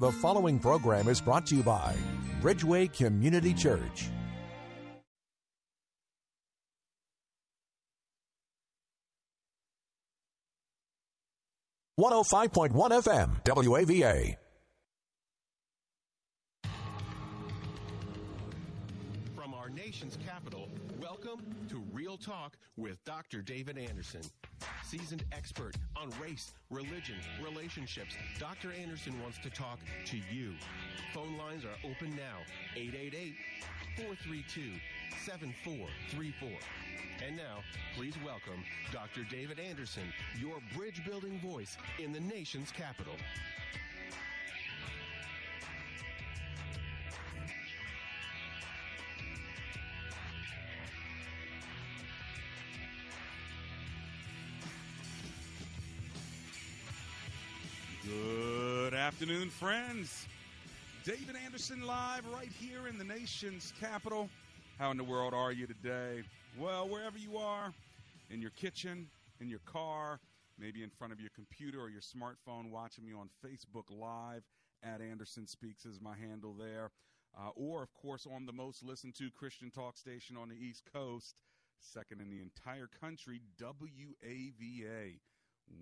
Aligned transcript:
The 0.00 0.12
following 0.12 0.60
program 0.60 1.08
is 1.08 1.20
brought 1.20 1.44
to 1.46 1.56
you 1.56 1.64
by 1.64 1.92
Bridgeway 2.40 2.92
Community 2.96 3.52
Church. 3.52 4.10
One 11.96 12.12
hundred 12.12 12.24
five 12.30 12.52
point 12.52 12.72
one 12.74 12.92
FM 12.92 13.42
WAVA. 13.44 14.36
From 19.34 19.52
our 19.52 19.68
nation's 19.68 20.16
capital, 20.24 20.68
welcome 21.00 21.40
to 21.70 21.82
Real 21.92 22.16
Talk 22.16 22.56
with 22.78 23.04
Dr. 23.04 23.42
David 23.42 23.76
Anderson. 23.76 24.20
Seasoned 24.84 25.24
expert 25.32 25.74
on 25.96 26.10
race, 26.22 26.52
religion, 26.70 27.16
relationships, 27.42 28.14
Dr. 28.38 28.72
Anderson 28.72 29.20
wants 29.20 29.38
to 29.38 29.50
talk 29.50 29.78
to 30.06 30.16
you. 30.32 30.54
Phone 31.12 31.36
lines 31.36 31.64
are 31.64 31.76
open 31.84 32.10
now 32.10 32.38
888 32.76 33.34
432 33.96 34.72
7434. 35.26 36.48
And 37.26 37.36
now, 37.36 37.58
please 37.96 38.14
welcome 38.24 38.62
Dr. 38.92 39.26
David 39.28 39.58
Anderson, 39.58 40.04
your 40.40 40.58
bridge 40.76 41.04
building 41.04 41.40
voice 41.40 41.76
in 41.98 42.12
the 42.12 42.20
nation's 42.20 42.70
capital. 42.70 43.14
Afternoon, 59.08 59.48
friends. 59.48 60.26
David 61.02 61.34
Anderson 61.42 61.86
live 61.86 62.26
right 62.30 62.52
here 62.60 62.88
in 62.88 62.98
the 62.98 63.04
nation's 63.04 63.72
capital. 63.80 64.28
How 64.78 64.90
in 64.90 64.98
the 64.98 65.04
world 65.04 65.32
are 65.32 65.50
you 65.50 65.66
today? 65.66 66.20
Well, 66.58 66.86
wherever 66.86 67.16
you 67.16 67.38
are, 67.38 67.72
in 68.28 68.42
your 68.42 68.50
kitchen, 68.50 69.08
in 69.40 69.48
your 69.48 69.60
car, 69.60 70.20
maybe 70.58 70.82
in 70.82 70.90
front 70.90 71.14
of 71.14 71.20
your 71.20 71.30
computer 71.34 71.80
or 71.80 71.88
your 71.88 72.02
smartphone, 72.02 72.70
watching 72.70 73.06
me 73.06 73.14
on 73.14 73.30
Facebook 73.42 73.84
Live 73.90 74.42
at 74.82 75.00
Anderson 75.00 75.46
Speaks 75.46 75.86
is 75.86 76.02
my 76.02 76.14
handle 76.14 76.52
there. 76.52 76.90
Uh, 77.34 77.48
or, 77.56 77.82
of 77.82 77.94
course, 77.94 78.26
on 78.30 78.44
the 78.44 78.52
most 78.52 78.84
listened 78.84 79.14
to 79.14 79.30
Christian 79.30 79.70
talk 79.70 79.96
station 79.96 80.36
on 80.36 80.50
the 80.50 80.54
East 80.54 80.82
Coast, 80.92 81.40
second 81.80 82.20
in 82.20 82.28
the 82.28 82.42
entire 82.42 82.90
country, 83.00 83.40
WAVA. 83.58 85.18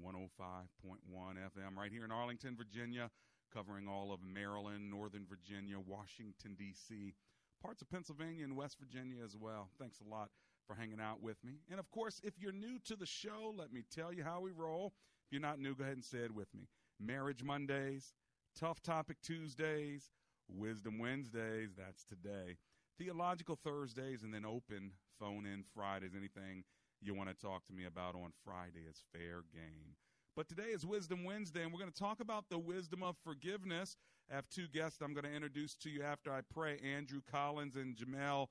105.1 0.05 0.69
FM 1.11 1.77
right 1.77 1.93
here 1.93 2.05
in 2.05 2.13
Arlington, 2.13 2.57
Virginia, 2.57 3.11
covering 3.53 3.89
all 3.89 4.13
of 4.13 4.21
Maryland, 4.23 4.91
Northern 4.91 5.27
Virginia, 5.29 5.77
Washington, 5.79 6.55
D.C., 6.59 7.15
parts 7.63 7.83
of 7.83 7.91
Pennsylvania 7.91 8.45
and 8.45 8.57
West 8.57 8.79
Virginia 8.79 9.17
as 9.25 9.37
well. 9.37 9.69
Thanks 9.79 10.01
a 10.01 10.09
lot 10.09 10.31
for 10.67 10.75
hanging 10.75 11.01
out 11.01 11.23
with 11.23 11.43
me. 11.45 11.61
And 11.71 11.81
of 11.81 11.91
course, 11.91 12.21
if 12.23 12.35
you're 12.39 12.53
new 12.53 12.79
to 12.85 12.97
the 12.97 13.07
show, 13.07 13.55
let 13.57 13.73
me 13.73 13.83
tell 13.95 14.13
you 14.13 14.25
how 14.25 14.41
we 14.41 14.51
roll. 14.51 14.93
If 15.27 15.33
you're 15.33 15.41
not 15.41 15.59
new, 15.59 15.75
go 15.75 15.85
ahead 15.85 15.97
and 15.97 16.05
say 16.05 16.19
it 16.19 16.35
with 16.35 16.53
me. 16.55 16.69
Marriage 17.01 17.43
Mondays, 17.43 18.13
Tough 18.59 18.83
Topic 18.83 19.17
Tuesdays, 19.23 20.11
Wisdom 20.49 20.99
Wednesdays, 20.99 21.71
that's 21.77 22.05
today. 22.05 22.57
Theological 22.99 23.57
Thursdays, 23.57 24.23
and 24.23 24.33
then 24.33 24.47
open 24.47 24.93
phone 25.19 25.45
in 25.47 25.65
Fridays. 25.75 26.13
Anything 26.17 26.65
you 27.01 27.15
want 27.15 27.29
to 27.29 27.35
talk 27.35 27.65
to 27.67 27.73
me 27.73 27.85
about 27.85 28.15
on 28.15 28.33
Friday 28.45 28.87
is 28.89 29.03
fair 29.13 29.43
game. 29.53 29.97
But 30.35 30.49
today 30.49 30.71
is 30.75 30.85
Wisdom 30.85 31.25
Wednesday, 31.25 31.63
and 31.63 31.73
we're 31.73 31.79
going 31.79 31.91
to 31.91 31.99
talk 31.99 32.21
about 32.21 32.45
the 32.51 32.59
wisdom 32.59 33.03
of 33.03 33.17
forgiveness. 33.25 33.97
I 34.31 34.35
have 34.35 34.49
two 34.49 34.67
guests 34.69 35.01
I'm 35.01 35.15
going 35.15 35.25
to 35.25 35.33
introduce 35.33 35.75
to 35.77 35.91
you 35.91 36.03
after 36.03 36.33
I 36.33 36.41
pray 36.53 36.79
Andrew 36.85 37.21
Collins 37.31 37.77
and 37.77 37.97
Jameel 37.97 38.49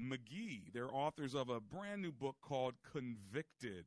McGee. 0.00 0.72
They're 0.72 0.92
authors 0.92 1.34
of 1.34 1.48
a 1.48 1.60
brand 1.60 2.02
new 2.02 2.12
book 2.12 2.36
called 2.42 2.74
Convicted 2.90 3.86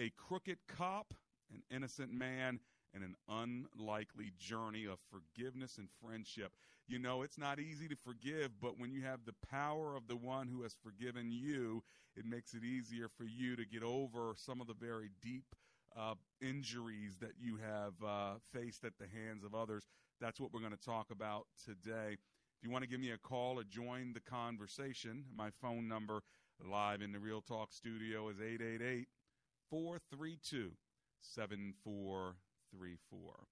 A 0.00 0.10
Crooked 0.16 0.58
Cop, 0.66 1.14
an 1.52 1.62
Innocent 1.70 2.12
Man, 2.12 2.58
and 2.94 3.02
an 3.02 3.14
Unlikely 3.28 4.32
Journey 4.38 4.84
of 4.84 4.98
Forgiveness 5.10 5.78
and 5.78 5.88
Friendship. 6.04 6.52
You 6.86 6.98
know, 6.98 7.22
it's 7.22 7.38
not 7.38 7.58
easy 7.58 7.88
to 7.88 7.96
forgive, 7.96 8.50
but 8.60 8.78
when 8.78 8.92
you 8.92 9.02
have 9.02 9.20
the 9.24 9.34
power 9.48 9.94
of 9.94 10.08
the 10.08 10.16
one 10.16 10.48
who 10.48 10.62
has 10.62 10.74
forgiven 10.82 11.30
you, 11.30 11.82
it 12.16 12.26
makes 12.26 12.54
it 12.54 12.64
easier 12.64 13.08
for 13.08 13.24
you 13.24 13.56
to 13.56 13.64
get 13.64 13.82
over 13.82 14.34
some 14.36 14.60
of 14.60 14.66
the 14.66 14.74
very 14.74 15.10
deep 15.22 15.44
uh, 15.96 16.14
injuries 16.40 17.18
that 17.20 17.32
you 17.38 17.56
have 17.56 17.92
uh, 18.06 18.34
faced 18.52 18.84
at 18.84 18.92
the 18.98 19.06
hands 19.06 19.44
of 19.44 19.54
others. 19.54 19.84
That's 20.20 20.40
what 20.40 20.52
we're 20.52 20.60
going 20.60 20.72
to 20.72 20.84
talk 20.84 21.10
about 21.10 21.46
today. 21.64 22.12
If 22.12 22.62
you 22.62 22.70
want 22.70 22.84
to 22.84 22.90
give 22.90 23.00
me 23.00 23.10
a 23.10 23.18
call 23.18 23.58
or 23.58 23.64
join 23.64 24.12
the 24.12 24.20
conversation, 24.20 25.24
my 25.36 25.50
phone 25.60 25.88
number 25.88 26.22
live 26.64 27.02
in 27.02 27.12
the 27.12 27.18
Real 27.18 27.40
Talk 27.40 27.72
studio 27.72 28.28
is 28.28 28.40
888 28.40 29.08
432 29.70 30.72
7434. 32.72 33.46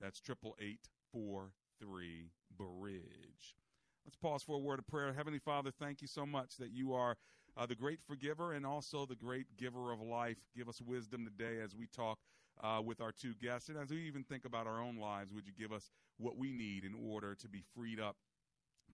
That's 0.00 0.20
888 0.20 0.88
43 1.12 2.30
Bridge. 2.56 3.56
Let's 4.04 4.16
pause 4.16 4.42
for 4.42 4.56
a 4.56 4.58
word 4.58 4.78
of 4.78 4.86
prayer. 4.86 5.12
Heavenly 5.12 5.38
Father, 5.38 5.70
thank 5.70 6.00
you 6.00 6.08
so 6.08 6.24
much 6.24 6.56
that 6.56 6.70
you 6.70 6.94
are 6.94 7.16
uh, 7.56 7.66
the 7.66 7.74
great 7.74 8.00
forgiver 8.00 8.52
and 8.52 8.64
also 8.64 9.04
the 9.04 9.16
great 9.16 9.46
giver 9.56 9.92
of 9.92 10.00
life. 10.00 10.38
Give 10.56 10.68
us 10.68 10.80
wisdom 10.80 11.24
today 11.24 11.60
as 11.60 11.74
we 11.74 11.86
talk 11.86 12.18
uh, 12.62 12.80
with 12.84 13.00
our 13.00 13.12
two 13.12 13.34
guests. 13.42 13.68
And 13.68 13.78
as 13.78 13.90
we 13.90 13.98
even 14.06 14.24
think 14.24 14.44
about 14.44 14.66
our 14.66 14.80
own 14.80 14.96
lives, 14.96 15.32
would 15.32 15.46
you 15.46 15.52
give 15.58 15.72
us 15.72 15.90
what 16.18 16.38
we 16.38 16.52
need 16.52 16.84
in 16.84 16.94
order 16.94 17.34
to 17.34 17.48
be 17.48 17.62
freed 17.74 18.00
up 18.00 18.16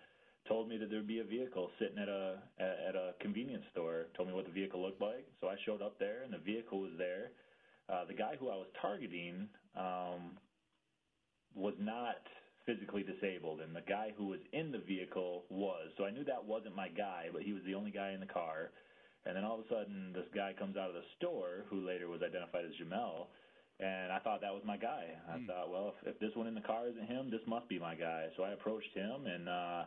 told 0.51 0.69
me 0.69 0.77
that 0.77 0.91
there'd 0.91 1.07
be 1.07 1.21
a 1.21 1.25
vehicle 1.25 1.71
sitting 1.79 1.97
at 1.97 2.09
a 2.09 2.43
at 2.59 2.99
a 2.99 3.15
convenience 3.21 3.63
store. 3.71 4.11
Told 4.17 4.29
me 4.29 4.35
what 4.35 4.45
the 4.45 4.53
vehicle 4.53 4.83
looked 4.83 5.01
like. 5.01 5.25
So 5.41 5.47
I 5.47 5.55
showed 5.65 5.81
up 5.81 5.99
there, 5.99 6.23
and 6.25 6.35
the 6.35 6.43
vehicle 6.43 6.81
was 6.81 6.91
there. 6.99 7.31
Uh, 7.89 8.05
the 8.05 8.15
guy 8.15 8.35
who 8.39 8.51
I 8.51 8.57
was 8.57 8.67
targeting 8.83 9.49
um, 9.79 10.35
was 11.55 11.75
not 11.79 12.19
physically 12.67 13.07
disabled, 13.07 13.61
and 13.61 13.75
the 13.75 13.87
guy 13.87 14.11
who 14.19 14.27
was 14.27 14.41
in 14.53 14.73
the 14.73 14.83
vehicle 14.83 15.45
was. 15.49 15.95
So 15.97 16.05
I 16.05 16.11
knew 16.11 16.25
that 16.25 16.45
wasn't 16.45 16.75
my 16.75 16.89
guy, 16.89 17.31
but 17.33 17.43
he 17.43 17.53
was 17.53 17.63
the 17.65 17.75
only 17.75 17.91
guy 17.91 18.11
in 18.11 18.21
the 18.21 18.31
car. 18.31 18.75
And 19.27 19.37
then 19.37 19.45
all 19.45 19.61
of 19.61 19.67
a 19.67 19.69
sudden, 19.69 20.13
this 20.15 20.27
guy 20.35 20.55
comes 20.59 20.77
out 20.77 20.89
of 20.89 20.95
the 20.95 21.07
store, 21.19 21.69
who 21.69 21.87
later 21.87 22.09
was 22.09 22.23
identified 22.23 22.65
as 22.65 22.73
Jameel, 22.81 23.29
and 23.81 24.13
I 24.13 24.19
thought 24.19 24.41
that 24.41 24.53
was 24.53 24.63
my 24.65 24.77
guy. 24.77 25.09
I 25.29 25.39
mm. 25.39 25.47
thought, 25.47 25.71
well, 25.71 25.95
if, 26.03 26.15
if 26.15 26.21
this 26.21 26.31
one 26.35 26.47
in 26.47 26.55
the 26.55 26.61
car 26.61 26.89
isn't 26.89 27.07
him, 27.07 27.31
this 27.31 27.41
must 27.47 27.69
be 27.69 27.79
my 27.79 27.95
guy. 27.95 28.29
So 28.37 28.43
I 28.43 28.53
approached 28.53 28.93
him 28.95 29.27
and 29.27 29.49
uh, 29.49 29.83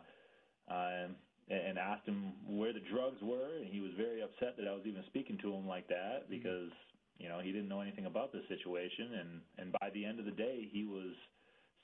uh, 0.68 1.08
and 1.50 1.78
asked 1.78 2.06
him 2.06 2.32
where 2.46 2.72
the 2.72 2.80
drugs 2.80 3.20
were, 3.22 3.58
and 3.60 3.66
he 3.66 3.80
was 3.80 3.92
very 3.96 4.22
upset 4.22 4.56
that 4.56 4.66
I 4.66 4.72
was 4.72 4.82
even 4.86 5.04
speaking 5.06 5.38
to 5.42 5.52
him 5.52 5.66
like 5.66 5.88
that 5.88 6.24
hmm. 6.26 6.30
because 6.30 6.70
you 7.18 7.28
know 7.28 7.40
he 7.42 7.52
didn't 7.52 7.68
know 7.68 7.80
anything 7.80 8.06
about 8.06 8.32
the 8.32 8.40
situation. 8.48 9.14
And 9.20 9.40
and 9.58 9.72
by 9.80 9.90
the 9.92 10.04
end 10.04 10.18
of 10.18 10.24
the 10.24 10.32
day, 10.32 10.68
he 10.70 10.84
was 10.84 11.12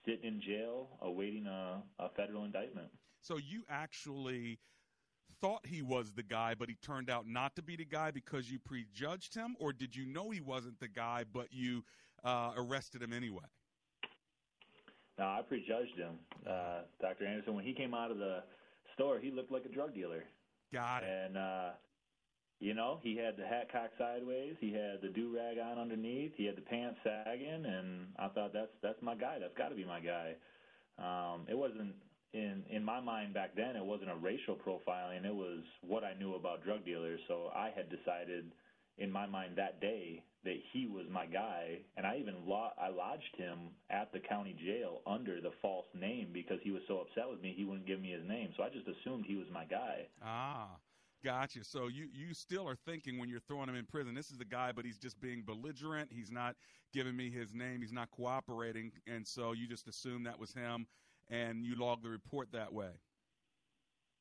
sitting 0.04 0.24
in 0.24 0.40
jail 0.40 0.88
awaiting 1.02 1.46
a, 1.46 1.82
a 1.98 2.08
federal 2.16 2.44
indictment. 2.44 2.88
So 3.20 3.36
you 3.36 3.64
actually 3.68 4.58
thought 5.40 5.66
he 5.66 5.82
was 5.82 6.12
the 6.12 6.22
guy, 6.22 6.54
but 6.58 6.68
he 6.68 6.76
turned 6.82 7.10
out 7.10 7.26
not 7.26 7.54
to 7.56 7.62
be 7.62 7.76
the 7.76 7.84
guy 7.84 8.10
because 8.10 8.50
you 8.50 8.58
prejudged 8.58 9.34
him, 9.34 9.56
or 9.58 9.72
did 9.72 9.94
you 9.94 10.06
know 10.06 10.30
he 10.30 10.40
wasn't 10.40 10.78
the 10.80 10.88
guy, 10.88 11.24
but 11.32 11.48
you 11.50 11.84
uh, 12.24 12.52
arrested 12.56 13.02
him 13.02 13.12
anyway? 13.12 13.44
No, 15.18 15.26
I 15.26 15.42
prejudged 15.46 15.98
him, 15.98 16.18
uh, 16.48 16.80
Dr. 17.00 17.26
Anderson. 17.26 17.54
When 17.54 17.64
he 17.64 17.74
came 17.74 17.92
out 17.92 18.10
of 18.10 18.18
the 18.18 18.42
store, 19.00 19.18
he 19.18 19.30
looked 19.30 19.50
like 19.50 19.64
a 19.64 19.72
drug 19.72 19.94
dealer. 19.94 20.24
Got 20.72 21.02
it. 21.02 21.08
And 21.08 21.36
uh, 21.36 21.70
you 22.60 22.74
know, 22.74 22.98
he 23.02 23.16
had 23.16 23.36
the 23.36 23.46
hat 23.46 23.72
cocked 23.72 23.96
sideways, 23.98 24.54
he 24.60 24.72
had 24.72 25.00
the 25.02 25.08
do 25.08 25.34
rag 25.34 25.58
on 25.58 25.78
underneath, 25.78 26.32
he 26.36 26.44
had 26.44 26.56
the 26.56 26.62
pants 26.62 26.98
sagging, 27.02 27.64
and 27.64 28.08
I 28.18 28.28
thought 28.28 28.52
that's 28.52 28.72
that's 28.82 29.00
my 29.02 29.14
guy. 29.14 29.38
That's 29.40 29.56
got 29.56 29.70
to 29.70 29.74
be 29.74 29.84
my 29.84 30.00
guy. 30.00 30.34
Um, 30.98 31.46
it 31.48 31.56
wasn't 31.56 31.94
in 32.32 32.62
in 32.70 32.84
my 32.84 33.00
mind 33.00 33.34
back 33.34 33.56
then 33.56 33.74
it 33.74 33.84
wasn't 33.84 34.08
a 34.10 34.14
racial 34.14 34.54
profiling 34.54 35.24
it 35.24 35.34
was 35.34 35.64
what 35.82 36.04
i 36.04 36.14
knew 36.20 36.36
about 36.36 36.62
drug 36.62 36.84
dealers 36.84 37.18
so 37.26 37.50
i 37.56 37.70
had 37.74 37.90
decided 37.90 38.52
in 38.98 39.10
my 39.10 39.26
mind 39.26 39.56
that 39.56 39.80
day 39.80 40.22
that 40.44 40.56
he 40.72 40.86
was 40.86 41.06
my 41.10 41.26
guy 41.26 41.78
and 41.96 42.06
i 42.06 42.16
even 42.16 42.34
lo- 42.46 42.72
i 42.78 42.88
lodged 42.88 43.36
him 43.36 43.70
at 43.90 44.12
the 44.12 44.20
county 44.20 44.56
jail 44.64 45.00
under 45.06 45.40
the 45.40 45.50
false 45.62 45.86
name 45.94 46.28
because 46.32 46.58
he 46.62 46.70
was 46.70 46.82
so 46.88 47.00
upset 47.00 47.28
with 47.28 47.40
me 47.40 47.54
he 47.56 47.64
wouldn't 47.64 47.86
give 47.86 48.00
me 48.00 48.10
his 48.10 48.26
name 48.28 48.50
so 48.56 48.62
i 48.62 48.68
just 48.68 48.86
assumed 48.88 49.24
he 49.26 49.36
was 49.36 49.46
my 49.52 49.64
guy 49.64 50.06
ah 50.24 50.76
Gotcha. 51.22 51.62
So 51.64 51.88
you 51.88 52.08
you 52.14 52.32
still 52.32 52.66
are 52.66 52.76
thinking 52.86 53.18
when 53.18 53.28
you're 53.28 53.40
throwing 53.40 53.68
him 53.68 53.74
in 53.74 53.84
prison, 53.84 54.14
this 54.14 54.30
is 54.30 54.38
the 54.38 54.44
guy, 54.46 54.72
but 54.72 54.86
he's 54.86 54.96
just 54.96 55.20
being 55.20 55.42
belligerent. 55.42 56.10
He's 56.10 56.30
not 56.30 56.56
giving 56.94 57.14
me 57.14 57.30
his 57.30 57.52
name. 57.52 57.82
He's 57.82 57.92
not 57.92 58.10
cooperating, 58.10 58.90
and 59.06 59.26
so 59.26 59.52
you 59.52 59.66
just 59.66 59.86
assume 59.86 60.24
that 60.24 60.38
was 60.38 60.54
him 60.54 60.86
and 61.30 61.64
you 61.64 61.76
log 61.76 62.02
the 62.02 62.08
report 62.08 62.48
that 62.52 62.72
way. 62.72 62.90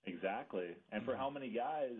Exactly. 0.05 0.75
And 0.91 1.03
for 1.03 1.11
mm-hmm. 1.11 1.19
how 1.19 1.29
many 1.29 1.49
guys, 1.49 1.97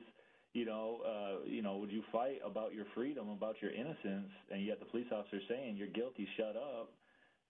you 0.59 0.65
know, 0.65 0.99
uh, 1.07 1.45
you 1.47 1.61
know, 1.61 1.77
would 1.77 1.89
you 1.89 2.03
fight 2.11 2.39
about 2.45 2.73
your 2.73 2.83
freedom, 2.93 3.29
about 3.29 3.55
your 3.61 3.71
innocence, 3.71 4.27
and 4.51 4.65
yet 4.65 4.79
the 4.79 4.85
police 4.85 5.07
officer 5.09 5.39
saying 5.47 5.77
you're 5.77 5.87
guilty, 5.87 6.27
shut 6.35 6.57
up, 6.57 6.91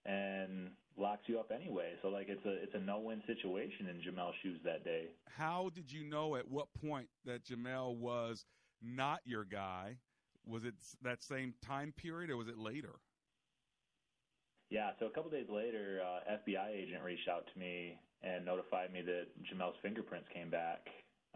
and 0.06 0.70
locks 0.96 1.22
you 1.26 1.40
up 1.40 1.50
anyway. 1.52 1.94
So 2.02 2.08
like 2.08 2.28
it's 2.28 2.44
a 2.46 2.62
it's 2.62 2.74
a 2.74 2.78
no 2.78 3.00
win 3.00 3.20
situation 3.26 3.88
in 3.88 3.96
Jameel's 3.96 4.36
shoes 4.44 4.60
that 4.64 4.84
day. 4.84 5.06
How 5.26 5.72
did 5.74 5.90
you 5.90 6.04
know 6.04 6.36
at 6.36 6.48
what 6.48 6.68
point 6.80 7.08
that 7.24 7.44
Jameel 7.44 7.96
was 7.96 8.44
not 8.80 9.18
your 9.24 9.44
guy? 9.44 9.96
Was 10.46 10.64
it 10.64 10.74
that 11.02 11.20
same 11.20 11.54
time 11.66 11.92
period 11.96 12.30
or 12.30 12.36
was 12.36 12.46
it 12.46 12.58
later? 12.58 12.94
Yeah, 14.70 14.90
so 15.00 15.06
a 15.06 15.10
couple 15.10 15.32
days 15.32 15.48
later, 15.50 16.00
uh, 16.00 16.32
FBI 16.46 16.70
agent 16.70 17.02
reached 17.04 17.28
out 17.28 17.42
to 17.52 17.58
me 17.58 17.98
and 18.22 18.44
notified 18.44 18.92
me 18.92 19.02
that 19.02 19.26
Jameel's 19.42 19.74
fingerprints 19.82 20.28
came 20.32 20.48
back 20.48 20.86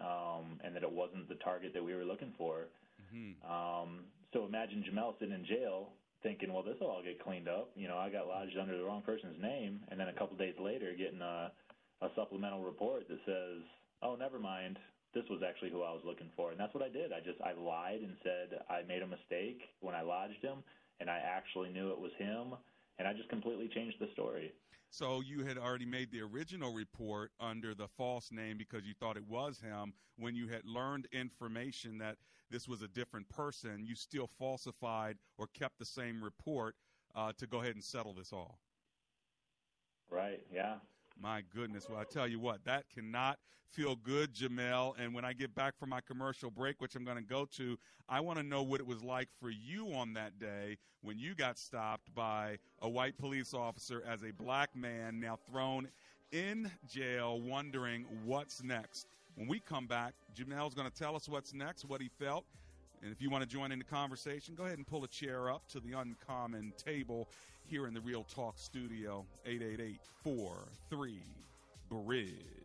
um, 0.00 0.60
and 0.64 0.74
that 0.74 0.82
it 0.82 0.90
wasn't 0.90 1.28
the 1.28 1.36
target 1.36 1.72
that 1.74 1.84
we 1.84 1.94
were 1.94 2.04
looking 2.04 2.32
for. 2.36 2.66
Mm-hmm. 3.00 3.38
Um, 3.44 4.04
so 4.32 4.44
imagine 4.46 4.84
Jameel 4.84 5.18
sitting 5.18 5.34
in 5.34 5.46
jail 5.46 5.90
thinking, 6.22 6.52
well, 6.52 6.62
this 6.62 6.76
will 6.80 6.88
all 6.88 7.02
get 7.02 7.22
cleaned 7.22 7.48
up. 7.48 7.70
You 7.76 7.86
know, 7.86 7.98
I 7.98 8.08
got 8.08 8.26
lodged 8.26 8.56
under 8.58 8.76
the 8.76 8.84
wrong 8.84 9.02
person's 9.02 9.40
name, 9.40 9.80
and 9.90 10.00
then 10.00 10.08
a 10.08 10.12
couple 10.12 10.36
days 10.36 10.54
later, 10.58 10.92
getting 10.96 11.20
a, 11.20 11.52
a 12.00 12.08
supplemental 12.16 12.64
report 12.64 13.06
that 13.08 13.20
says, 13.26 13.60
oh, 14.02 14.16
never 14.16 14.38
mind, 14.38 14.78
this 15.14 15.24
was 15.30 15.42
actually 15.46 15.70
who 15.70 15.82
I 15.82 15.92
was 15.92 16.02
looking 16.04 16.30
for, 16.34 16.50
and 16.50 16.58
that's 16.58 16.74
what 16.74 16.82
I 16.82 16.88
did. 16.88 17.12
I 17.12 17.20
just 17.20 17.38
I 17.44 17.52
lied 17.52 18.00
and 18.00 18.16
said 18.24 18.58
I 18.68 18.82
made 18.88 19.02
a 19.02 19.06
mistake 19.06 19.60
when 19.80 19.94
I 19.94 20.02
lodged 20.02 20.42
him, 20.42 20.64
and 20.98 21.08
I 21.08 21.20
actually 21.22 21.70
knew 21.70 21.92
it 21.92 22.00
was 22.00 22.10
him 22.18 22.56
and 22.98 23.08
I 23.08 23.12
just 23.12 23.28
completely 23.28 23.68
changed 23.74 23.96
the 24.00 24.08
story. 24.12 24.52
So 24.94 25.22
you 25.22 25.44
had 25.44 25.58
already 25.58 25.86
made 25.86 26.12
the 26.12 26.20
original 26.20 26.72
report 26.72 27.32
under 27.40 27.74
the 27.74 27.88
false 27.88 28.30
name 28.30 28.56
because 28.56 28.86
you 28.86 28.94
thought 28.94 29.16
it 29.16 29.26
was 29.28 29.58
him. 29.58 29.92
When 30.18 30.36
you 30.36 30.46
had 30.46 30.64
learned 30.64 31.08
information 31.10 31.98
that 31.98 32.16
this 32.48 32.68
was 32.68 32.80
a 32.80 32.86
different 32.86 33.28
person, 33.28 33.84
you 33.84 33.96
still 33.96 34.28
falsified 34.38 35.16
or 35.36 35.48
kept 35.48 35.80
the 35.80 35.84
same 35.84 36.22
report 36.22 36.76
uh, 37.16 37.32
to 37.38 37.46
go 37.48 37.60
ahead 37.60 37.74
and 37.74 37.82
settle 37.82 38.14
this 38.14 38.32
all. 38.32 38.60
Right. 40.08 40.46
Yeah. 40.52 40.76
My 41.20 41.42
goodness. 41.54 41.88
Well, 41.88 41.98
I 41.98 42.04
tell 42.04 42.28
you 42.28 42.38
what, 42.38 42.64
that 42.64 42.84
cannot 42.94 43.38
feel 43.70 43.96
good, 43.96 44.34
Jameel. 44.34 44.94
And 44.98 45.14
when 45.14 45.24
I 45.24 45.32
get 45.32 45.54
back 45.54 45.78
from 45.78 45.90
my 45.90 46.00
commercial 46.00 46.50
break, 46.50 46.80
which 46.80 46.94
I'm 46.94 47.04
going 47.04 47.16
to 47.16 47.22
go 47.22 47.46
to, 47.56 47.78
I 48.08 48.20
want 48.20 48.38
to 48.38 48.44
know 48.44 48.62
what 48.62 48.80
it 48.80 48.86
was 48.86 49.02
like 49.02 49.28
for 49.40 49.50
you 49.50 49.92
on 49.94 50.12
that 50.14 50.38
day 50.38 50.78
when 51.02 51.18
you 51.18 51.34
got 51.34 51.58
stopped 51.58 52.14
by 52.14 52.58
a 52.82 52.88
white 52.88 53.18
police 53.18 53.52
officer 53.52 54.02
as 54.06 54.22
a 54.22 54.32
black 54.32 54.74
man 54.76 55.20
now 55.20 55.38
thrown 55.50 55.88
in 56.32 56.70
jail, 56.88 57.40
wondering 57.40 58.06
what's 58.24 58.62
next. 58.62 59.06
When 59.36 59.48
we 59.48 59.60
come 59.60 59.86
back, 59.86 60.14
Jameel's 60.36 60.74
going 60.74 60.90
to 60.90 60.96
tell 60.96 61.16
us 61.16 61.28
what's 61.28 61.52
next, 61.52 61.84
what 61.84 62.00
he 62.00 62.08
felt. 62.08 62.44
And 63.02 63.12
if 63.12 63.20
you 63.20 63.28
want 63.28 63.42
to 63.42 63.48
join 63.48 63.70
in 63.70 63.78
the 63.78 63.84
conversation, 63.84 64.54
go 64.54 64.64
ahead 64.64 64.78
and 64.78 64.86
pull 64.86 65.04
a 65.04 65.08
chair 65.08 65.50
up 65.50 65.68
to 65.68 65.80
the 65.80 65.92
uncommon 65.92 66.72
table 66.82 67.28
here 67.66 67.86
in 67.86 67.94
the 67.94 68.00
Real 68.00 68.24
Talk 68.24 68.58
studio, 68.58 69.24
888 69.46 70.00
43 70.22 71.20
Bridge. 71.88 72.63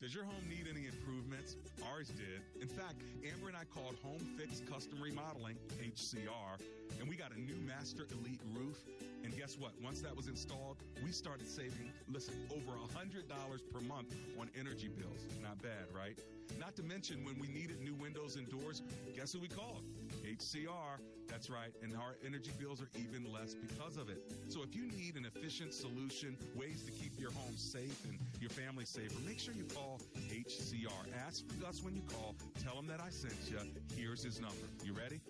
Does 0.00 0.14
your 0.14 0.24
home 0.24 0.48
need 0.48 0.64
any 0.64 0.86
improvements? 0.86 1.58
Ours 1.92 2.08
did. 2.08 2.40
In 2.62 2.68
fact, 2.68 3.02
Amber 3.22 3.48
and 3.48 3.56
I 3.56 3.64
called 3.64 3.96
Home 4.02 4.24
Fix 4.38 4.62
Custom 4.64 4.98
Remodeling, 4.98 5.56
HCR, 5.76 6.56
and 6.98 7.06
we 7.06 7.16
got 7.16 7.36
a 7.36 7.38
new 7.38 7.56
Master 7.68 8.06
Elite 8.18 8.40
roof. 8.56 8.78
And 9.22 9.36
guess 9.36 9.58
what? 9.58 9.72
Once 9.84 10.00
that 10.00 10.16
was 10.16 10.26
installed, 10.26 10.78
we 11.04 11.12
started 11.12 11.46
saving, 11.46 11.92
listen, 12.08 12.32
over 12.50 12.78
$100 12.96 13.28
per 13.70 13.80
month 13.82 14.14
on 14.40 14.48
energy 14.58 14.88
bills. 14.88 15.26
Not 15.42 15.60
bad, 15.60 15.84
right? 15.94 16.18
Not 16.58 16.74
to 16.76 16.82
mention 16.82 17.22
when 17.22 17.38
we 17.38 17.48
needed 17.48 17.82
new 17.82 17.94
windows 17.94 18.36
and 18.36 18.48
doors, 18.48 18.80
guess 19.14 19.34
who 19.34 19.40
we 19.40 19.48
called? 19.48 19.84
HCR. 20.30 21.00
That's 21.28 21.50
right. 21.50 21.72
And 21.82 21.94
our 21.94 22.16
energy 22.24 22.50
bills 22.58 22.80
are 22.80 22.88
even 22.98 23.30
less 23.32 23.54
because 23.54 23.96
of 23.96 24.08
it. 24.08 24.18
So 24.48 24.62
if 24.62 24.74
you 24.74 24.86
need 24.86 25.16
an 25.16 25.26
efficient 25.26 25.74
solution, 25.74 26.36
ways 26.54 26.82
to 26.84 26.92
keep 26.92 27.18
your 27.18 27.32
home 27.32 27.56
safe 27.56 28.04
and 28.08 28.18
your 28.40 28.50
family 28.50 28.84
safer, 28.84 29.18
make 29.26 29.40
sure 29.40 29.54
you 29.54 29.64
call 29.64 30.00
HCR. 30.28 30.90
Ask 31.26 31.44
for 31.48 31.66
us 31.66 31.82
when 31.82 31.94
you 31.94 32.02
call. 32.02 32.34
Tell 32.62 32.76
them 32.76 32.86
that 32.86 33.00
I 33.00 33.10
sent 33.10 33.34
you. 33.48 33.58
Here's 33.96 34.22
his 34.22 34.40
number. 34.40 34.66
You 34.84 34.92
ready? 34.92 35.20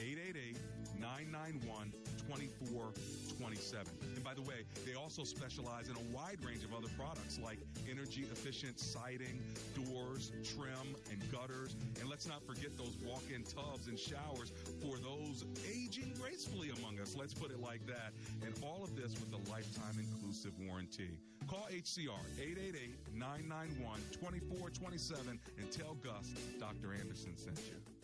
888 0.00 0.58
991 1.00 1.92
2427. 2.26 3.86
And 4.14 4.24
by 4.24 4.34
the 4.34 4.42
way, 4.42 4.66
they 4.84 4.94
also 4.94 5.24
specialize 5.24 5.88
in 5.88 5.96
a 5.96 6.06
wide 6.14 6.42
range 6.44 6.64
of 6.64 6.74
other 6.74 6.88
products 6.98 7.38
like 7.42 7.58
energy 7.90 8.26
efficient 8.30 8.78
siding, 8.78 9.40
doors, 9.74 10.32
trim, 10.42 10.96
and 11.10 11.20
gutters. 11.30 11.76
And 12.00 12.08
let's 12.08 12.26
not 12.26 12.44
forget 12.46 12.76
those 12.76 12.96
walk 13.04 13.22
in 13.34 13.42
tubs 13.44 13.86
and 13.88 13.98
showers 13.98 14.52
for 14.82 14.98
those 14.98 15.44
aging 15.68 16.12
gracefully 16.20 16.70
among 16.78 16.98
us. 17.00 17.16
Let's 17.18 17.34
put 17.34 17.50
it 17.50 17.60
like 17.60 17.86
that. 17.86 18.12
And 18.44 18.54
all 18.62 18.82
of 18.82 18.96
this 18.96 19.14
with 19.20 19.32
a 19.32 19.50
lifetime 19.50 19.96
inclusive 19.98 20.52
warranty. 20.58 21.10
Call 21.46 21.68
HCR 21.70 22.18
888 22.40 22.96
991 23.14 24.00
2427 24.12 25.38
and 25.58 25.70
tell 25.70 25.94
Gus 26.02 26.32
Dr. 26.58 26.92
Anderson 26.92 27.36
sent 27.36 27.58
you. 27.68 27.95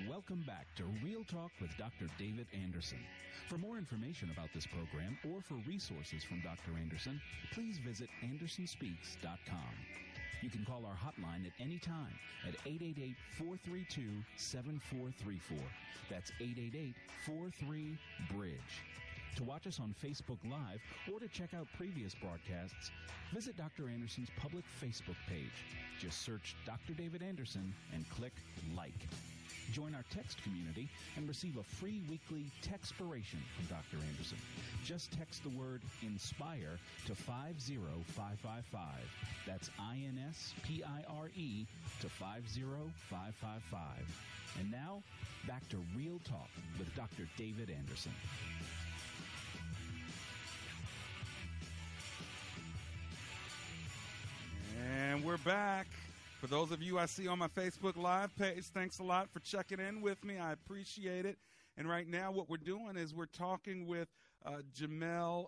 Welcome 0.09 0.43
back 0.47 0.67
to 0.77 0.83
Real 1.03 1.23
Talk 1.23 1.51
with 1.61 1.69
Dr. 1.77 2.07
David 2.17 2.47
Anderson. 2.53 2.99
For 3.47 3.57
more 3.57 3.77
information 3.77 4.31
about 4.31 4.49
this 4.53 4.65
program 4.65 5.17
or 5.23 5.41
for 5.41 5.55
resources 5.67 6.23
from 6.23 6.41
Dr. 6.41 6.77
Anderson, 6.81 7.21
please 7.53 7.77
visit 7.77 8.09
AndersonSpeaks.com. 8.23 9.75
You 10.41 10.49
can 10.49 10.65
call 10.65 10.85
our 10.85 10.95
hotline 10.95 11.45
at 11.45 11.53
any 11.59 11.79
time 11.79 12.13
at 12.47 12.55
888 12.65 13.15
432 13.37 14.01
7434. 14.37 15.57
That's 16.09 16.31
888 16.39 16.95
43 17.25 17.97
Bridge. 18.31 18.51
To 19.35 19.43
watch 19.43 19.67
us 19.67 19.81
on 19.81 19.93
Facebook 20.01 20.37
Live 20.49 20.79
or 21.11 21.19
to 21.19 21.27
check 21.27 21.53
out 21.53 21.67
previous 21.75 22.15
broadcasts, 22.15 22.91
visit 23.33 23.57
Dr. 23.57 23.89
Anderson's 23.89 24.29
public 24.39 24.63
Facebook 24.81 25.17
page. 25.27 25.51
Just 25.99 26.21
search 26.21 26.55
Dr. 26.65 26.93
David 26.93 27.21
Anderson 27.21 27.73
and 27.93 28.09
click 28.09 28.31
like. 28.77 29.09
Join 29.73 29.93
our 29.93 30.05
text 30.09 30.41
community 30.41 30.87
and 31.17 31.27
receive 31.27 31.57
a 31.57 31.63
free 31.63 32.01
weekly 32.09 32.45
Texpiration 32.63 33.43
from 33.57 33.65
Dr. 33.67 33.97
Anderson. 34.07 34.37
Just 34.85 35.11
text 35.11 35.43
the 35.43 35.49
word 35.49 35.81
INSPIRE 36.01 36.79
to 37.07 37.15
50555. 37.15 38.79
That's 39.45 39.69
I 39.77 39.95
N 39.95 40.17
S 40.29 40.53
P 40.63 40.81
I 40.83 41.03
R 41.11 41.29
E 41.35 41.65
to 41.99 42.07
50555. 42.07 43.81
And 44.59 44.71
now, 44.71 45.03
back 45.45 45.67
to 45.69 45.77
Real 45.97 46.19
Talk 46.23 46.49
with 46.79 46.93
Dr. 46.95 47.27
David 47.37 47.69
Anderson. 47.69 48.13
And 55.15 55.23
we're 55.23 55.37
back. 55.37 55.87
For 56.41 56.47
those 56.47 56.71
of 56.71 56.83
you 56.83 56.99
I 56.99 57.05
see 57.05 57.25
on 57.29 57.39
my 57.39 57.47
Facebook 57.47 57.95
Live 57.95 58.35
page, 58.35 58.65
thanks 58.65 58.99
a 58.99 59.03
lot 59.03 59.29
for 59.31 59.39
checking 59.39 59.79
in 59.79 60.01
with 60.01 60.21
me. 60.25 60.37
I 60.37 60.51
appreciate 60.51 61.25
it. 61.25 61.37
And 61.77 61.87
right 61.87 62.05
now, 62.05 62.33
what 62.33 62.49
we're 62.49 62.57
doing 62.57 62.97
is 62.97 63.13
we're 63.13 63.27
talking 63.27 63.87
with 63.87 64.09
uh, 64.45 64.57
Jameel 64.77 65.45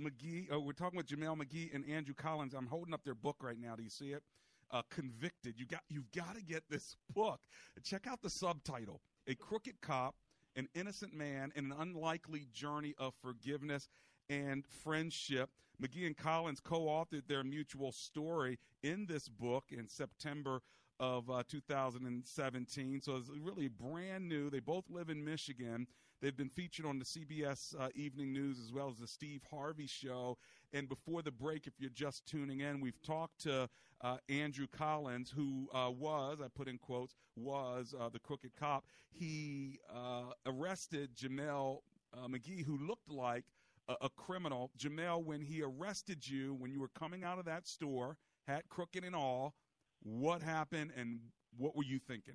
McGee. 0.00 0.52
Uh, 0.52 0.58
we're 0.58 0.72
talking 0.72 0.96
with 0.96 1.06
Jameel 1.06 1.40
McGee 1.40 1.72
and 1.72 1.88
Andrew 1.88 2.12
Collins. 2.12 2.54
I'm 2.54 2.66
holding 2.66 2.92
up 2.92 3.04
their 3.04 3.14
book 3.14 3.36
right 3.40 3.56
now. 3.56 3.76
Do 3.76 3.84
you 3.84 3.88
see 3.88 4.06
it? 4.06 4.24
Uh, 4.72 4.82
Convicted. 4.90 5.54
You 5.60 5.66
got. 5.66 5.82
You've 5.88 6.10
got 6.10 6.34
to 6.34 6.42
get 6.42 6.64
this 6.68 6.96
book. 7.14 7.38
Check 7.84 8.08
out 8.08 8.20
the 8.20 8.30
subtitle: 8.30 9.00
A 9.28 9.36
Crooked 9.36 9.80
Cop, 9.80 10.16
an 10.56 10.66
Innocent 10.74 11.14
Man, 11.14 11.52
and 11.54 11.70
an 11.70 11.74
Unlikely 11.78 12.48
Journey 12.52 12.96
of 12.98 13.14
Forgiveness 13.22 13.88
and 14.28 14.64
friendship. 14.82 15.50
McGee 15.82 16.06
and 16.06 16.16
Collins 16.16 16.60
co 16.60 16.82
authored 16.82 17.26
their 17.28 17.44
mutual 17.44 17.92
story 17.92 18.58
in 18.82 19.06
this 19.06 19.28
book 19.28 19.64
in 19.70 19.88
September 19.88 20.60
of 21.00 21.28
uh, 21.28 21.42
2017. 21.48 23.00
So 23.02 23.16
it's 23.16 23.28
really 23.28 23.68
brand 23.68 24.28
new. 24.28 24.50
They 24.50 24.60
both 24.60 24.84
live 24.88 25.10
in 25.10 25.24
Michigan. 25.24 25.86
They've 26.22 26.36
been 26.36 26.48
featured 26.48 26.86
on 26.86 26.98
the 26.98 27.04
CBS 27.04 27.74
uh, 27.78 27.88
Evening 27.94 28.32
News 28.32 28.58
as 28.58 28.72
well 28.72 28.88
as 28.88 28.98
the 28.98 29.06
Steve 29.06 29.42
Harvey 29.50 29.86
Show. 29.86 30.38
And 30.72 30.88
before 30.88 31.22
the 31.22 31.30
break, 31.30 31.66
if 31.66 31.74
you're 31.78 31.90
just 31.90 32.24
tuning 32.26 32.60
in, 32.60 32.80
we've 32.80 33.00
talked 33.02 33.40
to 33.42 33.68
uh, 34.00 34.16
Andrew 34.28 34.66
Collins, 34.66 35.32
who 35.34 35.68
uh, 35.74 35.90
was, 35.90 36.40
I 36.42 36.48
put 36.48 36.68
in 36.68 36.78
quotes, 36.78 37.14
was 37.36 37.94
uh, 37.98 38.08
the 38.08 38.20
crooked 38.20 38.52
cop. 38.58 38.84
He 39.10 39.80
uh, 39.92 40.32
arrested 40.46 41.10
Jameel 41.16 41.80
McGee, 42.28 42.64
who 42.64 42.78
looked 42.78 43.10
like 43.10 43.44
a, 43.88 43.94
a 44.02 44.08
criminal. 44.16 44.70
Jamel, 44.78 45.24
when 45.24 45.40
he 45.40 45.62
arrested 45.62 46.26
you, 46.26 46.54
when 46.54 46.70
you 46.70 46.80
were 46.80 46.90
coming 46.98 47.24
out 47.24 47.38
of 47.38 47.44
that 47.46 47.66
store, 47.66 48.16
hat 48.46 48.64
crooked 48.68 49.04
and 49.04 49.14
all, 49.14 49.54
what 50.02 50.42
happened 50.42 50.92
and 50.96 51.18
what 51.56 51.76
were 51.76 51.84
you 51.84 51.98
thinking? 51.98 52.34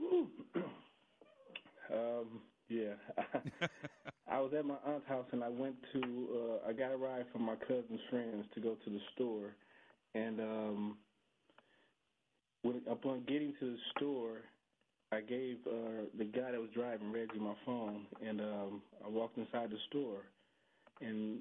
um, 1.92 2.40
yeah, 2.68 2.94
I 4.30 4.40
was 4.40 4.52
at 4.56 4.64
my 4.64 4.76
aunt's 4.86 5.06
house 5.08 5.26
and 5.32 5.42
I 5.44 5.48
went 5.48 5.76
to. 5.92 6.00
Uh, 6.00 6.68
I 6.68 6.72
got 6.72 6.92
a 6.92 6.96
ride 6.96 7.26
from 7.32 7.42
my 7.42 7.56
cousin's 7.56 8.00
friends 8.08 8.46
to 8.54 8.60
go 8.60 8.76
to 8.84 8.90
the 8.90 9.00
store, 9.14 9.54
and 10.14 10.40
um, 10.40 10.96
when 12.62 12.80
upon 12.90 13.24
getting 13.26 13.52
to 13.60 13.72
the 13.72 13.78
store, 13.96 14.38
I 15.12 15.20
gave 15.20 15.58
uh, 15.66 16.06
the 16.16 16.24
guy 16.24 16.52
that 16.52 16.60
was 16.60 16.70
driving 16.74 17.12
Reggie 17.12 17.40
my 17.40 17.54
phone, 17.66 18.06
and 18.24 18.40
um, 18.40 18.82
I 19.04 19.08
walked 19.08 19.38
inside 19.38 19.70
the 19.70 19.78
store. 19.88 20.22
And 21.00 21.40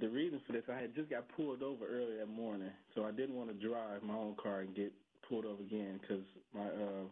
the 0.00 0.08
reason 0.08 0.40
for 0.46 0.52
this, 0.52 0.64
I 0.68 0.80
had 0.80 0.94
just 0.94 1.08
got 1.08 1.24
pulled 1.36 1.62
over 1.62 1.86
early 1.86 2.16
that 2.18 2.28
morning, 2.28 2.70
so 2.94 3.04
I 3.04 3.12
didn't 3.12 3.36
want 3.36 3.48
to 3.48 3.68
drive 3.68 4.02
my 4.02 4.14
own 4.14 4.34
car 4.42 4.60
and 4.60 4.74
get 4.74 4.92
pulled 5.28 5.44
over 5.44 5.62
again 5.62 6.00
because 6.00 6.24
my 6.54 6.66
uh, 6.66 7.06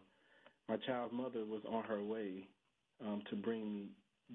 my 0.67 0.77
child's 0.85 1.13
mother 1.13 1.45
was 1.45 1.61
on 1.67 1.83
her 1.83 2.03
way 2.03 2.47
um, 3.01 3.21
to 3.29 3.35
bring 3.35 3.87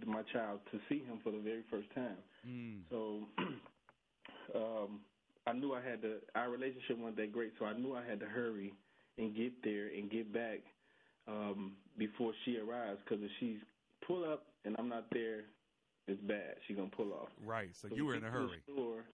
my 0.07 0.23
child 0.33 0.61
to 0.73 0.79
see 0.89 1.05
him 1.05 1.19
for 1.23 1.31
the 1.31 1.39
very 1.39 1.63
first 1.71 1.89
time. 1.95 2.17
Mm. 2.49 2.79
So 2.91 3.19
um, 4.57 5.01
I 5.47 5.53
knew 5.53 5.75
I 5.75 5.83
had 5.83 6.01
to. 6.03 6.17
Our 6.35 6.51
relationship 6.51 6.99
wasn't 6.99 7.17
that 7.17 7.33
great, 7.33 7.53
so 7.59 7.67
I 7.67 7.77
knew 7.77 7.95
I 7.95 8.05
had 8.09 8.21
to 8.21 8.27
hurry 8.27 8.73
and 9.19 9.37
get 9.37 9.53
there 9.63 9.89
and 9.89 10.11
get 10.11 10.33
back 10.33 10.61
um, 11.29 11.73
before 11.99 12.33
she 12.45 12.59
arrives 12.59 12.99
because 13.05 13.23
if 13.25 13.31
she's 13.41 13.59
pull 14.07 14.25
up 14.25 14.45
and 14.65 14.77
I'm 14.79 14.89
not 14.89 15.07
there, 15.13 15.45
it's 16.07 16.21
bad. 16.23 16.57
She's 16.67 16.77
gonna 16.77 16.89
pull 16.89 17.13
off. 17.13 17.29
Right. 17.45 17.71
So, 17.73 17.89
so 17.89 17.95
you 17.95 18.05
were 18.05 18.15
in 18.15 18.25
a 18.25 18.31
hurry. 18.31 18.61
Store, 18.71 19.05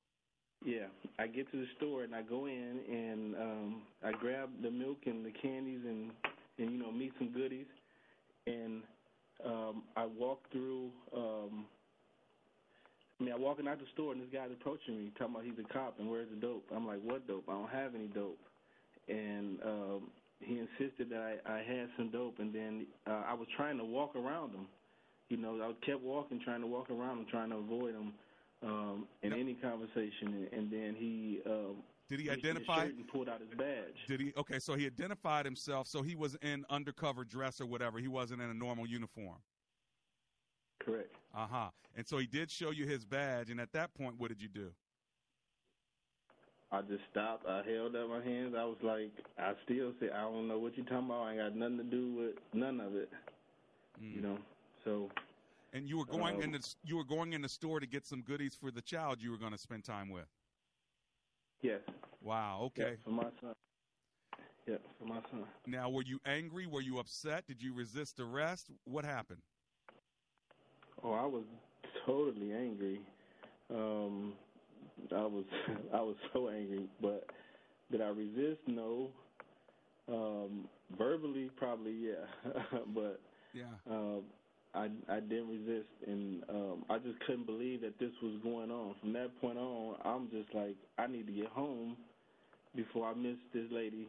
yeah, 0.65 0.87
I 1.19 1.27
get 1.27 1.51
to 1.53 1.59
the 1.59 1.67
store 1.77 2.03
and 2.03 2.15
I 2.15 2.23
go 2.23 2.47
in 2.47 2.81
and 2.91 3.35
um, 3.37 3.83
I 4.05 4.13
grab 4.13 4.51
the 4.63 4.71
milk 4.71 4.99
and 5.07 5.25
the 5.25 5.31
candies 5.31 5.81
and 5.85 6.11
and 6.59 6.71
you 6.71 6.79
know 6.79 6.91
meet 6.91 7.13
some 7.19 7.33
goodies, 7.33 7.67
and 8.47 8.83
um, 9.45 9.83
I 9.97 10.07
walk 10.07 10.41
through. 10.53 10.91
Um, 11.17 11.67
I 13.21 13.25
mean, 13.25 13.35
I'm 13.35 13.43
walking 13.43 13.69
out 13.69 13.79
the 13.79 13.85
store 13.93 14.13
and 14.13 14.21
this 14.23 14.31
guy's 14.33 14.51
approaching 14.51 14.97
me, 14.97 15.13
talking 15.19 15.35
about 15.35 15.45
he's 15.45 15.59
a 15.63 15.73
cop 15.73 15.99
and 15.99 16.11
where's 16.11 16.31
the 16.31 16.41
dope. 16.41 16.65
I'm 16.75 16.87
like, 16.87 17.01
what 17.03 17.29
dope? 17.29 17.45
I 17.51 17.53
don't 17.53 17.69
have 17.69 17.95
any 17.95 18.07
dope. 18.07 18.39
And 19.09 19.59
um, 19.63 20.11
he 20.41 20.59
insisted 20.59 21.11
that 21.11 21.39
I, 21.47 21.53
I 21.53 21.59
had 21.59 21.89
some 21.97 22.11
dope, 22.11 22.39
and 22.39 22.53
then 22.55 22.87
uh, 23.07 23.23
I 23.27 23.35
was 23.35 23.47
trying 23.57 23.79
to 23.79 23.85
walk 23.85 24.17
around 24.17 24.51
him. 24.51 24.67
You 25.29 25.37
know, 25.37 25.61
I 25.63 25.87
kept 25.87 26.03
walking, 26.03 26.41
trying 26.45 26.61
to 26.63 26.67
walk 26.67 26.91
around 26.91 27.19
him, 27.19 27.27
trying 27.31 27.51
to 27.51 27.57
avoid 27.57 27.95
him 27.95 28.13
um, 28.63 29.09
in 29.23 29.33
any 29.33 29.55
conversation, 29.55 30.49
and 30.53 30.71
then 30.71 30.97
he. 30.99 31.41
Um, 31.47 31.77
did 32.09 32.19
he 32.19 32.29
identify? 32.29 32.85
and 32.85 33.07
pulled 33.07 33.29
out 33.29 33.41
his 33.41 33.57
badge. 33.57 33.95
Did 34.09 34.21
he? 34.21 34.33
Okay, 34.37 34.59
so 34.59 34.75
he 34.75 34.87
identified 34.87 35.45
himself. 35.45 35.87
So 35.87 36.03
he 36.03 36.17
was 36.17 36.37
in 36.43 36.65
undercover 36.69 37.25
dress 37.25 37.61
or 37.61 37.67
whatever. 37.67 37.99
He 37.99 38.09
wasn't 38.09 38.43
in 38.43 38.51
a 38.51 38.55
normal 38.55 38.87
uniform. 38.87 39.37
Correct. 40.85 41.15
Uh 41.33 41.47
huh. 41.49 41.69
And 41.97 42.07
so 42.07 42.19
he 42.19 42.27
did 42.27 42.51
show 42.51 42.71
you 42.71 42.87
his 42.87 43.05
badge. 43.05 43.51
And 43.51 43.61
at 43.61 43.73
that 43.73 43.95
point, 43.95 44.17
what 44.19 44.29
did 44.29 44.43
you 44.43 44.49
do? 44.49 44.73
I 46.73 46.83
just 46.83 47.03
stopped. 47.11 47.47
I 47.47 47.63
held 47.69 47.97
up 47.97 48.09
my 48.09 48.23
hands. 48.23 48.55
I 48.57 48.65
was 48.65 48.77
like, 48.83 49.11
I 49.39 49.53
still 49.65 49.93
say, 49.99 50.09
I 50.11 50.23
don't 50.23 50.47
know 50.47 50.59
what 50.59 50.77
you're 50.77 50.87
talking 50.87 51.07
about. 51.07 51.25
I 51.25 51.31
ain't 51.33 51.41
got 51.41 51.57
nothing 51.57 51.79
to 51.79 51.85
do 51.85 52.15
with 52.15 52.35
none 52.53 52.81
of 52.81 52.95
it. 52.95 53.11
Mm. 54.03 54.15
You 54.15 54.21
know, 54.23 54.39
so. 54.85 55.11
And 55.73 55.89
you 55.89 55.99
were 55.99 56.05
going 56.05 56.37
um, 56.37 56.43
in 56.43 56.53
the 56.53 56.75
you 56.85 56.97
were 56.97 57.05
going 57.05 57.33
in 57.33 57.43
the 57.43 57.49
store 57.49 57.81
to 57.81 57.87
get 57.87 58.07
some 58.07 58.23
goodies 58.23 58.57
for 58.61 58.71
the 58.71 58.83
child 58.83 59.19
you 59.21 59.31
were 59.31 59.37
going 59.37 59.53
to 59.53 59.59
spend 59.59 59.85
time 59.85 60.11
with. 60.11 60.27
Yes. 61.63 61.81
Wow. 62.23 62.61
Okay. 62.67 62.91
Yes, 62.91 62.99
for 63.05 63.11
my 63.11 63.27
son. 63.41 63.55
Yeah, 64.67 64.77
for 64.99 65.07
my 65.07 65.21
son. 65.31 65.45
Now, 65.67 65.91
were 65.91 66.03
you 66.03 66.21
angry? 66.27 66.67
Were 66.67 66.81
you 66.81 66.99
upset? 66.99 67.47
Did 67.47 67.63
you 67.63 67.75
resist 67.75 68.21
arrest? 68.21 68.71
What 68.85 69.05
happened? 69.05 69.41
Oh, 71.03 71.13
I 71.13 71.27
was 71.27 71.45
totally 72.07 72.53
angry. 72.53 73.01
Um, 73.71 74.35
I 75.13 75.27
was 75.27 75.45
I 75.95 76.01
was 76.01 76.17
so 76.33 76.49
angry, 76.49 76.89
but 77.01 77.27
did 77.91 78.01
I 78.01 78.09
resist? 78.09 78.61
No. 78.67 79.11
Um, 80.09 80.69
verbally, 80.99 81.51
probably 81.57 81.93
yeah, 81.93 82.53
but 82.95 83.21
yeah, 83.53 83.65
uh, 83.89 84.19
I 84.75 84.89
I 85.09 85.21
didn't 85.21 85.49
resist, 85.49 85.89
and 86.07 86.43
um, 86.49 86.85
I 86.91 86.99
just 86.99 87.21
couldn't 87.27 87.47
believe 87.47 87.81
that 87.83 87.99
this 88.01 88.11
was 88.23 88.41
going 88.43 88.71
on. 88.71 88.97
From 89.01 89.13
that 89.13 89.41
point 89.41 89.59
on, 89.59 89.97
I'm 90.05 90.29
just 90.31 90.53
like, 90.55 90.77
I 90.99 91.07
need 91.07 91.27
to 91.27 91.33
get 91.33 91.47
home 91.47 91.97
before 92.75 93.09
I 93.09 93.15
miss 93.15 93.37
this 93.53 93.67
lady 93.71 94.09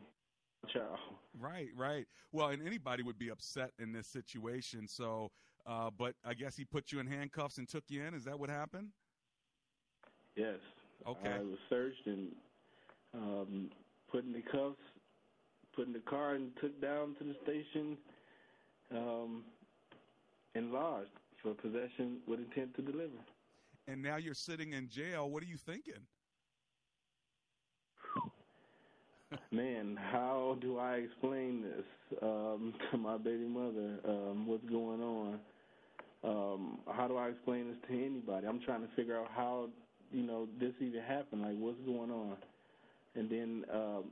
child. 0.74 0.98
Right, 1.40 1.70
right. 1.76 2.08
Well, 2.32 2.50
and 2.50 2.66
anybody 2.66 3.04
would 3.04 3.18
be 3.18 3.30
upset 3.30 3.72
in 3.80 3.92
this 3.92 4.08
situation. 4.08 4.88
So, 4.88 5.32
uh, 5.66 5.90
but 5.98 6.16
I 6.26 6.34
guess 6.34 6.56
he 6.56 6.66
put 6.66 6.92
you 6.92 7.00
in 7.00 7.08
handcuffs 7.08 7.58
and 7.58 7.68
took 7.68 7.84
you 7.88 8.04
in. 8.04 8.14
Is 8.14 8.24
that 8.26 8.40
what 8.40 8.50
happened? 8.50 8.90
Yes. 10.36 10.60
Okay. 11.08 11.30
I 11.30 11.40
was 11.40 11.58
searched 11.70 12.06
and 12.06 12.28
um, 13.14 13.70
put 14.12 14.24
in 14.24 14.34
the 14.34 14.42
cuffs, 14.42 14.78
put 15.76 15.88
in 15.88 15.94
the 15.94 16.00
car, 16.00 16.36
and 16.36 16.52
took 16.62 16.80
down 16.82 17.16
to 17.20 17.24
the 17.24 17.36
station 17.44 17.98
um, 18.96 19.44
and 20.56 20.72
lodged 20.72 21.10
for 21.42 21.54
possession 21.54 22.18
with 22.28 22.40
intent 22.40 22.76
to 22.76 22.82
deliver. 22.82 23.18
And 23.88 24.02
now 24.02 24.18
you're 24.18 24.34
sitting 24.34 24.74
in 24.74 24.88
jail. 24.90 25.30
What 25.30 25.44
are 25.44 25.48
you 25.48 25.58
thinking? 25.58 26.06
Man, 29.52 29.98
how 30.12 30.58
do 30.62 30.78
I 30.78 30.96
explain 30.96 31.64
this 31.64 32.20
um, 32.22 32.74
to 32.92 32.98
my 32.98 33.18
baby 33.18 33.46
mother? 33.46 34.00
Um, 34.06 34.46
what's 34.46 34.66
going 34.66 35.02
on? 35.02 35.40
Um, 36.24 36.80
how 36.92 37.08
do 37.08 37.18
I 37.18 37.30
explain 37.30 37.70
this 37.70 37.78
to 37.90 38.06
anybody? 38.06 38.46
I'm 38.46 38.60
trying 38.62 38.82
to 38.82 38.94
figure 38.96 39.18
out 39.18 39.28
how 39.36 39.70
you 40.12 40.24
know 40.24 40.48
this 40.60 40.74
even 40.80 41.02
happened. 41.02 41.42
Like, 41.42 41.58
what's 41.58 41.80
going 41.86 42.12
on? 42.12 42.38
And 43.16 43.30
then 43.30 43.66
um, 43.74 44.04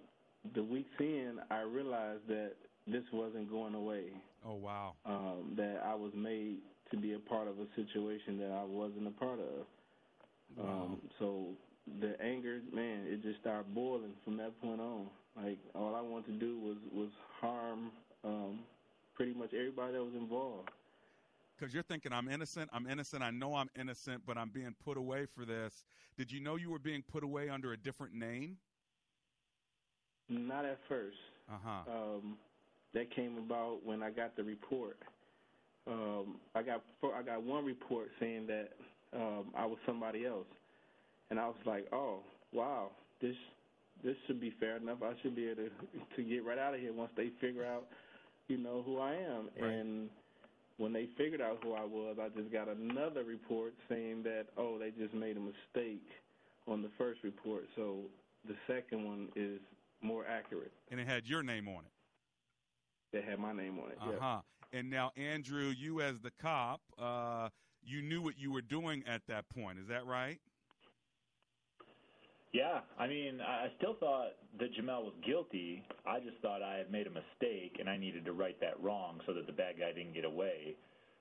the 0.55 0.63
weeks 0.63 0.89
in, 0.99 1.37
I 1.49 1.61
realized 1.61 2.27
that 2.27 2.53
this 2.87 3.03
wasn't 3.13 3.49
going 3.49 3.75
away. 3.75 4.05
Oh 4.45 4.55
wow! 4.55 4.93
Um, 5.05 5.53
that 5.57 5.81
I 5.85 5.95
was 5.95 6.11
made 6.15 6.57
to 6.91 6.97
be 6.97 7.13
a 7.13 7.19
part 7.19 7.47
of 7.47 7.55
a 7.59 7.67
situation 7.75 8.39
that 8.39 8.51
I 8.51 8.63
wasn't 8.63 9.07
a 9.07 9.11
part 9.11 9.39
of. 9.39 9.65
Wow. 10.57 10.83
Um, 10.83 11.01
so 11.19 11.45
the 12.01 12.19
anger, 12.21 12.59
man, 12.73 13.01
it 13.05 13.21
just 13.21 13.39
started 13.41 13.73
boiling 13.73 14.13
from 14.23 14.37
that 14.37 14.59
point 14.61 14.81
on. 14.81 15.07
Like 15.41 15.57
all 15.75 15.95
I 15.95 16.01
wanted 16.01 16.27
to 16.27 16.39
do 16.39 16.59
was 16.59 16.77
was 16.93 17.09
harm 17.39 17.91
um, 18.23 18.59
pretty 19.15 19.33
much 19.33 19.53
everybody 19.53 19.93
that 19.93 20.03
was 20.03 20.15
involved. 20.15 20.69
Because 21.59 21.73
you're 21.73 21.83
thinking, 21.83 22.13
I'm 22.13 22.29
innocent, 22.29 22.69
I'm 22.71 22.87
innocent, 22.87 23.21
I 23.21 23.31
know 23.31 23.55
I'm 23.55 23.69
innocent, 23.77 24.21
but 24.25 24.37
I'm 24.37 24.49
being 24.49 24.73
put 24.83 24.97
away 24.97 25.25
for 25.25 25.43
this. 25.45 25.83
Did 26.17 26.31
you 26.31 26.39
know 26.39 26.55
you 26.55 26.69
were 26.69 26.79
being 26.79 27.03
put 27.11 27.23
away 27.23 27.49
under 27.49 27.73
a 27.73 27.77
different 27.77 28.13
name? 28.13 28.57
Not 30.29 30.63
at 30.63 30.77
first. 30.87 31.17
Uh 31.51 31.57
huh. 31.63 31.91
Um, 31.91 32.37
that 32.93 33.13
came 33.13 33.37
about 33.37 33.79
when 33.83 34.01
I 34.01 34.09
got 34.09 34.35
the 34.35 34.43
report. 34.43 34.97
Um, 35.87 36.37
I 36.55 36.61
got 36.61 36.83
I 37.03 37.23
got 37.23 37.41
one 37.43 37.65
report 37.65 38.09
saying 38.19 38.47
that 38.47 38.69
um, 39.13 39.47
I 39.57 39.65
was 39.65 39.77
somebody 39.85 40.25
else, 40.25 40.45
and 41.29 41.39
I 41.39 41.47
was 41.47 41.57
like, 41.65 41.87
oh 41.91 42.19
wow, 42.53 42.91
this 43.21 43.35
this 44.03 44.15
should 44.27 44.39
be 44.39 44.53
fair 44.59 44.77
enough. 44.77 44.99
I 45.03 45.13
should 45.21 45.35
be 45.35 45.47
able 45.47 45.63
to 45.63 45.69
to 46.15 46.23
get 46.23 46.45
right 46.45 46.59
out 46.59 46.75
of 46.75 46.79
here 46.79 46.93
once 46.93 47.11
they 47.17 47.31
figure 47.41 47.65
out, 47.65 47.87
you 48.47 48.57
know, 48.57 48.83
who 48.85 48.99
I 48.99 49.13
am. 49.13 49.49
Right. 49.59 49.71
And 49.71 50.09
when 50.79 50.93
they 50.93 51.07
figured 51.17 51.41
out 51.41 51.59
who 51.61 51.73
I 51.73 51.83
was, 51.83 52.17
I 52.19 52.29
just 52.29 52.51
got 52.51 52.69
another 52.69 53.23
report 53.23 53.73
saying 53.89 54.23
that 54.23 54.45
oh, 54.57 54.79
they 54.79 54.91
just 54.91 55.13
made 55.13 55.37
a 55.37 55.39
mistake 55.39 56.07
on 56.67 56.81
the 56.81 56.89
first 56.97 57.19
report, 57.23 57.65
so 57.75 57.97
the 58.47 58.55
second 58.65 59.05
one 59.05 59.27
is 59.35 59.59
more 60.01 60.25
accurate. 60.25 60.71
And 60.89 60.99
it 60.99 61.07
had 61.07 61.27
your 61.27 61.43
name 61.43 61.67
on 61.67 61.83
it. 61.83 61.91
That 63.11 63.23
had 63.25 63.39
my 63.39 63.53
name 63.53 63.77
on 63.79 63.91
it. 63.91 63.97
Uh 64.01 64.19
huh. 64.19 64.41
And 64.71 64.89
now, 64.89 65.11
Andrew, 65.17 65.73
you 65.77 66.01
as 66.01 66.19
the 66.21 66.31
cop, 66.41 66.79
uh, 66.97 67.49
you 67.83 68.01
knew 68.01 68.21
what 68.21 68.37
you 68.37 68.51
were 68.51 68.61
doing 68.61 69.03
at 69.07 69.21
that 69.27 69.49
point. 69.49 69.79
Is 69.79 69.87
that 69.87 70.05
right? 70.05 70.39
Yeah, 72.51 72.79
I 72.97 73.07
mean, 73.07 73.41
I 73.41 73.67
still 73.77 73.95
thought 73.99 74.33
that 74.59 74.73
Jameel 74.73 75.03
was 75.03 75.13
guilty. 75.25 75.83
I 76.07 76.19
just 76.19 76.37
thought 76.41 76.63
I 76.63 76.77
had 76.77 76.91
made 76.91 77.05
a 77.05 77.11
mistake 77.11 77.77
and 77.79 77.87
I 77.87 77.95
needed 77.95 78.25
to 78.25 78.33
right 78.33 78.59
that 78.59 78.81
wrong 78.81 79.21
so 79.27 79.33
that 79.33 79.45
the 79.45 79.53
bad 79.53 79.75
guy 79.79 79.91
didn't 79.93 80.13
get 80.13 80.25
away. 80.25 80.75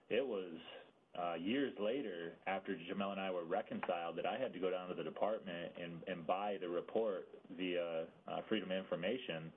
It 0.08 0.26
was 0.26 0.56
uh, 1.18 1.34
years 1.34 1.74
later, 1.78 2.32
after 2.46 2.72
Jameel 2.72 3.12
and 3.12 3.20
I 3.20 3.30
were 3.30 3.44
reconciled, 3.44 4.16
that 4.16 4.24
I 4.24 4.38
had 4.38 4.54
to 4.54 4.58
go 4.58 4.70
down 4.70 4.88
to 4.88 4.94
the 4.94 5.02
department 5.02 5.72
and, 5.82 6.00
and 6.06 6.26
buy 6.26 6.56
the 6.60 6.68
report 6.68 7.28
via 7.56 8.04
uh, 8.26 8.40
Freedom 8.48 8.70
of 8.70 8.78
Information 8.78 9.52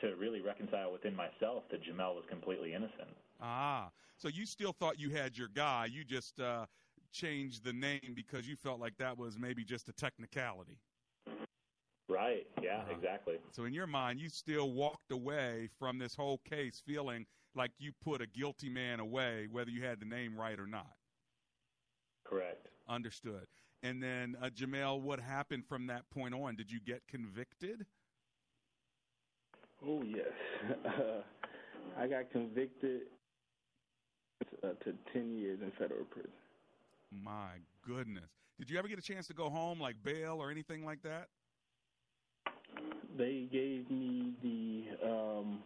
to 0.00 0.16
really 0.16 0.40
reconcile 0.40 0.90
within 0.90 1.14
myself 1.14 1.64
that 1.70 1.82
Jameel 1.82 2.14
was 2.14 2.24
completely 2.28 2.74
innocent. 2.74 3.14
Ah, 3.40 3.90
so 4.16 4.28
you 4.28 4.44
still 4.44 4.72
thought 4.72 4.98
you 4.98 5.10
had 5.10 5.36
your 5.36 5.48
guy. 5.48 5.86
You 5.86 6.04
just 6.04 6.40
uh, 6.40 6.66
changed 7.12 7.64
the 7.64 7.72
name 7.72 8.12
because 8.14 8.48
you 8.48 8.56
felt 8.56 8.80
like 8.80 8.96
that 8.98 9.16
was 9.18 9.38
maybe 9.38 9.64
just 9.64 9.88
a 9.88 9.92
technicality. 9.92 10.78
Right. 12.08 12.46
Yeah, 12.62 12.80
Uh-huh. 12.80 12.90
exactly. 12.90 13.38
So 13.50 13.64
in 13.64 13.72
your 13.72 13.86
mind, 13.86 14.20
you 14.20 14.28
still 14.28 14.70
walked 14.72 15.10
away 15.10 15.68
from 15.78 15.98
this 15.98 16.14
whole 16.14 16.38
case 16.38 16.80
feeling 16.84 17.26
like 17.54 17.72
you 17.78 17.92
put 18.02 18.20
a 18.20 18.26
guilty 18.26 18.68
man 18.68 19.00
away, 19.00 19.46
whether 19.50 19.70
you 19.70 19.82
had 19.84 20.00
the 20.00 20.06
name 20.06 20.36
right 20.38 20.58
or 20.58 20.66
not. 20.66 20.94
Correct. 22.24 22.68
Understood. 22.88 23.46
And 23.82 24.02
then, 24.02 24.36
uh, 24.42 24.50
Jameel, 24.50 25.00
what 25.00 25.20
happened 25.20 25.64
from 25.66 25.86
that 25.86 26.08
point 26.10 26.34
on? 26.34 26.56
Did 26.56 26.70
you 26.70 26.80
get 26.80 27.02
convicted? 27.08 27.86
Oh 29.84 30.02
yes, 30.02 30.32
uh, 30.86 31.22
I 31.98 32.06
got 32.06 32.30
convicted 32.30 33.02
uh, 34.62 34.68
to 34.84 34.92
ten 35.12 35.36
years 35.36 35.60
in 35.62 35.70
federal 35.78 36.04
prison. 36.04 36.30
My 37.10 37.58
goodness. 37.86 38.30
Did 38.58 38.70
you 38.70 38.78
ever 38.78 38.88
get 38.88 38.98
a 38.98 39.02
chance 39.02 39.26
to 39.28 39.34
go 39.34 39.50
home, 39.50 39.80
like 39.80 39.96
bail 40.02 40.38
or 40.40 40.50
anything 40.50 40.84
like 40.84 41.02
that? 41.02 41.28
They 43.16 43.48
gave 43.50 43.90
me 43.90 44.32
the 44.42 45.08
um, 45.08 45.62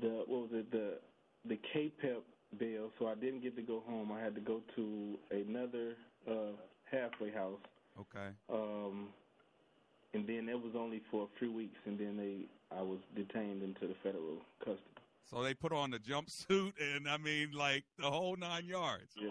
the 0.00 0.24
what 0.26 0.28
was 0.28 0.50
it 0.52 0.70
the 0.70 0.98
the 1.46 1.58
KPEP 1.74 2.22
bail, 2.58 2.90
so 2.98 3.06
I 3.06 3.14
didn't 3.14 3.42
get 3.42 3.56
to 3.56 3.62
go 3.62 3.82
home. 3.86 4.10
I 4.12 4.20
had 4.20 4.34
to 4.34 4.40
go 4.40 4.60
to 4.76 5.18
another 5.30 5.94
uh, 6.28 6.52
halfway 6.90 7.30
house. 7.30 7.60
Okay. 7.98 8.28
Um, 8.52 9.08
and 10.14 10.26
then 10.26 10.48
it 10.48 10.60
was 10.60 10.72
only 10.76 11.02
for 11.10 11.24
a 11.24 11.38
few 11.38 11.52
weeks, 11.52 11.78
and 11.86 11.98
then 11.98 12.16
they 12.16 12.46
I 12.76 12.82
was 12.82 12.98
detained 13.14 13.62
into 13.62 13.88
the 13.88 13.94
federal 14.02 14.38
custody. 14.60 14.84
So 15.30 15.42
they 15.42 15.54
put 15.54 15.72
on 15.72 15.90
the 15.90 15.98
jumpsuit 15.98 16.72
and 16.80 17.08
I 17.08 17.16
mean, 17.16 17.50
like 17.52 17.84
the 17.98 18.10
whole 18.10 18.36
nine 18.36 18.66
yards. 18.66 19.12
Yeah. 19.20 19.30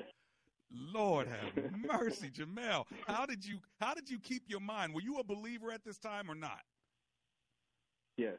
Lord 0.71 1.27
have 1.27 1.71
mercy, 1.71 2.29
Jameel. 2.29 2.85
How 3.07 3.25
did 3.25 3.45
you 3.45 3.59
how 3.79 3.93
did 3.93 4.09
you 4.09 4.19
keep 4.19 4.43
your 4.47 4.59
mind? 4.59 4.93
Were 4.93 5.01
you 5.01 5.17
a 5.19 5.23
believer 5.23 5.71
at 5.71 5.83
this 5.83 5.97
time 5.97 6.29
or 6.29 6.35
not? 6.35 6.61
Yes, 8.17 8.37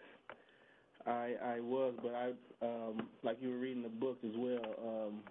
I 1.06 1.34
I 1.44 1.60
was, 1.60 1.94
but 2.02 2.14
I 2.14 2.32
um 2.64 3.08
like 3.22 3.38
you 3.40 3.50
were 3.50 3.58
reading 3.58 3.82
the 3.82 3.88
book 3.88 4.18
as 4.24 4.32
well. 4.36 4.74
Um, 4.86 5.22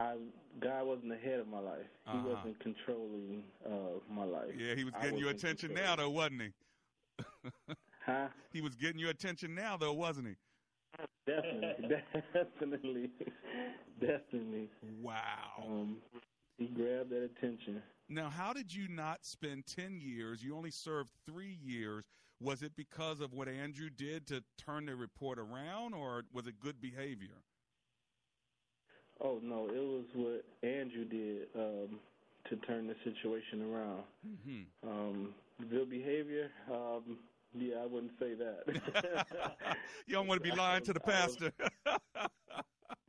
I 0.00 0.16
God 0.60 0.86
wasn't 0.86 1.12
ahead 1.12 1.40
of 1.40 1.46
my 1.48 1.60
life. 1.60 1.86
He 2.10 2.18
Uh-huh. 2.18 2.28
wasn't 2.36 2.58
controlling 2.60 3.44
uh 3.64 4.00
my 4.12 4.24
life. 4.24 4.50
Yeah, 4.58 4.74
he 4.74 4.84
was 4.84 4.94
getting 5.00 5.18
your 5.18 5.30
attention 5.30 5.74
now 5.74 5.96
though, 5.96 6.10
wasn't 6.10 6.42
he? 6.42 6.52
Huh? 8.06 8.28
He 8.52 8.60
was 8.62 8.74
getting 8.76 8.98
your 8.98 9.10
attention 9.10 9.54
now 9.54 9.76
though, 9.76 9.92
wasn't 9.92 10.26
he? 10.28 10.34
Definitely, 11.26 12.00
definitely, 12.32 13.10
definitely. 14.00 14.68
Wow. 15.00 15.64
Um, 15.64 15.98
he 16.58 16.66
grabbed 16.66 17.10
that 17.10 17.22
attention. 17.22 17.82
Now, 18.08 18.28
how 18.28 18.52
did 18.52 18.74
you 18.74 18.88
not 18.88 19.18
spend 19.22 19.66
10 19.66 20.00
years? 20.00 20.42
You 20.42 20.56
only 20.56 20.70
served 20.70 21.10
three 21.26 21.58
years. 21.62 22.04
Was 22.40 22.62
it 22.62 22.72
because 22.76 23.20
of 23.20 23.32
what 23.32 23.48
Andrew 23.48 23.90
did 23.90 24.26
to 24.28 24.42
turn 24.58 24.86
the 24.86 24.96
report 24.96 25.38
around, 25.38 25.94
or 25.94 26.24
was 26.32 26.46
it 26.46 26.58
good 26.58 26.80
behavior? 26.80 27.42
Oh 29.22 29.38
no, 29.42 29.66
it 29.66 29.78
was 29.78 30.04
what 30.14 30.44
Andrew 30.62 31.04
did 31.04 31.48
um, 31.54 32.00
to 32.48 32.56
turn 32.66 32.86
the 32.86 32.94
situation 33.04 33.70
around. 33.70 34.02
Mm-hmm. 34.26 34.88
Um, 34.88 35.34
good 35.70 35.90
behavior. 35.90 36.50
Um, 36.72 37.18
yeah, 37.54 37.76
I 37.82 37.86
wouldn't 37.86 38.12
say 38.18 38.34
that. 38.34 38.62
you 40.06 40.14
don't 40.14 40.26
want 40.26 40.42
to 40.42 40.50
be 40.50 40.54
lying 40.54 40.82
to 40.84 40.92
the 40.92 41.00
pastor. 41.00 41.52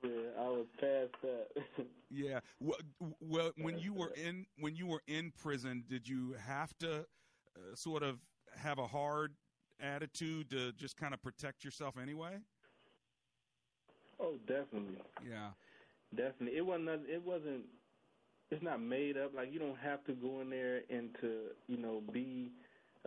yeah, 0.03 0.09
I 0.39 0.47
was 0.49 0.65
past 0.79 1.11
that. 1.21 1.47
yeah. 2.09 2.39
Well, 2.59 2.79
well, 3.19 3.51
when 3.57 3.77
you 3.77 3.93
were 3.93 4.11
in 4.15 4.45
when 4.59 4.75
you 4.75 4.87
were 4.87 5.03
in 5.07 5.31
prison, 5.31 5.83
did 5.87 6.07
you 6.07 6.35
have 6.45 6.75
to 6.79 6.99
uh, 6.99 7.75
sort 7.75 8.03
of 8.03 8.19
have 8.55 8.79
a 8.79 8.87
hard 8.87 9.33
attitude 9.79 10.49
to 10.51 10.71
just 10.73 10.97
kind 10.97 11.13
of 11.13 11.21
protect 11.21 11.63
yourself 11.63 11.95
anyway? 12.01 12.37
Oh, 14.19 14.35
definitely. 14.47 14.97
Yeah. 15.27 15.49
Definitely. 16.15 16.57
It 16.57 16.65
wasn't. 16.65 17.09
It 17.09 17.23
wasn't. 17.23 17.65
It's 18.49 18.63
not 18.63 18.81
made 18.81 19.17
up. 19.17 19.35
Like 19.35 19.53
you 19.53 19.59
don't 19.59 19.77
have 19.77 20.03
to 20.05 20.13
go 20.13 20.41
in 20.41 20.49
there 20.49 20.81
and 20.89 21.15
to 21.21 21.51
you 21.67 21.77
know 21.77 22.01
be 22.11 22.51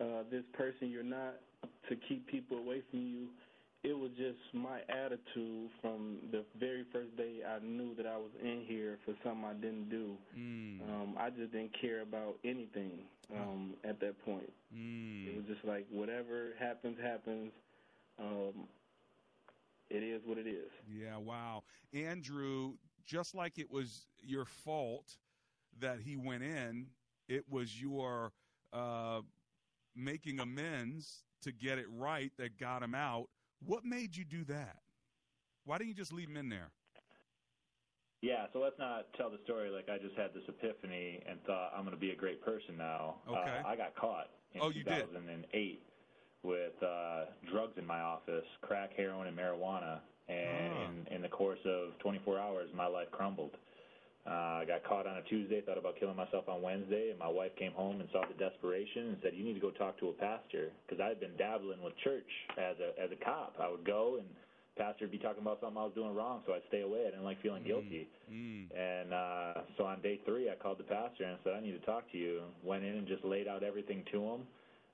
uh, 0.01 0.23
this 0.31 0.45
person 0.53 0.91
you're 0.91 1.03
not 1.03 1.37
to 1.89 1.97
keep 2.09 2.27
people 2.27 2.59
away 2.59 2.83
from 2.91 3.01
you. 3.01 3.29
It 3.83 3.97
was 3.99 4.11
just 4.17 4.39
my 4.55 4.81
attitude 4.89 5.69
from 5.83 6.17
the 6.33 6.43
very 6.59 6.87
first 6.91 7.15
day 7.19 7.41
I 7.47 7.63
knew 7.63 7.95
that 7.97 8.07
I 8.07 8.17
was 8.17 8.31
in 8.43 8.65
here 8.67 8.99
for 9.05 9.15
something 9.23 9.45
I 9.45 9.53
didn't 9.53 9.91
do. 9.91 10.17
Mm. 10.39 10.81
Um, 10.89 11.15
I 11.19 11.29
just 11.29 11.53
didn't 11.53 11.73
care 11.79 12.01
about 12.01 12.37
anything 12.45 13.01
um, 13.37 13.75
at 13.85 14.01
that 14.01 14.25
point. 14.25 14.51
Mm. 14.75 15.29
It 15.29 15.37
was 15.37 15.45
just 15.47 15.65
like 15.67 15.87
whatever 15.91 16.55
happens, 16.59 16.97
happens. 17.03 17.53
Um, 18.19 18.67
it 19.91 20.03
is 20.03 20.23
what 20.25 20.39
it 20.39 20.47
is. 20.47 20.71
Yeah, 20.91 21.19
wow. 21.19 21.63
Andrew, 21.93 22.73
just 23.07 23.35
like 23.35 23.59
it 23.59 23.71
was 23.71 24.07
your 24.23 24.47
fault 24.47 25.17
that 25.81 25.99
he 26.01 26.17
went 26.17 26.43
in, 26.43 26.87
it 27.29 27.45
was 27.51 27.81
your 27.81 28.33
uh, 28.73 29.21
making 29.97 30.41
amends 30.41 31.25
to 31.43 31.53
get 31.53 31.79
it 31.79 31.87
right 31.91 32.33
that 32.39 32.59
got 32.59 32.83
him 32.83 32.95
out. 32.95 33.29
What 33.65 33.85
made 33.85 34.17
you 34.17 34.25
do 34.25 34.45
that? 34.45 34.77
Why 35.65 35.79
didn't 35.79 35.89
you 35.91 35.95
just 35.95 36.13
leave 36.13 36.29
him 36.29 36.37
in 36.37 36.49
there? 36.49 36.71
Yeah, 38.23 38.47
so 38.53 38.59
let's 38.59 38.79
not 38.79 39.07
tell 39.19 39.29
the 39.29 39.39
story 39.45 39.69
like 39.69 39.89
I 39.91 39.99
just 39.99 40.17
had 40.17 40.33
this 40.33 40.45
epiphany 40.49 41.23
and 41.29 41.39
thought 41.45 41.73
I'm 41.77 41.85
going 41.85 41.95
to 41.95 42.01
be 42.01 42.11
a 42.11 42.17
great 42.17 42.43
person 42.43 42.77
now. 42.79 43.17
Okay. 43.29 43.61
Uh, 43.65 43.69
I 43.69 43.77
got 43.77 43.95
caught 43.97 44.29
in 44.55 44.63
Oh, 44.63 44.69
you 44.71 44.83
did? 44.83 45.07
2008 45.13 45.83
with 46.43 46.73
uh, 46.83 47.25
drugs 47.51 47.73
in 47.77 47.87
my 47.87 48.01
office, 48.01 48.45
crack, 48.63 48.91
heroin, 48.97 49.27
and 49.29 49.37
marijuana. 49.37 49.99
And 50.29 50.73
Ah. 50.73 50.85
in, 51.11 51.17
in 51.17 51.23
the 51.23 51.29
course 51.29 51.59
of 51.67 51.99
24 51.99 52.39
hours, 52.39 52.69
my 52.75 52.87
life 52.87 53.09
crumbled. 53.13 53.51
Uh, 54.27 54.63
I 54.63 54.65
got 54.67 54.85
caught 54.85 55.07
on 55.07 55.19
a 55.19 55.23
Tuesday, 55.29 55.61
thought 55.61 55.77
about 55.77 56.01
killing 56.01 56.17
myself 56.17 56.49
on 56.49 56.63
Wednesday, 56.63 57.11
and 57.11 57.19
my 57.19 57.29
wife 57.29 57.53
came 57.59 57.73
home 57.73 58.01
and 58.01 58.09
saw 58.11 58.25
the 58.25 58.33
desperation 58.41 59.09
and 59.09 59.17
said, 59.23 59.35
"You 59.35 59.45
need 59.45 59.53
to 59.53 59.61
go 59.61 59.71
talk 59.71 59.99
to 60.01 60.09
a 60.09 60.13
pastor," 60.17 60.73
because 60.87 60.99
I 60.99 61.09
had 61.09 61.21
been 61.21 61.37
dabbling 61.37 61.83
with 61.83 61.93
church 62.03 62.29
as 62.57 62.77
a 62.81 62.99
as 62.99 63.13
a 63.13 63.21
cop. 63.23 63.57
I 63.61 63.69
would 63.69 63.85
go 63.85 64.17
and 64.17 64.27
pastor 64.77 65.05
would 65.05 65.13
be 65.13 65.19
talking 65.19 65.43
about 65.43 65.61
something 65.61 65.79
I 65.79 65.85
was 65.85 65.95
doing 65.95 66.15
wrong, 66.15 66.43
so 66.47 66.53
I'd 66.53 66.67
stay 66.69 66.83
away. 66.83 67.07
I 67.07 67.11
didn't 67.11 67.25
like 67.25 67.41
feeling 67.43 67.63
guilty. 67.65 68.09
Mm. 68.31 68.67
And 68.75 69.13
uh, 69.13 69.55
so 69.77 69.85
on 69.85 70.01
day 70.03 70.21
three, 70.25 70.51
I 70.51 70.55
called 70.55 70.79
the 70.79 70.89
pastor 70.89 71.25
and 71.25 71.39
said, 71.45 71.55
I 71.55 71.61
need 71.61 71.79
to 71.79 71.87
talk 71.87 72.11
to 72.13 72.19
you. 72.19 72.43
Went 72.65 72.85
in 72.85 72.97
and 72.97 73.07
just 73.07 73.25
laid 73.25 73.47
out 73.47 73.63
everything 73.63 74.03
to 74.13 74.19
him. 74.19 74.41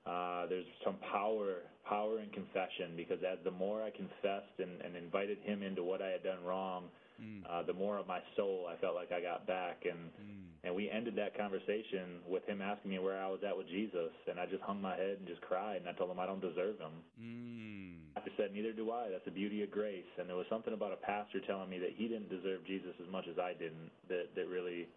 Uh, 0.05 0.45
there's 0.47 0.65
some 0.83 0.95
power, 1.11 1.61
power 1.87 2.19
in 2.19 2.29
confession 2.29 2.93
because 2.95 3.19
as 3.21 3.37
the 3.43 3.51
more 3.51 3.83
I 3.83 3.91
confessed 3.91 4.57
and, 4.59 4.81
and 4.81 4.95
invited 4.95 5.37
him 5.43 5.61
into 5.61 5.83
what 5.83 6.01
I 6.01 6.09
had 6.09 6.23
done 6.23 6.43
wrong, 6.43 6.85
Mm. 7.21 7.43
uh, 7.49 7.63
the 7.63 7.73
more 7.73 7.97
of 7.97 8.07
my 8.07 8.19
soul 8.35 8.65
I 8.71 8.75
felt 8.81 8.95
like 8.95 9.11
I 9.11 9.21
got 9.21 9.45
back. 9.45 9.85
And 9.85 10.09
Mm. 10.11 10.37
and 10.63 10.75
we 10.75 10.89
ended 10.91 11.15
that 11.15 11.35
conversation 11.37 12.21
with 12.27 12.45
him 12.45 12.61
asking 12.61 12.91
me 12.91 12.99
where 12.99 13.17
I 13.17 13.27
was 13.27 13.41
at 13.43 13.57
with 13.57 13.67
Jesus, 13.67 14.11
and 14.29 14.39
I 14.39 14.45
just 14.45 14.61
hung 14.61 14.79
my 14.81 14.95
head 14.95 15.17
and 15.17 15.27
just 15.27 15.41
cried, 15.41 15.77
and 15.77 15.89
I 15.89 15.93
told 15.93 16.11
him 16.11 16.19
I 16.19 16.27
don't 16.27 16.39
deserve 16.41 16.77
him. 16.77 16.93
Mm. 17.19 17.93
I 18.15 18.21
said, 18.37 18.53
neither 18.53 18.71
do 18.73 18.91
I. 18.91 19.09
That's 19.09 19.25
the 19.25 19.31
beauty 19.31 19.63
of 19.63 19.71
grace. 19.71 20.05
And 20.19 20.29
there 20.29 20.35
was 20.35 20.45
something 20.49 20.73
about 20.73 20.91
a 20.93 20.97
pastor 20.97 21.39
telling 21.47 21.69
me 21.69 21.79
that 21.79 21.93
he 21.97 22.07
didn't 22.07 22.29
deserve 22.29 22.63
Jesus 22.65 22.93
as 23.01 23.09
much 23.09 23.25
as 23.27 23.39
I 23.39 23.53
didn't 23.53 23.89
that, 24.09 24.35
that 24.35 24.47
really 24.47 24.87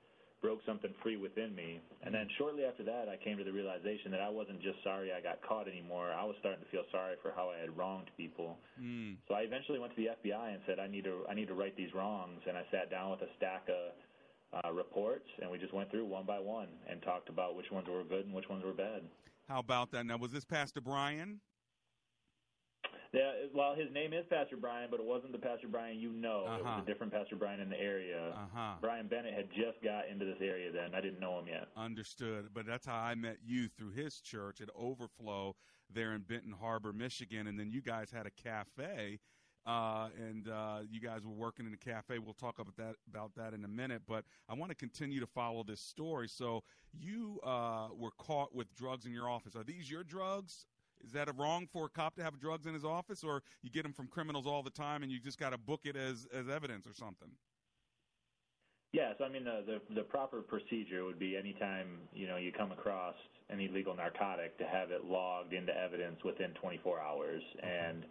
broke 0.45 0.61
something 0.69 0.93
free 1.03 1.17
within 1.17 1.57
me. 1.57 1.81
And 2.05 2.15
then 2.15 2.29
shortly 2.37 2.69
after 2.69 2.85
that, 2.85 3.09
I 3.09 3.17
came 3.17 3.39
to 3.39 3.45
the 3.45 3.53
realization 3.53 4.13
that 4.13 4.21
I 4.21 4.29
wasn't 4.29 4.61
just 4.61 4.77
sorry 4.85 5.09
I 5.09 5.25
got 5.25 5.41
caught 5.41 5.69
anymore. 5.69 6.13
I 6.13 6.23
was 6.23 6.37
starting 6.41 6.61
to 6.61 6.69
feel 6.69 6.85
sorry 6.93 7.17
for 7.23 7.33
how 7.35 7.49
I 7.49 7.59
had 7.65 7.73
wronged 7.73 8.13
people. 8.19 8.59
Mm. 8.77 9.17
So 9.27 9.33
I 9.33 9.41
eventually 9.41 9.79
went 9.79 9.97
to 9.97 10.01
the 10.05 10.13
FBI 10.13 10.53
and 10.53 10.61
said, 10.69 10.79
I 10.79 10.87
need 10.87 11.05
to, 11.05 11.25
I 11.31 11.33
need 11.33 11.49
to 11.49 11.55
right 11.55 11.75
these 11.75 11.95
wrongs. 11.95 12.45
And 12.47 12.59
I 12.59 12.65
sat 12.71 12.91
down 12.91 13.11
with 13.11 13.23
a 13.23 13.33
stack 13.39 13.65
of 13.73 14.61
uh, 14.61 14.73
reports, 14.73 15.25
and 15.41 15.51
we 15.51 15.57
just 15.57 15.73
went 15.73 15.91
through 15.91 16.05
one 16.05 16.27
by 16.27 16.39
one 16.39 16.69
and 16.91 17.01
talked 17.01 17.31
about 17.31 17.57
which 17.57 17.71
ones 17.73 17.89
were 17.89 18.05
good 18.05 18.27
and 18.27 18.35
which 18.35 18.49
ones 18.51 18.63
were 18.63 18.77
bad. 18.77 19.01
How 19.49 19.61
about 19.61 19.91
that? 19.93 20.05
Now, 20.05 20.19
was 20.19 20.31
this 20.31 20.45
Pastor 20.45 20.83
Brian? 20.83 21.41
Yeah, 23.15 23.31
well, 23.55 23.77
his 23.77 23.87
name 23.93 24.13
is 24.13 24.25
Pastor 24.29 24.57
Brian, 24.57 24.89
but 24.91 24.99
it 24.99 25.07
wasn't 25.07 25.31
the 25.31 25.39
Pastor 25.39 25.69
Brian 25.69 25.99
you 26.01 26.11
know. 26.11 26.47
It 26.47 26.49
Uh-huh. 26.49 26.75
was 26.79 26.83
a 26.83 26.87
different 26.87 27.13
Pastor 27.13 27.37
Brian 27.37 27.61
in 27.61 27.69
the 27.71 27.79
area. 27.81 28.33
Uh-huh. 28.35 28.75
Brian 28.81 29.07
Bennett 29.07 29.33
had 29.35 29.49
just 29.53 29.81
got 29.85 30.09
into 30.09 30.25
this 30.25 30.41
area 30.41 30.73
then. 30.73 30.95
I 30.97 31.01
didn't 31.01 31.21
know 31.21 31.39
him 31.39 31.47
yet. 31.47 31.69
Understood. 31.77 32.53
But 32.53 32.67
that's 32.67 32.85
how 32.87 32.97
I 32.99 33.15
met 33.15 33.39
you 33.45 33.69
through 33.69 33.93
his 33.93 34.21
church 34.21 34.61
at 34.61 34.69
Overflow 34.75 35.55
there 35.89 36.13
in 36.13 36.23
Benton 36.23 36.53
Harbor, 36.53 36.93
Michigan. 36.93 37.47
And 37.47 37.59
then 37.59 37.71
you 37.71 37.81
guys 37.81 38.11
had 38.11 38.27
a 38.27 38.31
cafe. 38.33 39.21
Uh, 39.67 40.11
and 40.19 40.49
uh, 40.49 40.81
you 40.91 41.01
guys 41.01 41.25
were 41.25 41.33
working 41.33 41.65
in 41.65 41.71
the 41.73 41.79
cafe. 41.79 42.19
We'll 42.19 42.35
talk 42.35 42.59
about 42.59 42.77
that 42.77 42.97
about 43.09 43.35
that 43.37 43.55
in 43.55 43.65
a 43.65 43.69
minute. 43.69 44.03
But 44.07 44.25
I 44.49 44.55
want 44.55 44.71
to 44.71 44.75
continue 44.75 45.21
to 45.21 45.27
follow 45.27 45.63
this 45.63 45.81
story. 45.81 46.29
So 46.29 46.65
you 46.93 47.41
uh, 47.43 47.89
were 47.97 48.11
caught 48.19 48.55
with 48.55 48.75
drugs 48.75 49.07
in 49.07 49.13
your 49.13 49.31
office. 49.31 49.57
Are 49.57 49.65
these 49.65 49.91
your 49.91 50.05
drugs? 50.05 50.67
Is 51.05 51.13
that 51.13 51.29
a 51.29 51.33
wrong 51.33 51.69
for 51.73 51.87
a 51.87 51.89
cop 51.89 52.17
to 52.17 52.23
have 52.23 52.41
drugs 52.41 52.67
in 52.67 52.75
his 52.75 52.85
office, 52.85 53.23
or 53.23 53.43
you 53.63 53.71
get 53.71 53.83
them 53.83 53.93
from 53.93 54.07
criminals 54.09 54.47
all 54.47 54.63
the 54.63 54.71
time, 54.71 55.03
and 55.03 55.13
you 55.13 55.21
just 55.21 55.39
got 55.39 55.51
to 55.51 55.59
book 55.59 55.81
it 55.85 55.97
as 55.97 56.27
as 56.33 56.49
evidence 56.49 56.87
or 56.87 56.95
something? 56.95 57.29
Yes, 58.93 59.17
I 59.25 59.29
mean 59.29 59.45
the, 59.45 59.65
the 59.67 59.95
the 59.95 60.03
proper 60.03 60.41
procedure 60.41 61.05
would 61.05 61.19
be 61.19 61.37
anytime 61.37 61.99
you 62.15 62.29
know 62.29 62.37
you 62.37 62.53
come 62.53 62.73
across 62.73 63.17
an 63.51 63.61
illegal 63.61 63.95
narcotic 63.95 64.57
to 64.59 64.65
have 64.65 64.91
it 64.91 65.05
logged 65.05 65.53
into 65.53 65.77
evidence 65.77 66.23
within 66.25 66.51
24 66.61 67.01
hours. 67.01 67.43
And 67.63 68.05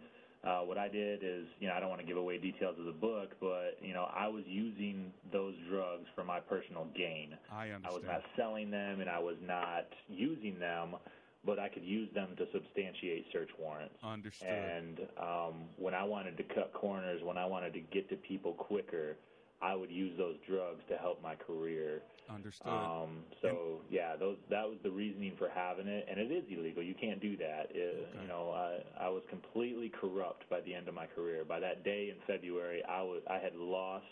uh, 0.44 0.60
what 0.60 0.78
I 0.78 0.88
did 0.88 1.24
is, 1.24 1.46
you 1.58 1.68
know, 1.68 1.74
I 1.74 1.80
don't 1.80 1.88
want 1.88 2.02
to 2.02 2.06
give 2.06 2.18
away 2.18 2.38
details 2.38 2.76
of 2.78 2.84
the 2.84 2.92
book, 2.92 3.32
but 3.40 3.78
you 3.80 3.94
know, 3.94 4.08
I 4.14 4.28
was 4.28 4.44
using 4.46 5.12
those 5.32 5.54
drugs 5.70 6.04
for 6.14 6.22
my 6.22 6.38
personal 6.38 6.86
gain. 6.96 7.36
I 7.50 7.70
understand. 7.70 7.86
I 7.86 7.92
was 7.92 8.02
not 8.06 8.22
selling 8.36 8.70
them, 8.70 9.00
and 9.00 9.08
I 9.08 9.18
was 9.18 9.36
not 9.42 9.86
using 10.08 10.58
them, 10.58 10.96
but 11.44 11.58
I 11.58 11.68
could 11.68 11.84
use 11.84 12.08
them 12.14 12.28
to 12.38 12.46
substantiate 12.52 13.26
search 13.32 13.50
warrants. 13.58 13.94
Understood. 14.02 14.48
And 14.48 15.00
um, 15.18 15.54
when 15.76 15.94
I 15.94 16.04
wanted 16.04 16.36
to 16.38 16.42
cut 16.42 16.72
corners, 16.72 17.20
when 17.22 17.38
I 17.38 17.46
wanted 17.46 17.72
to 17.74 17.80
get 17.80 18.08
to 18.10 18.16
people 18.16 18.52
quicker, 18.54 19.16
I 19.62 19.74
would 19.74 19.90
use 19.90 20.16
those 20.18 20.36
drugs 20.48 20.82
to 20.88 20.96
help 20.96 21.22
my 21.22 21.34
career. 21.34 22.02
Understood. 22.32 22.72
Um, 22.72 23.24
so 23.42 23.80
yeah, 23.90 24.16
those 24.16 24.36
that 24.48 24.64
was 24.64 24.78
the 24.82 24.90
reasoning 24.90 25.34
for 25.38 25.48
having 25.54 25.86
it, 25.86 26.06
and 26.10 26.18
it 26.18 26.32
is 26.32 26.44
illegal. 26.50 26.82
You 26.82 26.94
can't 26.94 27.20
do 27.20 27.36
that. 27.36 27.68
It, 27.70 28.08
You 28.22 28.28
know, 28.28 28.50
I, 28.50 29.04
I 29.04 29.08
was 29.10 29.22
completely 29.28 29.90
corrupt 29.90 30.48
by 30.48 30.60
the 30.62 30.74
end 30.74 30.88
of 30.88 30.94
my 30.94 31.06
career. 31.06 31.44
By 31.44 31.60
that 31.60 31.84
day 31.84 32.10
in 32.10 32.16
February, 32.26 32.82
I 32.88 33.02
was 33.02 33.22
I 33.30 33.38
had 33.38 33.54
lost 33.54 34.06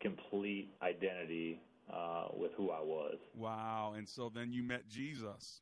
complete 0.00 0.70
identity 0.82 1.60
uh, 1.92 2.28
with 2.34 2.52
who 2.56 2.70
I 2.70 2.80
was. 2.80 3.16
Wow. 3.36 3.94
And 3.96 4.08
so 4.08 4.30
then 4.32 4.52
you 4.52 4.62
met 4.62 4.88
Jesus, 4.88 5.60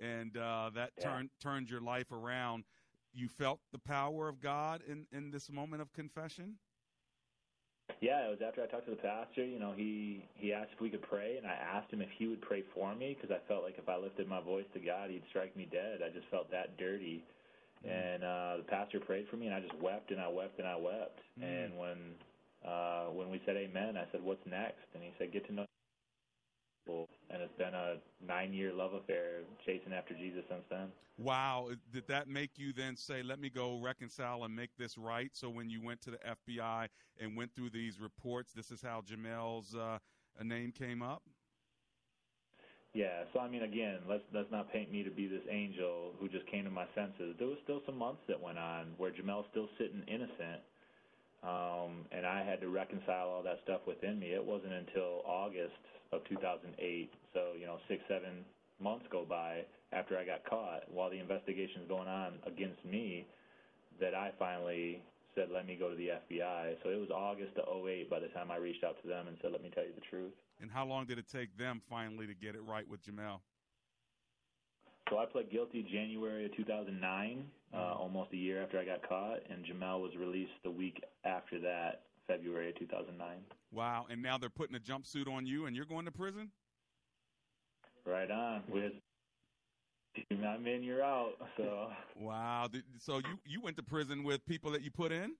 and 0.00 0.36
uh, 0.36 0.70
that 0.74 0.92
Yeah. 0.98 1.10
turned 1.10 1.30
turned 1.40 1.70
your 1.70 1.80
life 1.80 2.12
around. 2.12 2.64
You 3.12 3.28
felt 3.28 3.60
the 3.72 3.78
power 3.78 4.28
of 4.28 4.40
God 4.40 4.82
in, 4.86 5.06
in 5.10 5.30
this 5.30 5.50
moment 5.50 5.80
of 5.80 5.92
confession? 5.92 6.58
Yeah, 8.00 8.26
it 8.26 8.30
was 8.30 8.40
after 8.46 8.62
I 8.62 8.66
talked 8.66 8.84
to 8.86 8.90
the 8.90 8.96
pastor. 9.00 9.44
You 9.44 9.58
know, 9.58 9.72
he 9.74 10.24
he 10.34 10.52
asked 10.52 10.70
if 10.74 10.80
we 10.80 10.90
could 10.90 11.02
pray, 11.02 11.36
and 11.38 11.46
I 11.46 11.54
asked 11.54 11.90
him 11.90 12.02
if 12.02 12.10
he 12.18 12.26
would 12.26 12.42
pray 12.42 12.62
for 12.74 12.94
me 12.94 13.16
because 13.18 13.34
I 13.34 13.40
felt 13.48 13.62
like 13.64 13.78
if 13.78 13.88
I 13.88 13.96
lifted 13.96 14.28
my 14.28 14.40
voice 14.40 14.66
to 14.74 14.80
God, 14.80 15.10
he'd 15.10 15.22
strike 15.30 15.56
me 15.56 15.66
dead. 15.70 16.00
I 16.04 16.10
just 16.10 16.28
felt 16.30 16.50
that 16.50 16.76
dirty. 16.76 17.24
And 17.84 18.24
uh, 18.24 18.56
the 18.58 18.64
pastor 18.68 18.98
prayed 19.00 19.28
for 19.30 19.36
me, 19.36 19.46
and 19.46 19.54
I 19.54 19.60
just 19.60 19.78
wept 19.80 20.10
and 20.10 20.20
I 20.20 20.28
wept 20.28 20.58
and 20.58 20.66
I 20.66 20.76
wept. 20.76 21.20
And 21.40 21.78
when 21.78 21.98
uh, 22.66 23.06
when 23.06 23.30
we 23.30 23.40
said 23.46 23.56
Amen, 23.56 23.96
I 23.96 24.04
said, 24.12 24.22
"What's 24.22 24.44
next?" 24.46 24.84
And 24.94 25.02
he 25.02 25.10
said, 25.18 25.32
"Get 25.32 25.46
to 25.46 25.52
know." 25.54 25.66
People." 26.86 27.08
And 27.30 27.42
it's 27.42 27.56
been 27.58 27.74
a 27.74 27.96
nine-year 28.26 28.72
love 28.72 28.94
affair, 28.94 29.40
chasing 29.66 29.92
after 29.92 30.14
Jesus 30.14 30.44
since 30.48 30.62
then. 30.70 30.88
Wow. 31.18 31.70
Did 31.92 32.06
that 32.08 32.28
make 32.28 32.52
you 32.56 32.72
then 32.72 32.96
say, 32.96 33.22
let 33.22 33.40
me 33.40 33.48
go 33.48 33.80
reconcile 33.82 34.44
and 34.44 34.54
make 34.54 34.70
this 34.78 34.98
right? 34.98 35.30
So 35.32 35.48
when 35.48 35.70
you 35.70 35.82
went 35.82 36.02
to 36.02 36.10
the 36.10 36.18
FBI 36.18 36.88
and 37.20 37.36
went 37.36 37.54
through 37.54 37.70
these 37.70 37.98
reports, 38.00 38.52
this 38.52 38.70
is 38.70 38.82
how 38.82 39.02
Jameel's 39.02 39.74
uh, 39.74 39.98
name 40.42 40.72
came 40.72 41.02
up? 41.02 41.22
Yeah, 42.92 43.24
so 43.34 43.40
I 43.40 43.48
mean, 43.48 43.62
again, 43.62 43.98
let's 44.08 44.22
let's 44.32 44.50
not 44.50 44.72
paint 44.72 44.90
me 44.90 45.02
to 45.02 45.10
be 45.10 45.26
this 45.26 45.42
angel 45.50 46.12
who 46.18 46.30
just 46.30 46.46
came 46.46 46.64
to 46.64 46.70
my 46.70 46.86
senses. 46.94 47.36
There 47.38 47.46
was 47.46 47.58
still 47.62 47.82
some 47.84 47.98
months 47.98 48.22
that 48.26 48.40
went 48.40 48.56
on 48.56 48.86
where 48.96 49.10
Jameel's 49.10 49.44
still 49.50 49.68
sitting 49.76 50.00
innocent, 50.08 50.64
um, 51.44 52.08
and 52.10 52.24
I 52.24 52.42
had 52.42 52.58
to 52.62 52.68
reconcile 52.68 53.28
all 53.28 53.42
that 53.42 53.60
stuff 53.64 53.82
within 53.86 54.18
me. 54.18 54.32
It 54.32 54.42
wasn't 54.42 54.72
until 54.72 55.20
August 55.26 55.76
of 56.16 56.24
2008, 56.28 57.12
so 57.34 57.52
you 57.58 57.66
know, 57.66 57.78
six 57.88 58.02
seven 58.08 58.44
months 58.80 59.06
go 59.10 59.24
by 59.28 59.64
after 59.92 60.18
I 60.18 60.24
got 60.24 60.44
caught 60.48 60.90
while 60.90 61.10
the 61.10 61.18
investigation's 61.18 61.88
going 61.88 62.08
on 62.08 62.34
against 62.46 62.84
me, 62.84 63.26
that 64.00 64.14
I 64.14 64.32
finally 64.38 65.02
said, 65.34 65.50
"Let 65.50 65.66
me 65.66 65.76
go 65.76 65.90
to 65.90 65.96
the 65.96 66.10
FBI." 66.10 66.76
So 66.82 66.90
it 66.90 66.96
was 66.96 67.10
August 67.10 67.56
of 67.58 67.86
08 67.86 68.10
by 68.10 68.20
the 68.20 68.28
time 68.28 68.50
I 68.50 68.56
reached 68.56 68.84
out 68.84 69.00
to 69.02 69.08
them 69.08 69.28
and 69.28 69.36
said, 69.40 69.52
"Let 69.52 69.62
me 69.62 69.70
tell 69.70 69.84
you 69.84 69.92
the 69.94 70.06
truth." 70.08 70.32
And 70.60 70.70
how 70.70 70.86
long 70.86 71.06
did 71.06 71.18
it 71.18 71.28
take 71.28 71.56
them 71.56 71.80
finally 71.88 72.26
to 72.26 72.34
get 72.34 72.54
it 72.54 72.62
right 72.62 72.88
with 72.88 73.04
Jameel? 73.04 73.40
So 75.10 75.18
I 75.18 75.26
pled 75.26 75.50
guilty 75.50 75.84
January 75.84 76.46
of 76.46 76.56
2009, 76.56 77.48
uh, 77.72 77.76
almost 77.76 78.32
a 78.32 78.36
year 78.36 78.62
after 78.62 78.78
I 78.78 78.84
got 78.84 79.08
caught, 79.08 79.38
and 79.48 79.64
Jameel 79.64 80.02
was 80.02 80.16
released 80.16 80.56
the 80.64 80.70
week 80.70 81.00
after 81.24 81.60
that, 81.60 82.05
February 82.26 82.70
of 82.70 82.78
2009. 82.78 83.36
Wow! 83.72 84.06
And 84.10 84.22
now 84.22 84.38
they're 84.38 84.50
putting 84.50 84.76
a 84.76 84.80
jumpsuit 84.80 85.28
on 85.28 85.46
you, 85.46 85.66
and 85.66 85.76
you're 85.76 85.84
going 85.84 86.04
to 86.06 86.12
prison. 86.12 86.50
Right 88.04 88.30
on. 88.30 88.62
With 88.68 88.92
I'm 90.30 90.66
in, 90.66 90.82
you're 90.82 91.02
out. 91.02 91.34
So. 91.56 91.88
Wow. 92.16 92.68
So 92.98 93.18
you 93.18 93.38
you 93.44 93.60
went 93.60 93.76
to 93.76 93.82
prison 93.82 94.24
with 94.24 94.44
people 94.46 94.70
that 94.72 94.82
you 94.82 94.90
put 94.90 95.12
in? 95.12 95.32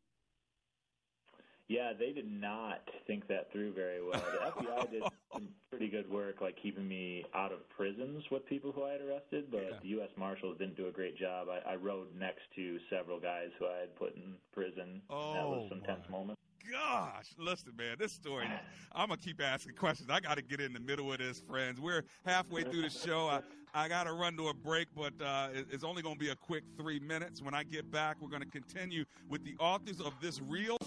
Yeah, 1.69 1.93
they 1.99 2.13
did 2.13 2.31
not 2.31 2.83
think 3.09 3.27
that 3.27 3.51
through 3.51 3.73
very 3.73 4.01
well. 4.01 4.23
The 4.31 4.63
FBI 4.63 4.91
did 4.91 5.03
some 5.33 5.49
pretty 5.69 5.89
good 5.89 6.09
work, 6.09 6.41
like 6.41 6.55
keeping 6.63 6.87
me 6.87 7.25
out 7.35 7.51
of 7.51 7.69
prisons 7.71 8.23
with 8.31 8.47
people 8.47 8.71
who 8.71 8.85
I 8.85 8.93
had 8.93 9.01
arrested, 9.01 9.47
but 9.51 9.65
yeah. 9.71 9.77
the 9.83 9.89
U.S. 9.89 10.11
Marshals 10.17 10.59
didn't 10.59 10.77
do 10.77 10.87
a 10.87 10.93
great 10.93 11.19
job. 11.19 11.49
I, 11.51 11.73
I 11.73 11.75
rode 11.75 12.07
next 12.17 12.43
to 12.55 12.79
several 12.89 13.19
guys 13.19 13.49
who 13.59 13.67
I 13.67 13.81
had 13.81 13.97
put 13.97 14.15
in 14.15 14.35
prison. 14.53 15.03
Oh, 15.11 15.35
that 15.35 15.45
was 15.45 15.67
some 15.69 15.81
tense 15.81 16.05
oh, 16.09 16.13
moments. 16.13 16.41
Gosh, 16.71 17.27
listen, 17.39 17.73
man, 17.77 17.97
this 17.99 18.13
story. 18.13 18.47
I'm 18.93 19.09
gonna 19.09 19.19
keep 19.19 19.41
asking 19.43 19.75
questions. 19.75 20.11
I 20.11 20.21
got 20.21 20.37
to 20.37 20.43
get 20.43 20.61
in 20.61 20.73
the 20.73 20.81
middle 20.81 21.13
of 21.13 21.19
this, 21.19 21.39
friends. 21.39 21.81
We're 21.81 22.03
halfway 22.25 22.65
through 22.65 22.83
the 22.83 22.91
show. 22.91 23.29
I, 23.29 23.41
I 23.75 23.89
got 23.89 24.05
to 24.05 24.13
run 24.15 24.37
to 24.39 24.49
a 24.49 24.55
break, 24.55 24.89
but 24.97 25.13
uh, 25.23 25.49
it's 25.71 25.85
only 25.85 26.03
going 26.03 26.15
to 26.15 26.19
be 26.19 26.31
a 26.31 26.35
quick 26.35 26.65
three 26.79 26.99
minutes. 26.99 27.43
When 27.43 27.55
I 27.55 27.63
get 27.63 27.91
back, 27.91 28.17
we're 28.21 28.31
going 28.31 28.43
to 28.43 28.49
continue 28.49 29.05
with 29.29 29.45
the 29.45 29.55
authors 29.59 30.01
of 30.01 30.15
this 30.21 30.41
real. 30.41 30.79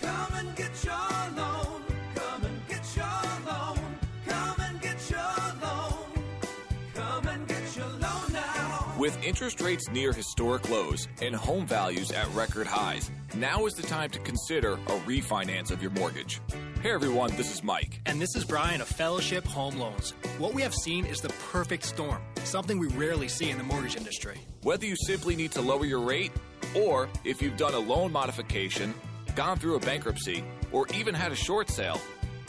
Come 0.00 0.34
and 0.34 0.54
get 0.56 0.84
your 0.84 0.94
loan. 1.36 1.75
With 9.06 9.22
interest 9.22 9.60
rates 9.60 9.88
near 9.88 10.12
historic 10.12 10.68
lows 10.68 11.06
and 11.22 11.32
home 11.32 11.64
values 11.64 12.10
at 12.10 12.28
record 12.34 12.66
highs, 12.66 13.08
now 13.36 13.64
is 13.66 13.74
the 13.74 13.86
time 13.86 14.10
to 14.10 14.18
consider 14.18 14.72
a 14.72 14.98
refinance 15.06 15.70
of 15.70 15.80
your 15.80 15.92
mortgage. 15.92 16.40
Hey 16.82 16.90
everyone, 16.90 17.30
this 17.36 17.54
is 17.54 17.62
Mike. 17.62 18.00
And 18.06 18.20
this 18.20 18.34
is 18.34 18.44
Brian 18.44 18.80
of 18.80 18.88
Fellowship 18.88 19.44
Home 19.44 19.78
Loans. 19.78 20.12
What 20.38 20.54
we 20.54 20.62
have 20.62 20.74
seen 20.74 21.06
is 21.06 21.20
the 21.20 21.28
perfect 21.52 21.84
storm, 21.84 22.20
something 22.42 22.80
we 22.80 22.88
rarely 22.88 23.28
see 23.28 23.48
in 23.48 23.58
the 23.58 23.62
mortgage 23.62 23.94
industry. 23.94 24.40
Whether 24.62 24.86
you 24.86 24.96
simply 24.96 25.36
need 25.36 25.52
to 25.52 25.60
lower 25.60 25.84
your 25.84 26.00
rate, 26.00 26.32
or 26.74 27.08
if 27.22 27.40
you've 27.40 27.56
done 27.56 27.74
a 27.74 27.78
loan 27.78 28.10
modification 28.10 28.92
gone 29.36 29.56
through 29.56 29.76
a 29.76 29.80
bankruptcy, 29.80 30.42
or 30.72 30.88
even 30.88 31.14
had 31.14 31.30
a 31.30 31.36
short 31.36 31.70
sale, 31.70 32.00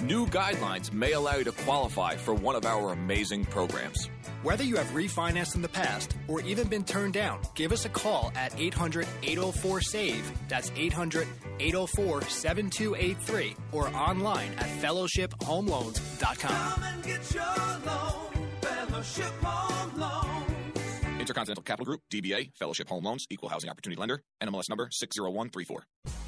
new 0.01 0.25
guidelines 0.25 0.91
may 0.91 1.11
allow 1.11 1.35
you 1.35 1.43
to 1.43 1.51
qualify 1.51 2.15
for 2.15 2.33
one 2.33 2.55
of 2.55 2.65
our 2.65 2.93
amazing 2.93 3.45
programs. 3.45 4.09
Whether 4.43 4.63
you 4.63 4.75
have 4.77 4.87
refinanced 4.87 5.55
in 5.55 5.63
the 5.63 5.67
past 5.69 6.15
or 6.27 6.41
even 6.41 6.67
been 6.67 6.83
turned 6.83 7.13
down, 7.13 7.41
give 7.55 7.71
us 7.71 7.85
a 7.85 7.89
call 7.89 8.31
at 8.35 8.53
800 8.59 9.07
804 9.23 9.81
SAVE. 9.81 10.31
That's 10.47 10.71
800 10.75 11.27
804 11.59 12.21
7283 12.21 13.55
or 13.71 13.87
online 13.89 14.51
at 14.59 14.67
fellowshiphomeloans.com. 14.81 16.35
Come 16.37 16.83
and 16.83 17.03
get 17.03 17.33
your 17.33 17.43
loan, 17.85 18.47
Fellowship 18.61 19.33
Home 19.43 19.99
Loans. 19.99 21.19
Intercontinental 21.19 21.63
Capital 21.63 21.85
Group, 21.85 22.01
DBA, 22.13 22.51
Fellowship 22.55 22.89
Home 22.89 23.03
Loans, 23.03 23.25
Equal 23.31 23.49
Housing 23.49 23.71
Opportunity 23.71 23.99
Lender, 23.99 24.21
NMLS 24.41 24.69
number 24.69 24.87
60134. 24.91 25.83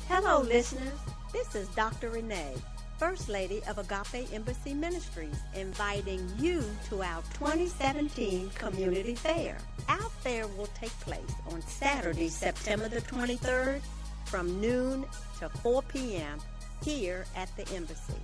Hello, 0.08 0.42
listeners. 0.42 1.00
This 1.32 1.54
is 1.54 1.68
Dr. 1.70 2.10
Renee, 2.10 2.56
First 3.00 3.30
Lady 3.30 3.62
of 3.70 3.78
Agape 3.78 4.28
Embassy 4.34 4.74
Ministries, 4.74 5.40
inviting 5.56 6.30
you 6.38 6.62
to 6.90 7.02
our 7.02 7.24
2017 7.36 8.50
Community 8.50 9.16
Fair. 9.16 9.58
Our 9.88 10.10
fair 10.20 10.46
will 10.48 10.68
take 10.76 10.92
place 11.00 11.34
on 11.50 11.62
Saturday, 11.62 12.28
September 12.28 12.90
the 12.90 13.00
23rd 13.00 13.80
from 14.26 14.60
noon 14.60 15.06
to 15.40 15.48
4 15.48 15.82
p.m. 15.84 16.40
here 16.84 17.26
at 17.38 17.48
the 17.56 17.66
Embassy. 17.74 18.20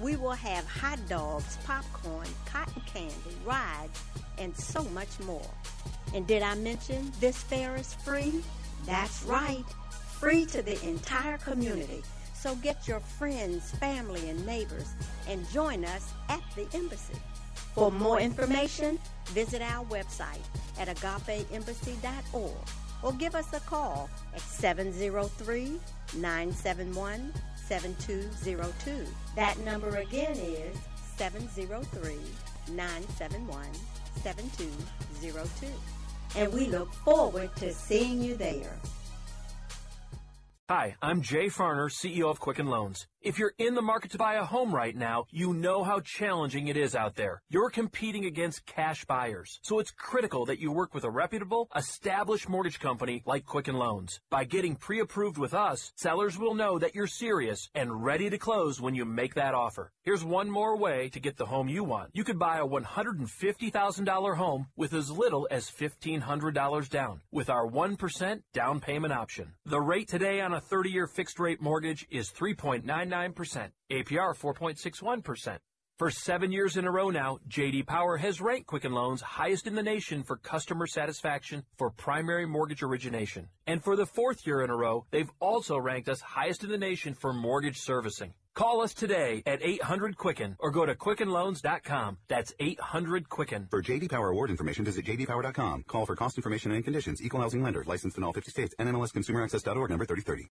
We 0.00 0.16
will 0.16 0.30
have 0.32 0.64
hot 0.66 0.98
dogs, 1.10 1.58
popcorn, 1.66 2.28
cotton 2.46 2.80
candy, 2.86 3.36
rides, 3.44 4.02
and 4.38 4.56
so 4.56 4.82
much 4.94 5.20
more. 5.26 5.50
And 6.14 6.26
did 6.26 6.42
I 6.42 6.54
mention 6.54 7.12
this 7.20 7.42
fair 7.42 7.76
is 7.76 7.92
free? 7.92 8.42
That's 8.86 9.24
right, 9.24 9.64
free 10.18 10.46
to 10.46 10.62
the 10.62 10.82
entire 10.88 11.36
community. 11.36 12.02
So 12.46 12.54
get 12.54 12.86
your 12.86 13.00
friends, 13.00 13.72
family, 13.72 14.30
and 14.30 14.46
neighbors 14.46 14.94
and 15.28 15.44
join 15.50 15.84
us 15.84 16.12
at 16.28 16.40
the 16.54 16.64
embassy. 16.74 17.18
For 17.74 17.90
more 17.90 18.20
information, 18.20 19.00
visit 19.30 19.60
our 19.62 19.84
website 19.86 20.44
at 20.78 20.86
agapeembassy.org 20.86 22.52
or 23.02 23.12
give 23.14 23.34
us 23.34 23.52
a 23.52 23.58
call 23.58 24.08
at 24.32 24.40
703 24.42 25.80
971 26.18 27.32
7202. 27.64 29.06
That 29.34 29.58
number 29.64 29.96
again 29.96 30.36
is 30.36 30.78
703 31.16 32.14
971 32.68 33.66
7202 34.22 35.66
and 36.36 36.52
we 36.52 36.66
look 36.66 36.92
forward 36.92 37.50
to 37.56 37.72
seeing 37.72 38.22
you 38.22 38.36
there. 38.36 38.76
Hi, 40.68 40.96
I'm 41.00 41.22
Jay 41.22 41.46
Farner, 41.46 41.88
CEO 41.88 42.28
of 42.28 42.40
Quicken 42.40 42.66
Loans. 42.66 43.06
If 43.26 43.40
you're 43.40 43.54
in 43.58 43.74
the 43.74 43.82
market 43.82 44.12
to 44.12 44.18
buy 44.18 44.34
a 44.34 44.44
home 44.44 44.72
right 44.72 44.94
now, 44.94 45.26
you 45.32 45.52
know 45.52 45.82
how 45.82 45.98
challenging 45.98 46.68
it 46.68 46.76
is 46.76 46.94
out 46.94 47.16
there. 47.16 47.42
You're 47.48 47.70
competing 47.70 48.24
against 48.24 48.66
cash 48.66 49.04
buyers. 49.04 49.58
So 49.62 49.80
it's 49.80 49.90
critical 49.90 50.46
that 50.46 50.60
you 50.60 50.70
work 50.70 50.94
with 50.94 51.02
a 51.02 51.10
reputable, 51.10 51.68
established 51.74 52.48
mortgage 52.48 52.78
company 52.78 53.24
like 53.26 53.44
Quicken 53.44 53.74
Loans. 53.74 54.20
By 54.30 54.44
getting 54.44 54.76
pre-approved 54.76 55.38
with 55.38 55.54
us, 55.54 55.92
sellers 55.96 56.38
will 56.38 56.54
know 56.54 56.78
that 56.78 56.94
you're 56.94 57.08
serious 57.08 57.68
and 57.74 58.04
ready 58.04 58.30
to 58.30 58.38
close 58.38 58.80
when 58.80 58.94
you 58.94 59.04
make 59.04 59.34
that 59.34 59.54
offer. 59.54 59.90
Here's 60.04 60.22
one 60.22 60.48
more 60.48 60.76
way 60.76 61.08
to 61.08 61.18
get 61.18 61.36
the 61.36 61.46
home 61.46 61.68
you 61.68 61.82
want. 61.82 62.10
You 62.12 62.22
could 62.22 62.38
buy 62.38 62.58
a 62.58 62.64
$150,000 62.64 64.36
home 64.36 64.68
with 64.76 64.94
as 64.94 65.10
little 65.10 65.48
as 65.50 65.68
$1,500 65.68 66.88
down 66.90 67.22
with 67.32 67.50
our 67.50 67.66
1% 67.66 68.42
down 68.52 68.78
payment 68.78 69.12
option. 69.12 69.54
The 69.64 69.80
rate 69.80 70.06
today 70.06 70.40
on 70.40 70.52
a 70.52 70.60
30-year 70.60 71.08
fixed 71.08 71.40
rate 71.40 71.60
mortgage 71.60 72.06
is 72.08 72.30
3.99 72.30 73.15
9%, 73.16 73.70
APR 73.90 74.34
4.61%. 74.36 75.58
For 75.98 76.10
seven 76.10 76.52
years 76.52 76.76
in 76.76 76.84
a 76.84 76.90
row 76.90 77.08
now, 77.08 77.38
JD 77.48 77.86
Power 77.86 78.18
has 78.18 78.38
ranked 78.38 78.66
Quicken 78.66 78.92
Loans 78.92 79.22
highest 79.22 79.66
in 79.66 79.74
the 79.74 79.82
nation 79.82 80.22
for 80.22 80.36
customer 80.36 80.86
satisfaction 80.86 81.64
for 81.78 81.88
primary 81.90 82.46
mortgage 82.46 82.82
origination. 82.82 83.48
And 83.66 83.82
for 83.82 83.96
the 83.96 84.04
fourth 84.04 84.46
year 84.46 84.60
in 84.60 84.68
a 84.68 84.76
row, 84.76 85.06
they've 85.10 85.30
also 85.40 85.78
ranked 85.78 86.10
us 86.10 86.20
highest 86.20 86.64
in 86.64 86.70
the 86.70 86.76
nation 86.76 87.14
for 87.14 87.32
mortgage 87.32 87.78
servicing. 87.78 88.34
Call 88.54 88.82
us 88.82 88.92
today 88.92 89.42
at 89.46 89.62
800 89.62 90.18
Quicken 90.18 90.56
or 90.58 90.70
go 90.70 90.84
to 90.84 90.94
QuickenLoans.com. 90.94 92.18
That's 92.28 92.52
800 92.60 93.30
Quicken. 93.30 93.68
For 93.70 93.82
JD 93.82 94.10
Power 94.10 94.28
award 94.28 94.50
information, 94.50 94.84
visit 94.84 95.06
JDPower.com. 95.06 95.84
Call 95.88 96.04
for 96.04 96.14
cost 96.14 96.36
information 96.36 96.72
and 96.72 96.84
conditions. 96.84 97.22
Equal 97.22 97.40
housing 97.40 97.62
lender. 97.62 97.84
Licensed 97.86 98.18
in 98.18 98.24
all 98.24 98.34
50 98.34 98.50
states. 98.50 98.74
NMLSConsumerAccess.org 98.78 99.88
number 99.88 100.04
3030. 100.04 100.50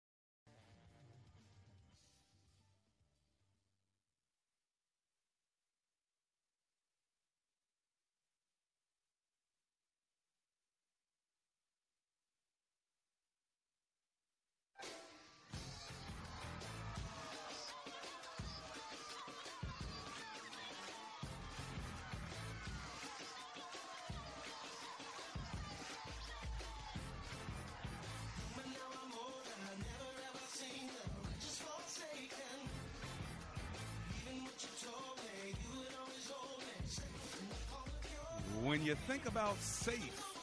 About 39.37 39.61
safe, 39.61 40.33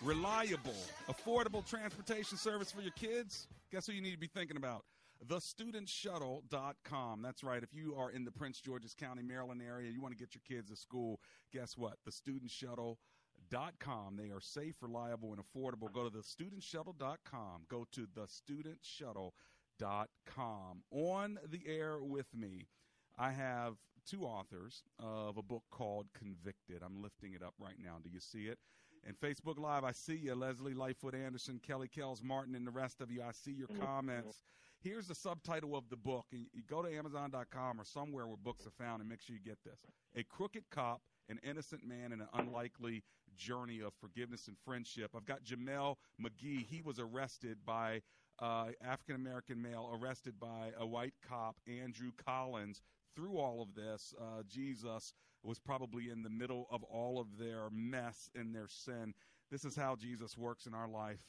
reliable, 0.00 0.72
affordable 1.10 1.62
transportation 1.68 2.38
service 2.38 2.72
for 2.72 2.80
your 2.80 2.92
kids, 2.92 3.48
guess 3.70 3.86
who 3.86 3.92
you 3.92 4.00
need 4.00 4.12
to 4.12 4.18
be 4.18 4.26
thinking 4.26 4.56
about? 4.56 4.82
TheStudentShuttle.com. 5.26 7.20
That's 7.20 7.44
right. 7.44 7.62
If 7.62 7.74
you 7.74 7.94
are 7.98 8.10
in 8.10 8.24
the 8.24 8.30
Prince 8.30 8.62
George's 8.62 8.94
County, 8.94 9.22
Maryland 9.22 9.60
area, 9.60 9.90
you 9.90 10.00
want 10.00 10.16
to 10.16 10.18
get 10.18 10.34
your 10.34 10.40
kids 10.48 10.70
to 10.70 10.76
school, 10.76 11.20
guess 11.52 11.76
what? 11.76 11.98
TheStudentShuttle.com. 12.08 14.16
They 14.16 14.30
are 14.30 14.40
safe, 14.40 14.76
reliable, 14.80 15.34
and 15.34 15.42
affordable. 15.42 15.92
Go 15.92 16.08
to 16.08 16.16
TheStudentShuttle.com. 16.16 17.66
Go 17.68 17.86
to 17.92 18.06
TheStudentShuttle.com. 18.06 20.82
On 20.90 21.38
the 21.50 21.60
air 21.66 21.98
with 22.00 22.34
me, 22.34 22.68
I 23.18 23.30
have 23.30 23.74
two 24.08 24.24
authors 24.24 24.82
of 24.98 25.36
a 25.36 25.42
book 25.42 25.62
called 25.70 26.06
Convicted. 26.18 26.82
I'm 26.84 27.02
lifting 27.02 27.32
it 27.32 27.42
up 27.42 27.54
right 27.58 27.76
now. 27.82 27.96
Do 28.02 28.10
you 28.10 28.20
see 28.20 28.46
it? 28.46 28.58
And 29.06 29.18
Facebook 29.20 29.58
Live, 29.58 29.84
I 29.84 29.92
see 29.92 30.16
you, 30.16 30.34
Leslie 30.34 30.74
Lightfoot 30.74 31.14
Anderson, 31.14 31.60
Kelly 31.66 31.88
Kells 31.88 32.22
Martin, 32.22 32.54
and 32.54 32.66
the 32.66 32.70
rest 32.70 33.00
of 33.00 33.10
you. 33.10 33.22
I 33.22 33.32
see 33.32 33.52
your 33.52 33.68
comments. 33.80 34.40
Here's 34.80 35.06
the 35.06 35.14
subtitle 35.14 35.76
of 35.76 35.88
the 35.90 35.96
book. 35.96 36.26
And 36.32 36.46
you 36.52 36.62
go 36.68 36.82
to 36.82 36.94
Amazon.com 36.94 37.80
or 37.80 37.84
somewhere 37.84 38.26
where 38.26 38.36
books 38.36 38.66
are 38.66 38.84
found 38.84 39.00
and 39.00 39.08
make 39.08 39.20
sure 39.20 39.36
you 39.36 39.42
get 39.42 39.58
this. 39.64 39.78
A 40.16 40.22
crooked 40.24 40.64
cop, 40.70 41.02
an 41.28 41.38
innocent 41.42 41.86
man, 41.86 42.12
and 42.12 42.22
an 42.22 42.28
unlikely 42.34 43.02
journey 43.36 43.80
of 43.80 43.92
forgiveness 44.00 44.48
and 44.48 44.56
friendship. 44.64 45.10
I've 45.14 45.26
got 45.26 45.44
Jameel 45.44 45.96
McGee. 46.22 46.64
He 46.64 46.82
was 46.82 46.98
arrested 46.98 47.58
by 47.66 48.00
uh, 48.40 48.68
African 48.82 49.16
American 49.16 49.60
male 49.60 49.90
arrested 50.00 50.38
by 50.40 50.72
a 50.78 50.86
white 50.86 51.14
cop, 51.28 51.56
Andrew 51.68 52.10
Collins. 52.24 52.82
Through 53.14 53.38
all 53.38 53.62
of 53.62 53.74
this, 53.74 54.14
uh, 54.20 54.42
Jesus 54.48 55.12
was 55.42 55.58
probably 55.58 56.10
in 56.10 56.22
the 56.22 56.30
middle 56.30 56.66
of 56.70 56.82
all 56.84 57.20
of 57.20 57.38
their 57.38 57.68
mess 57.70 58.30
and 58.34 58.54
their 58.54 58.68
sin. 58.68 59.14
This 59.50 59.64
is 59.64 59.76
how 59.76 59.96
Jesus 59.96 60.36
works 60.36 60.66
in 60.66 60.74
our 60.74 60.88
life. 60.88 61.20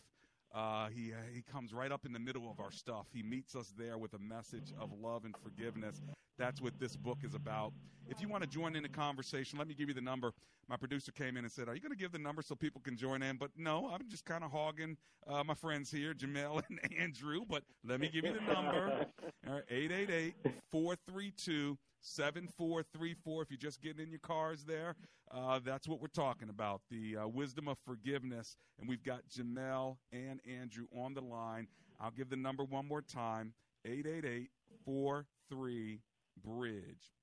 Uh, 0.54 0.88
he 0.88 1.12
he 1.34 1.42
comes 1.42 1.74
right 1.74 1.92
up 1.92 2.06
in 2.06 2.14
the 2.14 2.20
middle 2.20 2.50
of 2.50 2.60
our 2.60 2.72
stuff. 2.72 3.08
He 3.14 3.22
meets 3.24 3.56
us 3.56 3.74
there 3.78 3.98
with 3.98 4.14
a 4.14 4.20
message 4.20 4.74
of 4.80 4.90
love 4.94 5.26
and 5.26 5.36
forgiveness. 5.44 6.02
That's 6.38 6.62
what 6.62 6.80
this 6.80 6.96
book 6.96 7.20
is 7.24 7.34
about. 7.34 7.74
If 8.08 8.22
you 8.22 8.28
want 8.28 8.44
to 8.44 8.50
join 8.50 8.76
in 8.76 8.84
the 8.84 8.90
conversation, 8.90 9.58
let 9.58 9.68
me 9.68 9.74
give 9.74 9.88
you 9.88 9.96
the 9.96 10.02
number. 10.02 10.32
My 10.68 10.78
producer 10.78 11.12
came 11.12 11.38
in 11.38 11.44
and 11.44 11.52
said, 11.52 11.68
"Are 11.68 11.76
you 11.76 11.82
going 11.82 11.92
to 11.92 11.98
give 11.98 12.12
the 12.12 12.20
number 12.20 12.42
so 12.42 12.56
people 12.56 12.82
can 12.82 12.98
join 12.98 13.22
in?" 13.24 13.38
But 13.38 13.52
no, 13.56 13.90
I'm 13.92 14.08
just 14.10 14.26
kind 14.26 14.44
of 14.44 14.52
hogging 14.52 14.98
uh, 15.28 15.44
my 15.44 15.54
friends 15.54 15.92
here, 15.92 16.14
Jameel 16.14 16.62
and 16.70 16.80
Andrew. 17.00 17.42
But 17.48 17.64
let 17.84 18.00
me 18.00 18.10
give 18.10 18.26
you 18.26 18.34
the 18.34 18.54
number. 18.54 19.06
All 19.48 19.54
right, 19.54 19.64
888 19.70 20.36
432 20.72 21.78
7434. 22.02 23.42
If 23.44 23.52
you're 23.52 23.58
just 23.58 23.82
getting 23.82 24.04
in 24.04 24.12
your 24.12 24.20
cars 24.20 24.64
there, 24.64 24.96
uh, 25.32 25.60
that's 25.64 25.88
what 25.88 26.00
we're 26.02 26.08
talking 26.08 26.50
about 26.50 26.82
the 26.90 27.18
uh, 27.18 27.28
wisdom 27.28 27.68
of 27.68 27.78
forgiveness. 27.86 28.56
And 28.80 28.88
we've 28.88 29.04
got 29.04 29.22
Jameel 29.30 29.98
and 30.12 30.40
Andrew 30.48 30.86
on 30.96 31.14
the 31.14 31.22
line. 31.22 31.68
I'll 32.00 32.12
give 32.12 32.30
the 32.30 32.36
number 32.36 32.64
one 32.64 32.88
more 32.88 33.02
time 33.02 33.54
888 33.86 34.50
43 34.86 36.00
Bridge. 36.44 37.14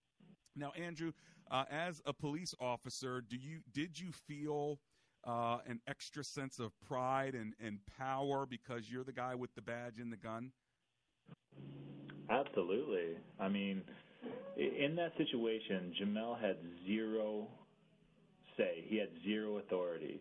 Now, 0.54 0.72
Andrew, 0.72 1.12
uh, 1.50 1.64
as 1.70 2.00
a 2.06 2.12
police 2.12 2.54
officer, 2.60 3.20
do 3.20 3.36
you 3.36 3.60
did 3.72 3.98
you 3.98 4.12
feel 4.12 4.78
uh, 5.26 5.58
an 5.66 5.80
extra 5.86 6.24
sense 6.24 6.58
of 6.58 6.72
pride 6.86 7.34
and, 7.34 7.54
and 7.60 7.78
power 7.98 8.46
because 8.46 8.90
you're 8.90 9.04
the 9.04 9.12
guy 9.12 9.34
with 9.34 9.54
the 9.54 9.62
badge 9.62 9.98
and 9.98 10.12
the 10.12 10.16
gun? 10.16 10.52
Absolutely. 12.30 13.16
I 13.40 13.48
mean, 13.48 13.82
in 14.56 14.94
that 14.96 15.12
situation, 15.16 15.92
Jameel 16.00 16.40
had 16.40 16.56
zero 16.86 17.48
say. 18.56 18.84
He 18.86 18.96
had 18.96 19.08
zero 19.24 19.58
authority. 19.58 20.20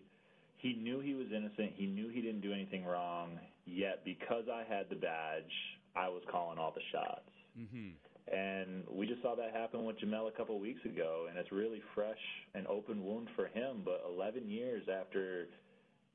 He 0.57 0.73
knew 0.73 0.99
he 0.99 1.13
was 1.13 1.27
innocent. 1.35 1.73
He 1.75 1.85
knew 1.85 2.09
he 2.09 2.21
didn't 2.21 2.41
do 2.41 2.53
anything 2.53 2.85
wrong. 2.85 3.39
Yet, 3.65 4.03
because 4.05 4.45
I 4.51 4.63
had 4.67 4.89
the 4.89 4.95
badge, 4.95 5.51
I 5.95 6.07
was 6.09 6.23
calling 6.31 6.57
all 6.57 6.73
the 6.73 6.81
shots. 6.91 7.29
Mm-hmm. 7.59 7.89
And 8.27 8.83
we 8.89 9.07
just 9.07 9.21
saw 9.21 9.35
that 9.35 9.51
happen 9.53 9.85
with 9.85 9.99
Jameel 9.99 10.27
a 10.27 10.37
couple 10.37 10.55
of 10.55 10.61
weeks 10.61 10.83
ago, 10.85 11.27
and 11.29 11.37
it's 11.37 11.51
really 11.51 11.81
fresh 11.95 12.21
and 12.53 12.67
open 12.67 13.03
wound 13.03 13.29
for 13.35 13.47
him. 13.47 13.81
But 13.83 14.03
11 14.07 14.49
years 14.49 14.83
after 14.87 15.47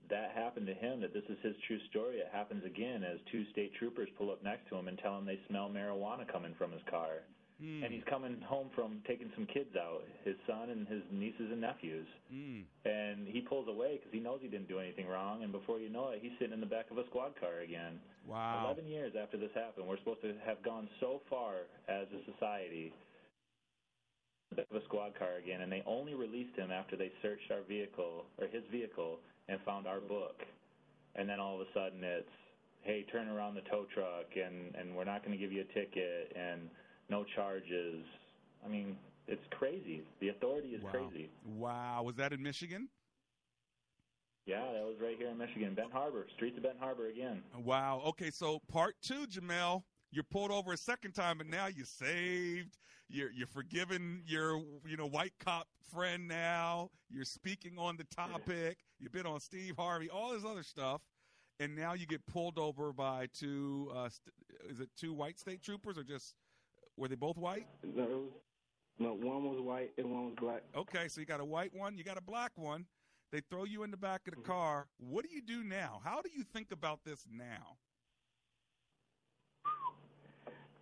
that 0.08 0.30
happened 0.34 0.66
to 0.68 0.74
him, 0.74 1.00
that 1.00 1.12
this 1.12 1.24
is 1.28 1.36
his 1.42 1.54
true 1.66 1.80
story, 1.90 2.18
it 2.18 2.28
happens 2.32 2.64
again 2.64 3.02
as 3.02 3.18
two 3.30 3.44
state 3.52 3.72
troopers 3.78 4.08
pull 4.16 4.30
up 4.30 4.42
next 4.42 4.68
to 4.68 4.76
him 4.76 4.88
and 4.88 4.98
tell 4.98 5.18
him 5.18 5.26
they 5.26 5.40
smell 5.48 5.68
marijuana 5.68 6.30
coming 6.30 6.54
from 6.56 6.70
his 6.70 6.82
car. 6.88 7.22
Hmm. 7.60 7.82
And 7.82 7.92
he's 7.92 8.04
coming 8.04 8.36
home 8.44 8.68
from 8.74 9.00
taking 9.08 9.32
some 9.34 9.46
kids 9.46 9.72
out, 9.80 10.04
his 10.24 10.36
son 10.46 10.68
and 10.68 10.86
his 10.86 11.00
nieces 11.10 11.48
and 11.50 11.60
nephews. 11.60 12.06
Mm. 12.28 12.64
And 12.84 13.26
he 13.26 13.40
pulls 13.40 13.66
away 13.66 13.96
because 13.96 14.12
he 14.12 14.20
knows 14.20 14.40
he 14.42 14.48
didn't 14.48 14.68
do 14.68 14.78
anything 14.78 15.08
wrong. 15.08 15.42
And 15.42 15.52
before 15.52 15.80
you 15.80 15.88
know 15.88 16.10
it, 16.10 16.18
he's 16.20 16.32
sitting 16.38 16.52
in 16.52 16.60
the 16.60 16.68
back 16.68 16.90
of 16.90 16.98
a 16.98 17.06
squad 17.06 17.32
car 17.40 17.64
again. 17.64 17.98
Wow. 18.28 18.64
11 18.76 18.84
years 18.84 19.14
after 19.16 19.38
this 19.38 19.48
happened, 19.54 19.88
we're 19.88 19.96
supposed 19.98 20.20
to 20.20 20.34
have 20.44 20.62
gone 20.62 20.86
so 21.00 21.22
far 21.30 21.64
as 21.88 22.06
a 22.12 22.20
society. 22.30 22.92
back 24.54 24.66
of 24.70 24.76
a 24.76 24.84
squad 24.84 25.16
car 25.18 25.40
again, 25.42 25.62
and 25.62 25.72
they 25.72 25.82
only 25.86 26.12
released 26.12 26.56
him 26.56 26.70
after 26.70 26.94
they 26.94 27.10
searched 27.22 27.50
our 27.50 27.62
vehicle 27.66 28.26
or 28.36 28.48
his 28.48 28.64
vehicle 28.70 29.16
and 29.48 29.58
found 29.64 29.86
our 29.86 30.00
book. 30.00 30.44
And 31.14 31.26
then 31.26 31.40
all 31.40 31.54
of 31.54 31.62
a 31.62 31.70
sudden, 31.72 32.04
it's 32.04 32.28
hey, 32.82 33.04
turn 33.10 33.28
around 33.28 33.54
the 33.54 33.62
tow 33.62 33.86
truck, 33.94 34.28
and 34.36 34.74
and 34.76 34.94
we're 34.94 35.08
not 35.08 35.24
going 35.24 35.32
to 35.32 35.42
give 35.42 35.52
you 35.52 35.62
a 35.62 35.72
ticket, 35.72 36.36
and 36.36 36.68
no 37.08 37.24
charges. 37.34 38.04
I 38.64 38.68
mean, 38.68 38.96
it's 39.28 39.42
crazy. 39.50 40.02
The 40.20 40.28
authority 40.30 40.68
is 40.74 40.82
Wow. 40.82 40.90
crazy. 40.90 41.30
Wow. 41.44 42.02
Was 42.04 42.16
that 42.16 42.32
in 42.32 42.42
Michigan? 42.42 42.88
Yeah, 44.46 44.60
that 44.72 44.84
was 44.84 44.96
right 45.00 45.16
here 45.18 45.28
in 45.28 45.38
Michigan, 45.38 45.74
Benton 45.74 45.92
Harbor, 45.92 46.26
streets 46.36 46.56
of 46.56 46.62
Benton 46.62 46.80
Harbor 46.80 47.08
again. 47.08 47.42
Wow. 47.64 48.00
Okay, 48.06 48.30
so 48.30 48.60
part 48.68 48.94
two, 49.02 49.26
Jameel, 49.26 49.82
you're 50.12 50.22
pulled 50.24 50.52
over 50.52 50.72
a 50.72 50.76
second 50.76 51.12
time, 51.12 51.38
but 51.38 51.48
now 51.48 51.66
you're 51.66 51.84
saved. 51.84 52.78
You're 53.08 53.30
you're 53.32 53.46
forgiven 53.48 54.22
your 54.26 54.58
you 54.84 54.96
know 54.96 55.06
white 55.06 55.32
cop 55.40 55.68
friend 55.92 56.26
now. 56.28 56.90
You're 57.08 57.24
speaking 57.24 57.76
on 57.78 57.96
the 57.96 58.04
topic. 58.04 58.78
You've 58.98 59.12
been 59.12 59.26
on 59.26 59.38
Steve 59.40 59.76
Harvey, 59.78 60.08
all 60.10 60.32
this 60.32 60.44
other 60.44 60.62
stuff, 60.64 61.02
and 61.60 61.74
now 61.76 61.94
you 61.94 62.06
get 62.06 62.24
pulled 62.26 62.58
over 62.58 62.92
by 62.92 63.26
two. 63.32 63.90
Uh, 63.94 64.08
st- 64.08 64.34
is 64.70 64.80
it 64.80 64.90
two 64.96 65.12
white 65.12 65.38
state 65.38 65.62
troopers 65.62 65.98
or 65.98 66.02
just 66.04 66.34
were 66.96 67.08
they 67.08 67.14
both 67.14 67.36
white? 67.36 67.66
No, 67.82 68.24
no, 68.98 69.12
one 69.14 69.44
was 69.44 69.60
white 69.60 69.92
and 69.98 70.10
one 70.10 70.26
was 70.26 70.34
black. 70.40 70.62
Okay, 70.76 71.08
so 71.08 71.20
you 71.20 71.26
got 71.26 71.40
a 71.40 71.44
white 71.44 71.74
one, 71.74 71.96
you 71.96 72.04
got 72.04 72.18
a 72.18 72.22
black 72.22 72.52
one. 72.56 72.86
They 73.32 73.40
throw 73.50 73.64
you 73.64 73.82
in 73.82 73.90
the 73.90 73.96
back 73.96 74.22
of 74.28 74.34
the 74.34 74.40
car. 74.40 74.86
What 74.98 75.24
do 75.24 75.34
you 75.34 75.42
do 75.42 75.64
now? 75.64 76.00
How 76.04 76.22
do 76.22 76.30
you 76.34 76.44
think 76.44 76.70
about 76.70 77.00
this 77.04 77.26
now? 77.30 77.76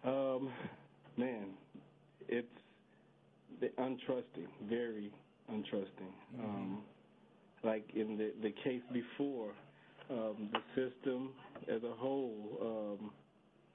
Um, 0.05 0.51
man, 1.17 1.47
it's 2.29 2.47
the 3.61 3.69
untrusting, 3.79 4.47
very 4.69 5.11
untrusting. 5.51 6.13
Um, 6.39 6.83
like 7.63 7.89
in 7.95 8.19
the 8.19 8.33
the 8.43 8.55
case 8.63 8.83
before, 8.93 9.49
um, 10.11 10.51
the 10.53 10.61
system 10.75 11.31
as 11.69 11.83
a 11.83 11.95
whole, 11.97 12.99
um, 13.01 13.11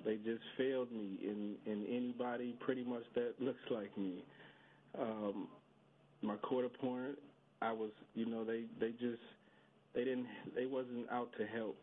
they 0.05 0.15
just 0.15 0.41
failed 0.57 0.91
me 0.91 1.17
in 1.23 1.55
in 1.65 1.85
anybody 1.87 2.55
pretty 2.59 2.83
much 2.83 3.03
that 3.15 3.33
looks 3.39 3.59
like 3.69 3.95
me. 3.97 4.23
Um, 4.99 5.47
my 6.21 6.35
court 6.37 6.65
appointed, 6.65 7.17
I 7.61 7.71
was, 7.71 7.91
you 8.15 8.25
know, 8.25 8.43
they 8.43 8.63
they 8.79 8.91
just 8.91 9.21
they 9.93 10.03
didn't 10.03 10.27
they 10.55 10.65
wasn't 10.65 11.09
out 11.11 11.29
to 11.37 11.45
help 11.45 11.77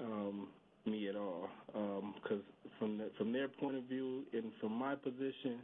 um, 0.00 0.48
me 0.86 1.08
at 1.08 1.16
all 1.16 1.48
because 2.14 2.42
from 2.78 2.98
the, 2.98 3.10
from 3.18 3.32
their 3.32 3.48
point 3.48 3.76
of 3.76 3.84
view 3.84 4.22
and 4.32 4.50
from 4.60 4.72
my 4.72 4.94
position, 4.94 5.60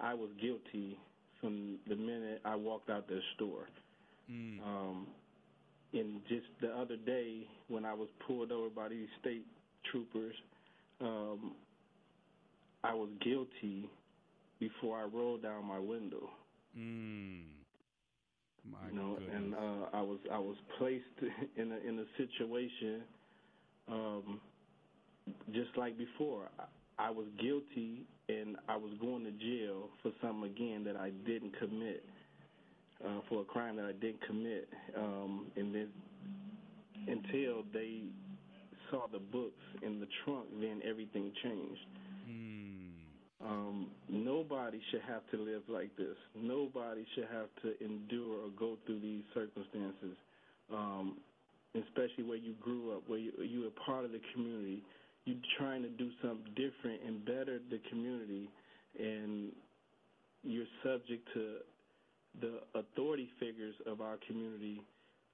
I 0.00 0.14
was 0.14 0.28
guilty 0.40 0.98
from 1.40 1.78
the 1.88 1.96
minute 1.96 2.40
I 2.44 2.54
walked 2.56 2.90
out 2.90 3.08
the 3.08 3.20
store. 3.36 3.66
Um, 4.64 5.06
and 5.94 6.20
just 6.28 6.46
the 6.60 6.68
other 6.76 6.96
day 6.96 7.46
when 7.68 7.84
I 7.86 7.94
was 7.94 8.08
pulled 8.26 8.52
over 8.52 8.68
by 8.68 8.88
these 8.88 9.08
state 9.20 9.46
troopers, 9.90 10.34
um, 11.00 11.54
I 12.84 12.94
was 12.94 13.08
guilty 13.22 13.88
before 14.60 14.98
I 14.98 15.04
rolled 15.04 15.42
down 15.42 15.66
my 15.66 15.78
window. 15.78 16.30
Mm. 16.78 17.42
My 18.70 18.78
you 18.90 18.96
know, 18.96 19.14
goodness. 19.14 19.34
and 19.34 19.54
uh, 19.54 19.86
I 19.92 20.02
was 20.02 20.18
I 20.32 20.38
was 20.38 20.56
placed 20.78 21.04
in 21.56 21.72
a 21.72 21.88
in 21.88 21.98
a 21.98 22.04
situation 22.16 23.02
um, 23.90 24.40
just 25.52 25.76
like 25.76 25.96
before. 25.96 26.48
I, 26.58 26.64
I 27.00 27.10
was 27.10 27.26
guilty, 27.40 28.04
and 28.28 28.56
I 28.68 28.76
was 28.76 28.92
going 29.00 29.24
to 29.24 29.30
jail 29.30 29.88
for 30.02 30.10
something 30.20 30.50
again 30.50 30.84
that 30.84 30.96
I 30.96 31.10
didn't 31.24 31.56
commit, 31.58 32.04
uh, 33.04 33.20
for 33.28 33.42
a 33.42 33.44
crime 33.44 33.76
that 33.76 33.84
I 33.86 33.92
didn't 33.92 34.26
commit, 34.26 34.68
um, 34.96 35.46
and 35.56 35.74
then 35.74 35.88
until 37.06 37.62
they 37.72 38.02
saw 38.90 39.06
the 39.12 39.18
books 39.18 39.62
in 39.82 40.00
the 40.00 40.06
trunk, 40.24 40.46
then 40.60 40.80
everything 40.88 41.32
changed. 41.42 41.80
Um, 43.44 43.86
nobody 44.08 44.80
should 44.90 45.02
have 45.02 45.22
to 45.30 45.36
live 45.38 45.62
like 45.68 45.96
this. 45.96 46.16
Nobody 46.34 47.06
should 47.14 47.28
have 47.32 47.48
to 47.62 47.84
endure 47.84 48.44
or 48.44 48.48
go 48.58 48.76
through 48.84 49.00
these 49.00 49.22
circumstances, 49.32 50.16
um, 50.72 51.18
especially 51.74 52.24
where 52.24 52.36
you 52.36 52.54
grew 52.60 52.96
up, 52.96 53.02
where 53.06 53.18
you, 53.18 53.32
you 53.38 53.60
were 53.60 53.84
part 53.86 54.04
of 54.04 54.10
the 54.10 54.20
community. 54.34 54.82
You're 55.24 55.36
trying 55.56 55.82
to 55.82 55.88
do 55.88 56.10
something 56.20 56.52
different 56.56 57.02
and 57.06 57.24
better 57.24 57.60
the 57.70 57.80
community, 57.90 58.50
and 58.98 59.52
you're 60.42 60.66
subject 60.82 61.28
to 61.34 61.56
the 62.40 62.60
authority 62.74 63.28
figures 63.38 63.74
of 63.86 64.00
our 64.00 64.16
community 64.26 64.82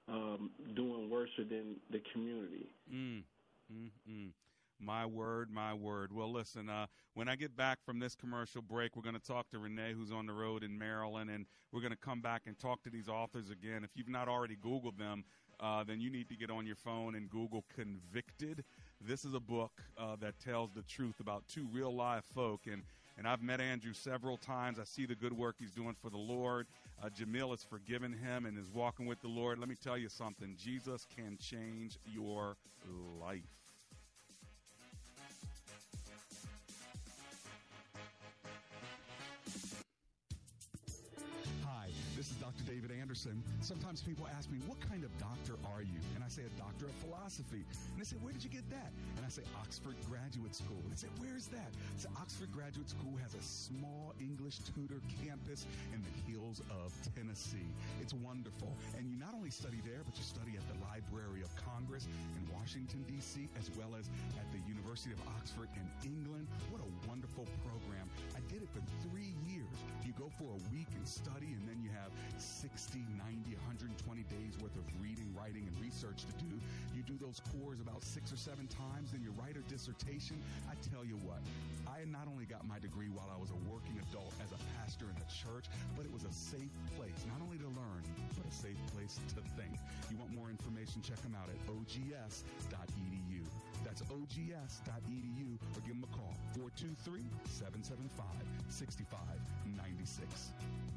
um, 0.07 0.51
doing 0.75 1.09
worse 1.09 1.29
than 1.37 1.75
the 1.91 2.01
community. 2.13 2.69
Mm, 2.93 3.23
mm, 3.71 3.91
mm. 4.09 4.31
My 4.79 5.05
word, 5.05 5.49
my 5.49 5.73
word. 5.73 6.11
Well, 6.11 6.31
listen, 6.31 6.69
uh, 6.69 6.87
when 7.13 7.29
I 7.29 7.37
get 7.37 7.55
back 7.55 7.79
from 7.85 7.99
this 7.99 8.13
commercial 8.13 8.61
break, 8.61 8.95
we're 8.95 9.03
going 9.03 9.15
to 9.15 9.25
talk 9.25 9.49
to 9.51 9.59
Renee, 9.59 9.93
who's 9.93 10.11
on 10.11 10.25
the 10.25 10.33
road 10.33 10.63
in 10.63 10.77
Maryland, 10.77 11.29
and 11.29 11.45
we're 11.71 11.79
going 11.79 11.93
to 11.93 11.97
come 11.97 12.19
back 12.19 12.41
and 12.45 12.59
talk 12.59 12.83
to 12.83 12.89
these 12.89 13.07
authors 13.07 13.49
again. 13.49 13.85
If 13.85 13.91
you've 13.95 14.09
not 14.09 14.27
already 14.27 14.57
Googled 14.57 14.97
them, 14.97 15.23
uh, 15.61 15.85
then 15.85 16.01
you 16.01 16.09
need 16.09 16.27
to 16.27 16.35
get 16.35 16.51
on 16.51 16.65
your 16.65 16.75
phone 16.75 17.15
and 17.15 17.29
Google 17.29 17.63
Convicted. 17.73 18.65
This 18.99 19.23
is 19.23 19.33
a 19.33 19.39
book 19.39 19.81
uh, 19.97 20.17
that 20.19 20.39
tells 20.39 20.71
the 20.73 20.81
truth 20.83 21.21
about 21.21 21.47
two 21.47 21.67
real 21.71 21.95
live 21.95 22.25
folk. 22.25 22.61
And, 22.69 22.83
and 23.17 23.25
I've 23.27 23.41
met 23.41 23.61
Andrew 23.61 23.93
several 23.93 24.35
times. 24.35 24.77
I 24.77 24.83
see 24.83 25.05
the 25.05 25.15
good 25.15 25.33
work 25.33 25.55
he's 25.57 25.71
doing 25.71 25.95
for 26.01 26.09
the 26.09 26.17
Lord. 26.17 26.67
Uh, 27.03 27.09
Jameel 27.09 27.51
has 27.51 27.63
forgiven 27.63 28.13
him 28.13 28.45
and 28.45 28.57
is 28.57 28.71
walking 28.71 29.05
with 29.05 29.21
the 29.21 29.27
Lord. 29.27 29.59
Let 29.59 29.69
me 29.69 29.75
tell 29.75 29.97
you 29.97 30.09
something 30.09 30.55
Jesus 30.57 31.05
can 31.15 31.37
change 31.37 31.99
your 32.05 32.57
life. 33.19 33.64
Dr. 42.55 42.71
David 42.71 42.91
Anderson. 42.95 43.43
Sometimes 43.59 44.01
people 44.01 44.27
ask 44.37 44.49
me, 44.49 44.59
What 44.65 44.79
kind 44.87 45.03
of 45.03 45.11
doctor 45.17 45.59
are 45.75 45.81
you? 45.81 45.99
And 46.15 46.23
I 46.23 46.27
say, 46.27 46.43
A 46.47 46.53
doctor 46.59 46.85
of 46.85 46.95
philosophy. 47.03 47.67
And 47.91 47.99
they 47.99 48.05
say, 48.07 48.15
Where 48.21 48.31
did 48.31 48.43
you 48.43 48.49
get 48.49 48.63
that? 48.69 48.91
And 49.17 49.25
I 49.25 49.29
say, 49.29 49.43
Oxford 49.59 49.95
Graduate 50.07 50.55
School. 50.55 50.79
And 50.83 50.91
they 50.91 50.99
say, 50.99 51.11
Where's 51.19 51.47
that? 51.51 51.71
Say, 51.97 52.07
Oxford 52.15 52.51
Graduate 52.55 52.89
School 52.89 53.19
has 53.19 53.35
a 53.35 53.43
small 53.43 54.13
English 54.19 54.59
Tudor 54.71 55.01
campus 55.23 55.65
in 55.91 55.99
the 55.99 56.13
hills 56.31 56.61
of 56.71 56.95
Tennessee. 57.15 57.67
It's 57.99 58.13
wonderful. 58.13 58.71
And 58.97 59.09
you 59.09 59.17
not 59.19 59.35
only 59.35 59.51
study 59.51 59.83
there, 59.83 59.99
but 60.05 60.15
you 60.15 60.23
study 60.23 60.55
at 60.55 60.63
the 60.71 60.79
Library 60.87 61.43
of 61.43 61.51
Congress 61.59 62.07
in 62.07 62.43
Washington, 62.55 63.03
D.C., 63.07 63.49
as 63.59 63.67
well 63.75 63.99
as 63.99 64.07
at 64.39 64.47
the 64.55 64.61
University 64.63 65.11
of 65.11 65.19
Oxford 65.35 65.67
in 65.75 65.87
England. 66.07 66.47
What 66.71 66.79
a 66.79 66.89
wonderful 67.07 67.47
program. 67.67 68.07
I 68.31 68.39
did 68.47 68.63
it 68.63 68.69
for 68.71 68.79
three 69.09 69.35
years. 69.43 69.75
You 70.07 70.13
go 70.15 70.31
for 70.39 70.55
a 70.55 70.61
week 70.71 70.87
and 70.95 71.07
study, 71.07 71.51
and 71.51 71.63
then 71.67 71.83
you 71.83 71.89
have 71.91 72.11
60, 72.45 73.01
90, 73.17 73.57
120 73.57 73.97
days 74.29 74.53
worth 74.61 74.77
of 74.77 74.85
reading, 75.01 75.25
writing, 75.33 75.65
and 75.65 75.75
research 75.81 76.29
to 76.29 76.33
do. 76.45 76.53
You 76.93 77.01
do 77.03 77.17
those 77.17 77.41
cores 77.51 77.81
about 77.81 78.05
six 78.05 78.31
or 78.31 78.37
seven 78.37 78.69
times, 78.69 79.11
then 79.11 79.25
you 79.25 79.33
write 79.33 79.57
a 79.57 79.65
dissertation. 79.65 80.37
I 80.69 80.77
tell 80.93 81.03
you 81.03 81.17
what, 81.25 81.41
I 81.89 82.05
not 82.05 82.29
only 82.29 82.45
got 82.45 82.69
my 82.69 82.77
degree 82.77 83.09
while 83.09 83.27
I 83.33 83.37
was 83.41 83.49
a 83.49 83.59
working 83.65 83.97
adult 84.09 84.31
as 84.45 84.53
a 84.53 84.61
pastor 84.77 85.09
in 85.09 85.17
a 85.17 85.27
church, 85.27 85.65
but 85.97 86.05
it 86.05 86.13
was 86.13 86.23
a 86.23 86.33
safe 86.33 86.71
place, 86.93 87.17
not 87.25 87.41
only 87.41 87.57
to 87.57 87.69
learn, 87.73 88.05
but 88.37 88.45
a 88.45 88.53
safe 88.53 88.79
place 88.93 89.17
to 89.33 89.41
think. 89.57 89.73
You 90.13 90.21
want 90.21 90.31
more 90.31 90.53
information? 90.53 91.01
Check 91.01 91.19
them 91.25 91.33
out 91.33 91.49
at 91.49 91.57
ogs.edu. 91.65 93.41
That's 93.83 94.05
ogs.edu 94.07 95.49
or 95.75 95.81
give 95.81 95.97
them 95.97 96.05
a 96.05 96.11
call 96.13 96.37
423 96.53 97.25
775 97.49 98.23
6596. 98.69 100.94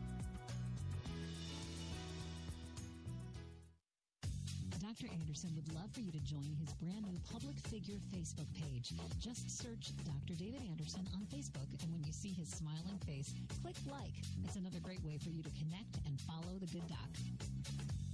Dr. 4.89 5.13
Anderson 5.21 5.51
would 5.55 5.71
love 5.75 5.93
for 5.93 6.01
you 6.01 6.11
to 6.11 6.19
join 6.21 6.57
his 6.59 6.73
brand 6.81 7.05
new 7.05 7.21
public 7.31 7.59
figure 7.69 8.01
Facebook 8.09 8.49
page. 8.57 8.95
Just 9.21 9.51
search 9.51 9.93
Dr. 10.03 10.33
David 10.33 10.63
Anderson 10.71 11.07
on 11.15 11.27
Facebook, 11.27 11.69
and 11.83 11.93
when 11.93 12.03
you 12.05 12.11
see 12.13 12.31
his 12.31 12.49
smiling 12.49 12.97
face, 13.07 13.35
click 13.61 13.77
like. 13.93 14.17
It's 14.47 14.57
another 14.57 14.81
great 14.81 15.05
way 15.05 15.19
for 15.19 15.29
you 15.29 15.43
to 15.43 15.51
connect 15.51 16.01
and 16.07 16.19
follow 16.23 16.57
the 16.59 16.67
good 16.73 16.89
doc. 16.89 18.08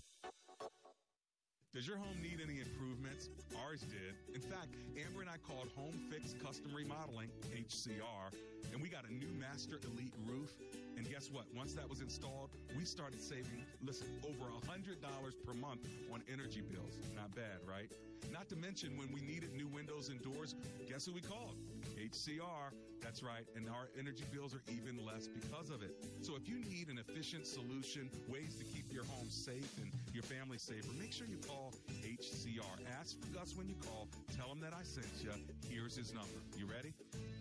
Does 1.74 1.88
your 1.88 1.96
home 1.96 2.14
need 2.22 2.38
any 2.38 2.60
improvements? 2.60 3.30
Ours 3.66 3.80
did. 3.80 4.14
In 4.32 4.40
fact, 4.40 4.78
Amber 4.94 5.22
and 5.22 5.28
I 5.28 5.42
called 5.42 5.66
Home 5.74 5.98
Fix 6.08 6.32
Custom 6.38 6.70
Remodeling, 6.72 7.26
HCR, 7.50 8.30
and 8.72 8.80
we 8.80 8.88
got 8.88 9.02
a 9.10 9.12
new 9.12 9.26
Master 9.40 9.80
Elite 9.90 10.14
roof. 10.24 10.54
And 10.96 11.10
guess 11.10 11.32
what? 11.32 11.46
Once 11.52 11.74
that 11.74 11.90
was 11.90 12.00
installed, 12.00 12.50
we 12.78 12.84
started 12.84 13.20
saving, 13.20 13.66
listen, 13.82 14.06
over 14.22 14.46
$100 14.70 15.02
per 15.44 15.54
month 15.54 15.80
on 16.12 16.22
energy 16.32 16.62
bills. 16.62 16.94
Not 17.16 17.34
bad, 17.34 17.58
right? 17.68 17.90
Not 18.32 18.48
to 18.50 18.56
mention 18.56 18.96
when 18.96 19.10
we 19.12 19.20
needed 19.22 19.52
new 19.56 19.66
windows 19.66 20.10
and 20.10 20.22
doors, 20.22 20.54
guess 20.88 21.06
who 21.06 21.12
we 21.12 21.22
called? 21.22 21.56
HCR. 21.98 22.72
That's 23.02 23.22
right. 23.22 23.44
And 23.54 23.68
our 23.68 23.88
energy 23.98 24.24
bills 24.32 24.54
are 24.54 24.62
even 24.72 25.04
less 25.04 25.28
because 25.28 25.70
of 25.70 25.82
it. 25.82 25.92
So 26.22 26.36
if 26.36 26.48
you 26.48 26.58
need 26.64 26.88
an 26.88 26.98
efficient 26.98 27.46
solution, 27.46 28.10
ways 28.28 28.56
to 28.56 28.64
keep 28.64 28.92
your 28.92 29.04
home 29.04 29.28
safe 29.28 29.70
and 29.82 29.92
your 30.12 30.22
family 30.22 30.58
safer, 30.58 30.88
make 30.98 31.12
sure 31.12 31.26
you 31.26 31.38
call 31.46 31.72
HCR. 32.02 32.80
Ask 32.98 33.20
for 33.20 33.26
Gus 33.36 33.54
when 33.56 33.68
you 33.68 33.76
call. 33.84 34.08
Tell 34.36 34.50
him 34.50 34.60
that 34.60 34.72
I 34.72 34.82
sent 34.82 35.06
you. 35.22 35.30
Here's 35.68 35.96
his 35.96 36.14
number. 36.14 36.40
You 36.56 36.66
ready? 36.66 36.94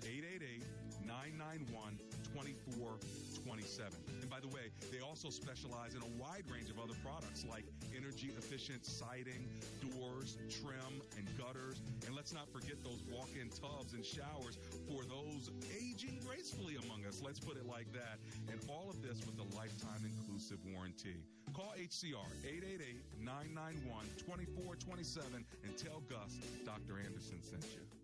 888 0.04 0.83
991 1.14 2.02
2427. 2.34 3.94
And 4.22 4.30
by 4.30 4.42
the 4.42 4.50
way, 4.50 4.74
they 4.90 5.06
also 5.06 5.30
specialize 5.30 5.94
in 5.94 6.02
a 6.02 6.12
wide 6.18 6.50
range 6.50 6.74
of 6.74 6.82
other 6.82 6.98
products 7.06 7.46
like 7.46 7.70
energy 7.94 8.34
efficient 8.34 8.82
siding, 8.82 9.46
doors, 9.94 10.42
trim, 10.50 11.06
and 11.22 11.30
gutters. 11.38 11.86
And 12.10 12.18
let's 12.18 12.34
not 12.34 12.50
forget 12.50 12.82
those 12.82 13.06
walk 13.14 13.30
in 13.38 13.54
tubs 13.54 13.94
and 13.94 14.02
showers 14.02 14.58
for 14.90 15.06
those 15.06 15.54
aging 15.70 16.18
gracefully 16.26 16.82
among 16.82 17.06
us. 17.06 17.22
Let's 17.22 17.40
put 17.40 17.62
it 17.62 17.70
like 17.70 17.94
that. 17.94 18.18
And 18.50 18.58
all 18.66 18.90
of 18.90 18.98
this 19.06 19.22
with 19.30 19.38
a 19.38 19.48
lifetime 19.54 20.02
inclusive 20.02 20.58
warranty. 20.74 21.22
Call 21.54 21.78
HCR 21.78 22.26
888 22.42 22.98
991 23.22 23.86
2427 24.18 25.46
and 25.62 25.78
tell 25.78 26.02
Gus 26.10 26.42
Dr. 26.66 26.98
Anderson 26.98 27.38
sent 27.46 27.70
you. 27.78 28.03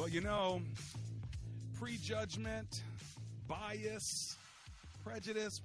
Well, 0.00 0.08
you 0.08 0.22
know, 0.22 0.62
prejudgment, 1.78 2.84
bias, 3.46 4.34
prejudice, 5.04 5.60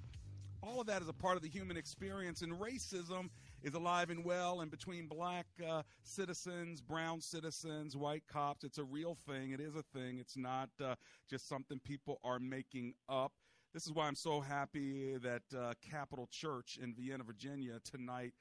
all 0.62 0.82
of 0.82 0.86
that 0.88 1.00
is 1.00 1.08
a 1.08 1.14
part 1.14 1.36
of 1.36 1.42
the 1.42 1.48
human 1.48 1.78
experience, 1.78 2.42
and 2.42 2.52
racism 2.52 3.30
is 3.62 3.72
alive 3.72 4.10
and 4.10 4.22
well. 4.26 4.60
And 4.60 4.70
between 4.70 5.06
black 5.06 5.46
uh, 5.66 5.84
citizens, 6.02 6.82
brown 6.82 7.22
citizens, 7.22 7.96
white 7.96 8.24
cops, 8.30 8.62
it's 8.62 8.76
a 8.76 8.84
real 8.84 9.16
thing. 9.26 9.52
It 9.52 9.60
is 9.60 9.74
a 9.74 9.82
thing. 9.98 10.18
It's 10.18 10.36
not 10.36 10.68
uh, 10.84 10.96
just 11.30 11.48
something 11.48 11.80
people 11.82 12.20
are 12.22 12.38
making 12.38 12.92
up. 13.08 13.32
This 13.72 13.86
is 13.86 13.92
why 13.94 14.06
I'm 14.06 14.14
so 14.14 14.42
happy 14.42 15.16
that 15.16 15.44
uh, 15.58 15.72
Church 16.30 16.78
in 16.82 16.92
Vienna, 16.92 17.24
Virginia, 17.24 17.78
tonight 17.90 18.34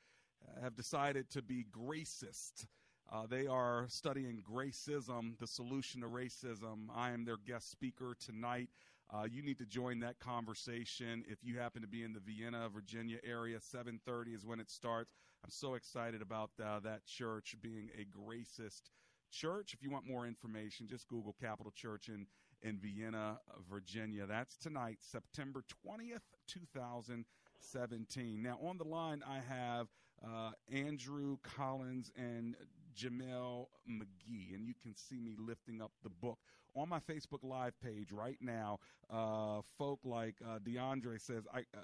uh, 0.46 0.62
have 0.62 0.76
decided 0.76 1.30
to 1.30 1.42
be 1.42 1.66
gracist. 1.72 2.66
Uh, 3.12 3.28
they 3.28 3.46
are 3.48 3.86
studying 3.88 4.42
Gracism, 4.42 5.38
the 5.40 5.48
solution 5.48 6.02
to 6.02 6.08
racism. 6.08 6.88
I 6.94 7.12
am 7.12 7.24
their 7.24 7.38
guest 7.38 7.70
speaker 7.70 8.16
tonight. 8.20 8.70
Uh, 9.14 9.26
you 9.32 9.44
need 9.44 9.60
to 9.60 9.66
join 9.66 10.00
that 10.00 10.20
conversation 10.20 11.24
if 11.28 11.38
you 11.44 11.60
happen 11.60 11.82
to 11.84 11.88
be 11.88 12.04
in 12.04 12.14
the 12.14 12.20
Vienna, 12.20 12.68
Virginia 12.74 13.20
area. 13.24 13.60
7:30 13.60 14.34
is 14.34 14.46
when 14.46 14.60
it 14.60 14.72
starts. 14.72 15.14
I'm 15.44 15.52
so 15.52 15.76
excited 15.76 16.24
about 16.24 16.50
uh, 16.60 16.80
that 16.80 17.06
church 17.06 17.56
being 17.62 17.92
a 17.96 18.06
gracist 18.06 18.90
church. 19.32 19.76
If 19.76 19.84
you 19.84 19.92
want 19.92 20.08
more 20.08 20.26
information, 20.26 20.88
just 20.88 21.08
Google 21.08 21.36
Capital 21.40 21.72
Church 21.72 22.10
in 22.10 22.26
in 22.64 22.80
Vienna, 22.80 23.40
Virginia. 23.70 24.26
That's 24.26 24.58
tonight, 24.58 24.98
September 25.02 25.64
20th, 25.86 26.24
2017. 26.48 28.42
Now 28.42 28.58
on 28.64 28.80
the 28.80 28.86
line, 28.86 29.22
I 29.28 29.40
have 29.48 29.88
uh, 30.24 30.52
Andrew 30.72 31.38
Collins 31.44 32.12
and 32.16 32.56
Jameel 32.96 33.68
McGee, 33.90 34.54
and 34.56 34.66
you 34.66 34.74
can 34.82 34.96
see 34.96 35.20
me 35.20 35.36
lifting 35.38 35.82
up 35.82 35.92
the 36.04 36.10
book 36.10 36.40
on 36.76 36.90
my 36.90 37.00
Facebook 37.00 37.44
Live 37.44 37.74
page 37.82 38.12
right 38.12 38.38
now. 38.42 38.80
Uh, 39.10 39.62
folk 39.78 40.00
like 40.04 40.36
uh, 40.46 40.60
DeAndre 40.60 41.20
says, 41.20 41.44
"I 41.54 41.60
uh, 41.60 41.82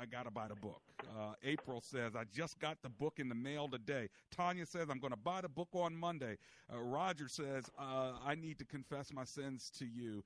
I 0.00 0.06
gotta 0.06 0.30
buy 0.30 0.48
the 0.48 0.56
book." 0.56 0.82
Uh, 1.04 1.34
April 1.42 1.80
says, 1.80 2.14
"I 2.16 2.24
just 2.32 2.58
got 2.58 2.78
the 2.82 2.88
book 2.88 3.14
in 3.18 3.28
the 3.28 3.34
mail 3.34 3.68
today." 3.68 4.08
Tanya 4.30 4.66
says, 4.66 4.88
"I'm 4.90 4.98
going 4.98 5.12
to 5.12 5.18
buy 5.18 5.40
the 5.40 5.48
book 5.48 5.68
on 5.72 5.94
Monday." 5.96 6.36
Uh, 6.72 6.80
Roger 6.80 7.28
says, 7.28 7.64
uh, 7.78 8.12
"I 8.24 8.34
need 8.34 8.58
to 8.58 8.64
confess 8.64 9.12
my 9.12 9.24
sins 9.24 9.70
to 9.78 9.86
you, 9.86 10.24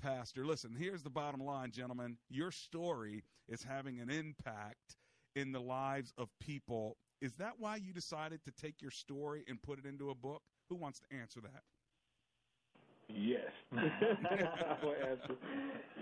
Pastor." 0.00 0.44
Listen, 0.44 0.74
here's 0.76 1.02
the 1.02 1.10
bottom 1.10 1.40
line, 1.40 1.70
gentlemen. 1.70 2.16
Your 2.28 2.50
story 2.50 3.22
is 3.48 3.62
having 3.62 4.00
an 4.00 4.10
impact 4.10 4.96
in 5.34 5.52
the 5.52 5.60
lives 5.60 6.12
of 6.18 6.28
people 6.40 6.96
is 7.20 7.32
that 7.34 7.52
why 7.58 7.76
you 7.76 7.92
decided 7.92 8.42
to 8.44 8.52
take 8.52 8.80
your 8.80 8.90
story 8.90 9.44
and 9.48 9.60
put 9.60 9.78
it 9.78 9.86
into 9.86 10.10
a 10.10 10.14
book? 10.14 10.42
Who 10.68 10.76
wants 10.76 11.00
to 11.00 11.16
answer 11.16 11.40
that? 11.40 11.62
Yes. 13.08 13.50
I 13.72 14.84
will 14.84 14.94
answer. 14.94 15.34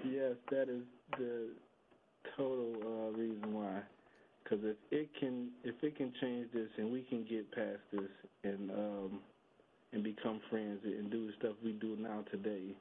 Yes, 0.05 0.35
that 0.51 0.69
is 0.69 0.83
the 1.17 1.51
total 2.37 2.75
uh, 2.83 3.17
reason 3.17 3.55
why. 3.55 3.81
Because 4.43 4.65
if 4.65 4.77
it 4.91 5.11
can, 5.19 5.49
if 5.65 5.75
it 5.83 5.97
can 5.97 6.13
change 6.21 6.49
this, 6.53 6.69
and 6.79 6.93
we 6.93 7.03
can 7.03 7.25
get 7.29 7.51
past 7.53 7.81
this, 7.93 8.11
and 8.45 8.71
um, 8.71 9.21
and 9.93 10.03
become 10.05 10.41
friends 10.51 10.81
and 10.85 11.11
do 11.11 11.27
the 11.27 11.33
stuff 11.39 11.55
we 11.65 11.73
do 11.73 11.97
now 11.99 12.25
today, 12.31 12.75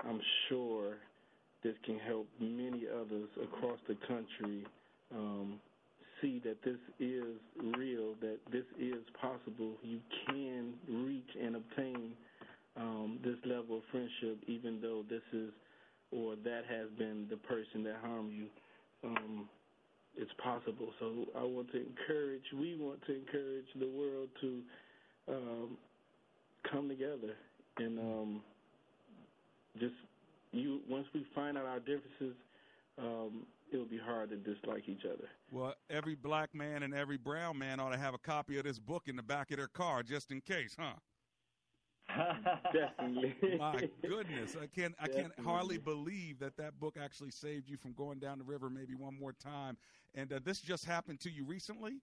I'm 0.00 0.20
sure 0.48 0.96
this 1.62 1.74
can 1.84 1.98
help 1.98 2.26
many 2.40 2.84
others 2.92 3.28
across 3.42 3.78
the 3.88 3.96
country 4.06 4.64
um, 5.14 5.60
see 6.20 6.40
that 6.44 6.62
this 6.64 6.78
is 7.00 7.36
real, 7.76 8.14
that 8.20 8.38
this 8.50 8.64
is 8.78 9.02
possible. 9.20 9.74
You 9.82 10.00
can 10.26 10.74
reach 10.88 11.28
and 11.40 11.56
obtain 11.56 12.12
um, 12.76 13.18
this 13.24 13.36
level 13.44 13.78
of 13.78 13.82
friendship, 13.90 14.38
even 14.46 14.80
though 14.80 15.04
this 15.08 15.22
is 15.32 15.50
or 16.12 16.36
that 16.36 16.62
has 16.68 16.88
been 16.98 17.26
the 17.30 17.36
person 17.36 17.82
that 17.84 17.96
harmed 18.02 18.32
you. 18.32 18.46
Um, 19.04 19.48
it's 20.16 20.30
possible. 20.42 20.88
So 20.98 21.26
I 21.36 21.42
want 21.42 21.70
to 21.72 21.78
encourage. 21.78 22.42
We 22.54 22.76
want 22.78 23.00
to 23.06 23.14
encourage 23.14 23.66
the 23.78 23.88
world 23.88 24.28
to 24.40 24.60
um, 25.28 25.76
come 26.70 26.88
together 26.88 27.34
and 27.78 27.98
um, 27.98 28.40
just 29.78 29.94
you. 30.52 30.80
Once 30.88 31.06
we 31.14 31.26
find 31.34 31.58
out 31.58 31.66
our 31.66 31.80
differences, 31.80 32.36
um, 32.98 33.42
it'll 33.72 33.86
be 33.86 33.98
hard 33.98 34.30
to 34.30 34.36
dislike 34.36 34.88
each 34.88 35.04
other. 35.04 35.28
Well, 35.50 35.74
every 35.90 36.14
black 36.14 36.54
man 36.54 36.82
and 36.82 36.94
every 36.94 37.16
brown 37.16 37.58
man 37.58 37.80
ought 37.80 37.92
to 37.92 37.98
have 37.98 38.14
a 38.14 38.18
copy 38.18 38.58
of 38.58 38.64
this 38.64 38.78
book 38.78 39.04
in 39.06 39.16
the 39.16 39.22
back 39.22 39.50
of 39.50 39.58
their 39.58 39.68
car 39.68 40.02
just 40.02 40.30
in 40.30 40.40
case, 40.40 40.76
huh? 40.78 40.94
Definitely. 42.72 43.34
My 43.58 43.88
goodness, 44.06 44.56
I 44.60 44.66
can't 44.66 44.94
I 45.00 45.06
can't 45.06 45.28
Definitely. 45.28 45.44
hardly 45.44 45.78
believe 45.78 46.38
that 46.38 46.56
that 46.56 46.78
book 46.78 46.96
actually 47.02 47.30
saved 47.30 47.68
you 47.68 47.76
from 47.76 47.92
going 47.92 48.18
down 48.18 48.38
the 48.38 48.44
river 48.44 48.70
maybe 48.70 48.94
one 48.94 49.18
more 49.18 49.32
time. 49.32 49.76
And 50.14 50.32
uh, 50.32 50.40
this 50.44 50.60
just 50.60 50.84
happened 50.84 51.20
to 51.20 51.30
you 51.30 51.44
recently? 51.44 52.00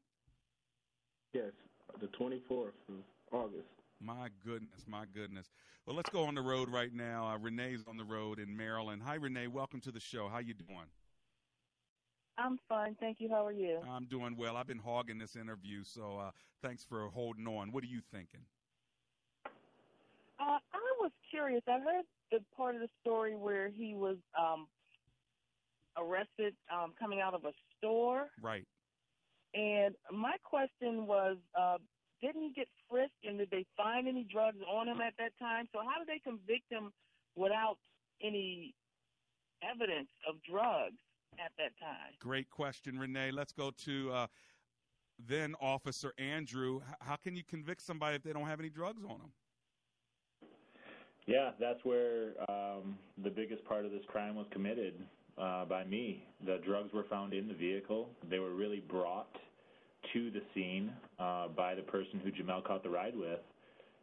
Yes, 1.34 1.52
the 2.00 2.08
24th 2.08 2.74
of 2.90 2.96
August. 3.32 3.68
My 4.00 4.28
goodness, 4.46 4.86
my 4.88 5.06
goodness. 5.14 5.48
Well, 5.86 5.96
let's 5.96 6.10
go 6.10 6.26
on 6.26 6.36
the 6.36 6.42
road 6.42 6.70
right 6.70 6.94
now. 6.94 7.28
Uh, 7.28 7.38
Renee's 7.38 7.84
on 7.88 7.98
the 7.98 8.04
road 8.04 8.38
in 8.40 8.56
Maryland. 8.56 9.02
Hi, 9.06 9.16
Renee. 9.16 9.48
Welcome 9.48 9.82
to 9.82 9.92
the 9.92 10.00
show. 10.00 10.28
How 10.28 10.40
you 10.40 10.54
doing? 10.54 10.86
I'm 12.38 12.58
fine, 12.68 12.96
thank 13.00 13.18
you. 13.20 13.30
How 13.30 13.46
are 13.46 13.52
you? 13.52 13.80
I'm 13.90 14.06
doing 14.06 14.36
well. 14.38 14.58
I've 14.58 14.68
been 14.68 14.80
hogging 14.80 15.20
this 15.20 15.36
interview, 15.36 15.84
so 15.84 16.18
uh, 16.18 16.32
thanks 16.62 16.84
for 16.84 17.08
holding 17.10 17.48
on. 17.48 17.72
What 17.72 17.84
are 17.84 17.88
you 17.88 18.02
thinking? 18.12 18.42
Uh, 20.40 20.58
I 20.74 20.94
was 21.00 21.12
curious. 21.30 21.62
I 21.68 21.80
heard 21.80 22.06
the 22.32 22.40
part 22.58 22.76
of 22.76 22.82
the 22.82 22.90
story 23.02 23.36
where 23.36 23.70
he 23.70 23.94
was 23.94 24.18
um, 24.38 24.68
arrested 25.98 26.56
um, 26.74 26.94
coming 27.00 27.22
out 27.22 27.34
of 27.36 27.46
a 27.46 27.52
store, 27.78 28.30
Right. 28.42 28.66
and 29.54 29.94
my 30.12 30.34
question 30.44 31.06
was, 31.06 31.38
uh, 31.60 31.78
didn't 32.22 32.42
he 32.42 32.52
get 32.56 32.68
frisked, 32.90 33.14
and 33.26 33.38
did 33.38 33.50
they 33.52 33.66
find 33.78 34.08
any 34.08 34.24
drugs 34.32 34.58
on 34.68 34.88
him 34.88 35.02
at 35.02 35.14
that 35.20 35.34
time? 35.40 35.68
So 35.72 35.80
how 35.82 36.00
did 36.04 36.08
they 36.08 36.20
convict 36.20 36.66
him 36.72 36.92
without 37.36 37.78
any 38.24 38.74
evidence 39.62 40.10
of 40.28 40.36
drugs 40.50 40.98
at 41.40 41.52
that 41.58 41.78
time? 41.80 42.14
Great 42.20 42.50
question, 42.50 42.98
Renee. 42.98 43.32
Let's 43.32 43.52
go 43.52 43.72
to 43.86 44.12
uh, 44.12 44.28
then 45.20 45.56
Officer 45.62 46.14
Andrew. 46.18 46.82
H- 46.88 46.96
how 47.02 47.16
can 47.16 47.36
you 47.36 47.44
convict 47.44 47.82
somebody 47.82 48.16
if 48.16 48.24
they 48.24 48.34
don't 48.34 48.48
have 48.48 48.60
any 48.60 48.70
drugs 48.70 49.04
on 49.04 49.20
them? 49.20 49.32
Yeah, 51.26 51.52
that's 51.60 51.84
where 51.84 52.34
um, 52.50 52.98
the 53.24 53.30
biggest 53.30 53.64
part 53.66 53.86
of 53.86 53.92
this 53.92 54.02
crime 54.08 54.36
was 54.36 54.46
committed 54.52 54.96
uh, 55.38 55.66
by 55.66 55.86
me. 55.86 56.26
The 56.46 56.60
drugs 56.66 56.94
were 56.94 57.06
found 57.10 57.34
in 57.34 57.48
the 57.48 57.54
vehicle. 57.54 58.10
They 58.30 58.40
were 58.40 58.54
really 58.54 58.82
brought 58.82 59.34
to 60.12 60.32
the 60.32 60.42
scene 60.54 60.92
uh, 61.20 61.48
by 61.48 61.76
the 61.76 61.82
person 61.82 62.20
who 62.22 62.30
Jameel 62.32 62.66
caught 62.66 62.84
the 62.84 62.90
ride 62.90 63.16
with. 63.16 63.40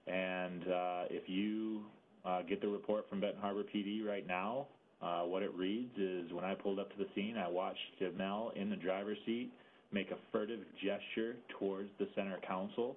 And 0.07 0.63
uh, 0.63 1.03
if 1.11 1.29
you 1.29 1.83
uh, 2.25 2.43
get 2.43 2.63
the 2.63 2.69
report 2.69 3.09
from 3.09 3.21
Benton 3.21 3.41
Harbor 3.41 3.63
PD 3.63 4.05
right 4.05 4.27
now, 4.27 4.67
uh, 5.03 5.23
what 5.23 5.43
it 5.43 5.55
reads 5.55 5.97
is 5.97 6.33
when 6.33 6.45
I 6.45 6.55
pulled 6.55 6.79
up 6.79 6.91
to 6.91 6.99
the 6.99 7.09
scene, 7.15 7.37
I 7.37 7.49
watched 7.49 7.79
Jameel 8.01 8.55
in 8.57 8.71
the 8.71 8.77
driver's 8.77 9.19
seat 9.25 9.51
make 9.93 10.11
a 10.11 10.17
furtive 10.31 10.61
gesture 10.77 11.37
towards 11.59 11.89
the 11.99 12.07
center 12.15 12.39
console. 12.47 12.97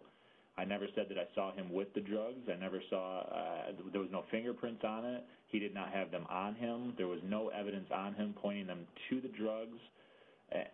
I 0.57 0.65
never 0.65 0.85
said 0.95 1.07
that 1.09 1.17
I 1.17 1.25
saw 1.33 1.51
him 1.53 1.73
with 1.73 1.91
the 1.95 2.01
drugs. 2.01 2.47
I 2.47 2.59
never 2.59 2.79
saw, 2.89 3.21
uh, 3.21 3.71
there 3.91 4.01
was 4.01 4.11
no 4.11 4.23
fingerprints 4.29 4.83
on 4.83 5.03
it. 5.05 5.23
He 5.47 5.57
did 5.57 5.73
not 5.73 5.91
have 5.91 6.11
them 6.11 6.25
on 6.29 6.55
him. 6.55 6.93
There 6.97 7.07
was 7.07 7.19
no 7.23 7.49
evidence 7.49 7.87
on 7.93 8.13
him 8.13 8.35
pointing 8.39 8.67
them 8.67 8.85
to 9.09 9.21
the 9.21 9.29
drugs. 9.29 9.79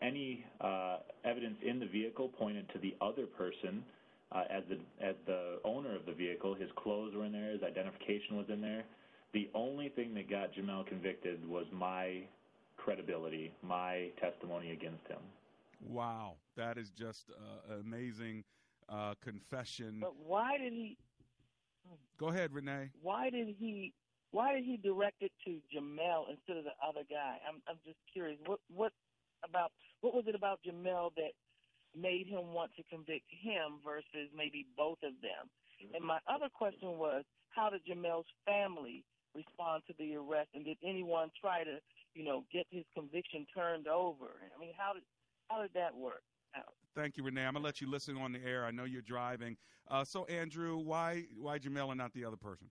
Any 0.02 0.44
uh, 0.60 0.98
evidence 1.24 1.56
in 1.66 1.80
the 1.80 1.86
vehicle 1.86 2.30
pointed 2.38 2.68
to 2.74 2.80
the 2.80 2.96
other 3.00 3.26
person 3.26 3.84
uh, 4.34 4.44
as 4.50 4.64
the 4.70 4.78
as 5.06 5.16
the 5.26 5.60
owner 5.64 5.96
of 5.96 6.06
the 6.06 6.12
vehicle. 6.12 6.54
His 6.54 6.70
clothes 6.76 7.16
were 7.16 7.26
in 7.26 7.32
there. 7.32 7.52
His 7.52 7.64
identification 7.64 8.36
was 8.36 8.46
in 8.50 8.60
there. 8.62 8.84
The 9.34 9.50
only 9.54 9.90
thing 9.90 10.14
that 10.16 10.30
got 10.30 10.54
Jameel 10.54 10.88
convicted 10.88 11.48
was 11.48 11.66
my 11.72 12.24
credibility, 12.78 13.54
my 13.62 14.10
testimony 14.20 14.72
against 14.72 15.06
him. 15.08 15.20
Wow, 15.88 16.36
that 16.58 16.78
is 16.78 16.90
just 16.90 17.30
uh, 17.30 17.74
an 17.74 17.82
amazing 17.82 18.44
uh, 18.90 19.14
confession. 19.22 20.00
But 20.02 20.16
why 20.16 20.58
did 20.58 20.74
he? 20.74 20.98
Go 22.18 22.28
ahead, 22.28 22.54
Renee. 22.54 22.90
Why 23.02 23.30
did 23.30 23.56
he? 23.58 23.94
Why 24.32 24.54
did 24.54 24.64
he 24.64 24.78
direct 24.78 25.22
it 25.22 25.32
to 25.46 25.60
Jameel 25.74 26.30
instead 26.30 26.58
of 26.58 26.64
the 26.64 26.76
other 26.86 27.02
guy? 27.10 27.38
I'm 27.48 27.62
I'm 27.68 27.80
just 27.86 28.00
curious. 28.12 28.38
What 28.46 28.60
what 28.74 28.92
about 29.48 29.72
what 30.02 30.14
was 30.14 30.26
it 30.28 30.36
about 30.36 30.60
Jameel 30.68 31.12
that 31.16 31.32
made 31.96 32.28
him 32.28 32.54
want 32.54 32.72
to 32.78 32.84
convict 32.90 33.26
him 33.30 33.80
versus 33.84 34.30
maybe 34.36 34.66
both 34.76 35.00
of 35.04 35.14
them? 35.22 35.50
And 35.96 36.04
my 36.04 36.20
other 36.28 36.50
question 36.54 37.00
was, 37.00 37.24
how 37.56 37.70
did 37.70 37.82
Jameel's 37.88 38.28
family 38.46 39.06
respond 39.36 39.84
to 39.88 39.94
the 39.98 40.16
arrest, 40.16 40.50
and 40.54 40.66
did 40.66 40.78
anyone 40.84 41.30
try 41.40 41.64
to, 41.64 41.78
you 42.16 42.24
know, 42.24 42.44
get 42.52 42.66
his 42.70 42.84
conviction 42.94 43.46
turned 43.56 43.88
over? 43.88 44.28
I 44.56 44.60
mean, 44.60 44.72
how 44.78 44.94
did 44.94 45.04
how 45.50 45.62
did 45.62 45.72
that 45.74 45.96
work 45.96 46.22
out? 46.56 46.74
Thank 46.96 47.18
you, 47.18 47.24
Renee. 47.24 47.46
I'm 47.46 47.54
gonna 47.54 47.66
let 47.66 47.82
you 47.82 47.90
listen 47.90 48.18
on 48.18 48.32
the 48.32 48.44
air. 48.44 48.66
I 48.66 48.72
know 48.72 48.84
you're 48.86 49.02
driving. 49.02 49.58
Uh, 49.88 50.04
so, 50.04 50.26
Andrew, 50.26 50.78
why 50.78 51.26
why 51.40 51.60
Jameel 51.60 51.90
and 51.90 51.98
not 51.98 52.14
the 52.14 52.26
other 52.26 52.38
person? 52.38 52.70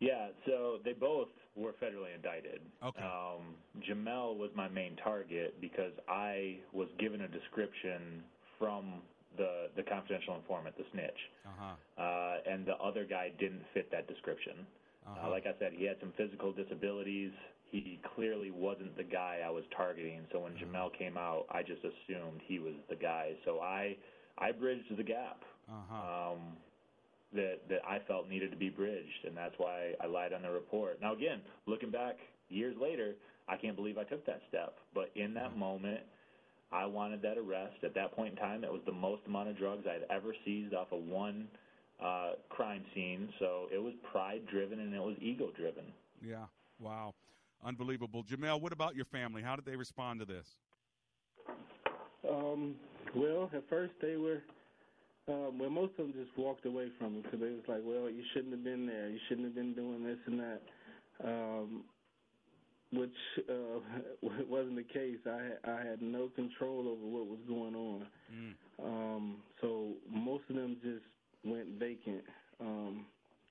Yeah, 0.00 0.28
so 0.44 0.78
they 0.84 0.92
both 0.92 1.28
were 1.54 1.72
federally 1.82 2.14
indicted. 2.14 2.60
Okay. 2.84 3.02
Um, 3.02 3.54
Jameel 3.80 4.36
was 4.36 4.50
my 4.54 4.68
main 4.68 4.94
target 4.96 5.58
because 5.60 5.92
I 6.06 6.58
was 6.74 6.88
given 6.98 7.22
a 7.22 7.28
description 7.28 8.22
from 8.58 9.00
the 9.38 9.68
the 9.74 9.82
confidential 9.82 10.36
informant, 10.36 10.76
the 10.76 10.84
snitch, 10.92 11.18
Uh-huh. 11.46 12.02
uh, 12.02 12.36
and 12.50 12.66
the 12.66 12.76
other 12.76 13.04
guy 13.04 13.30
didn't 13.38 13.62
fit 13.72 13.90
that 13.90 14.06
description. 14.06 14.66
Uh-huh. 15.06 15.26
Uh, 15.26 15.30
like 15.30 15.46
I 15.46 15.54
said, 15.58 15.72
he 15.74 15.84
had 15.84 15.96
some 16.00 16.12
physical 16.16 16.52
disabilities. 16.52 17.32
He 17.70 18.00
clearly 18.14 18.50
wasn't 18.50 18.96
the 18.96 19.04
guy 19.04 19.40
I 19.46 19.50
was 19.50 19.64
targeting. 19.76 20.22
So 20.32 20.40
when 20.40 20.52
Jameel 20.52 20.96
came 20.96 21.16
out, 21.16 21.46
I 21.50 21.62
just 21.62 21.80
assumed 21.80 22.40
he 22.46 22.58
was 22.58 22.74
the 22.88 22.96
guy. 22.96 23.32
So 23.44 23.60
I 23.60 23.96
I 24.38 24.52
bridged 24.52 24.96
the 24.96 25.02
gap 25.02 25.42
Uh-huh. 25.68 26.32
um, 26.32 26.56
that 27.34 27.68
that 27.68 27.80
I 27.86 27.98
felt 28.06 28.28
needed 28.28 28.50
to 28.50 28.56
be 28.56 28.70
bridged, 28.70 29.24
and 29.26 29.36
that's 29.36 29.54
why 29.58 29.94
I 30.00 30.06
lied 30.06 30.32
on 30.32 30.42
the 30.42 30.50
report. 30.50 31.00
Now 31.00 31.12
again, 31.12 31.40
looking 31.66 31.90
back 31.90 32.16
years 32.48 32.76
later, 32.80 33.14
I 33.48 33.56
can't 33.56 33.76
believe 33.76 33.98
I 33.98 34.04
took 34.04 34.24
that 34.26 34.42
step. 34.48 34.78
But 34.94 35.10
in 35.16 35.34
that 35.34 35.56
moment, 35.56 36.00
I 36.72 36.86
wanted 36.86 37.22
that 37.22 37.36
arrest. 37.38 37.82
At 37.84 37.94
that 37.94 38.12
point 38.14 38.32
in 38.34 38.36
time, 38.36 38.64
it 38.64 38.72
was 38.72 38.82
the 38.86 38.92
most 38.92 39.22
amount 39.26 39.48
of 39.48 39.58
drugs 39.58 39.86
I'd 39.86 40.06
ever 40.14 40.34
seized 40.44 40.74
off 40.74 40.88
of 40.92 41.00
one 41.04 41.48
crime 42.48 42.84
scene. 42.94 43.28
So 43.38 43.66
it 43.72 43.78
was 43.82 43.92
pride 44.10 44.42
driven 44.50 44.80
and 44.80 44.94
it 44.94 45.00
was 45.00 45.16
ego 45.20 45.50
driven. 45.56 45.84
Yeah. 46.22 46.44
Wow. 46.78 47.14
Unbelievable. 47.64 48.22
Jameel, 48.24 48.60
what 48.60 48.72
about 48.72 48.94
your 48.94 49.06
family? 49.06 49.42
How 49.42 49.56
did 49.56 49.64
they 49.64 49.76
respond 49.76 50.20
to 50.20 50.26
this? 50.26 50.46
Um, 52.28 52.74
well, 53.14 53.50
at 53.54 53.68
first 53.68 53.92
they 54.02 54.16
were, 54.16 54.42
um, 55.28 55.58
well, 55.58 55.70
most 55.70 55.92
of 55.98 56.06
them 56.06 56.12
just 56.12 56.36
walked 56.36 56.66
away 56.66 56.88
from 56.98 57.16
it 57.16 57.22
because 57.24 57.40
they 57.40 57.50
was 57.50 57.64
like, 57.68 57.80
well, 57.84 58.10
you 58.10 58.22
shouldn't 58.34 58.52
have 58.52 58.64
been 58.64 58.86
there. 58.86 59.08
You 59.08 59.18
shouldn't 59.28 59.46
have 59.46 59.54
been 59.54 59.74
doing 59.74 60.04
this 60.04 60.18
and 60.26 60.40
that. 60.40 60.60
Um, 61.24 61.84
which 62.92 63.10
uh, 63.48 63.80
wasn't 64.48 64.76
the 64.76 64.84
case. 64.84 65.18
I 65.26 65.70
I 65.70 65.84
had 65.84 66.00
no 66.00 66.28
control 66.28 66.88
over 66.88 67.04
what 67.04 67.26
was 67.26 67.40
going 67.48 67.74
on. 67.74 68.06
Mm. 68.32 68.54
Um, 68.84 69.36
so 69.60 69.92
most 70.08 70.44
of 70.48 70.56
them 70.56 70.76
just 70.82 71.04
went 71.46 71.78
vacant 71.78 72.22
um, 72.60 73.06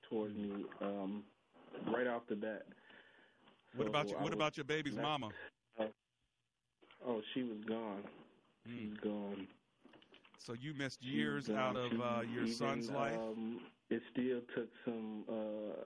towards 0.08 0.34
me 0.36 0.64
um, 0.80 1.22
right 1.92 2.06
off 2.06 2.22
the 2.28 2.36
bat. 2.36 2.66
What 3.74 3.84
So 3.84 3.90
about 3.90 4.08
you, 4.08 4.14
what 4.14 4.24
was 4.24 4.32
about 4.32 4.56
your 4.56 4.64
baby's 4.64 4.96
mama? 4.96 5.28
Oh, 7.06 7.20
she 7.34 7.42
was 7.42 7.58
gone. 7.68 8.02
She's 8.66 8.96
gone. 9.02 9.46
So 10.38 10.54
you 10.54 10.74
missed 10.74 11.02
years 11.02 11.50
out 11.50 11.76
of 11.76 11.92
uh, 11.92 12.22
your 12.32 12.44
even, 12.44 12.54
son's 12.54 12.90
life. 12.90 13.14
Um, 13.16 13.60
it 13.90 14.02
still 14.12 14.40
took 14.54 14.68
some 14.84 15.24
uh, 15.28 15.84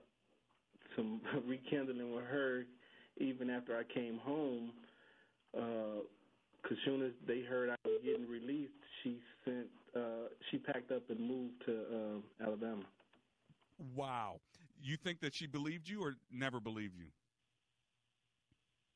some 0.97 1.21
rekindling 1.47 2.15
with 2.15 2.25
her, 2.25 2.65
even 3.19 3.51
after 3.51 3.77
I 3.77 3.83
came 3.93 4.19
home. 4.19 4.71
Uh, 5.57 6.03
Because 6.63 6.79
soon 6.85 7.03
as 7.03 7.13
they 7.27 7.41
heard 7.41 7.71
I 7.71 7.77
was 7.85 8.01
getting 8.05 8.29
released, 8.29 8.73
she 9.03 9.19
sent 9.45 9.67
uh, 9.97 10.29
she 10.51 10.59
packed 10.59 10.93
up 10.93 11.03
and 11.09 11.21
moved 11.21 11.55
to 11.67 11.73
uh, 11.73 12.47
Alabama. 12.47 12.83
Wow. 13.95 14.41
You 14.83 14.97
think 14.97 15.21
that 15.21 15.35
she 15.35 15.47
believed 15.47 15.89
you 15.89 16.03
or 16.03 16.15
never 16.33 16.61
believed 16.61 16.95
you? 16.97 17.07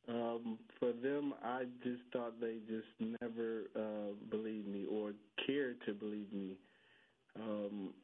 Um, 0.07 0.59
for 0.79 0.93
them, 0.93 1.35
I 1.43 1.65
just 1.83 2.03
thought 2.13 2.41
they 2.41 2.59
just 2.69 3.19
never 3.23 3.63
uh, 3.75 4.13
believed 4.31 4.69
me 4.69 4.87
or 4.91 5.13
cared 5.47 5.77
to 5.87 5.95
believe 5.95 6.31
me. 6.33 6.57
Um, 7.41 7.95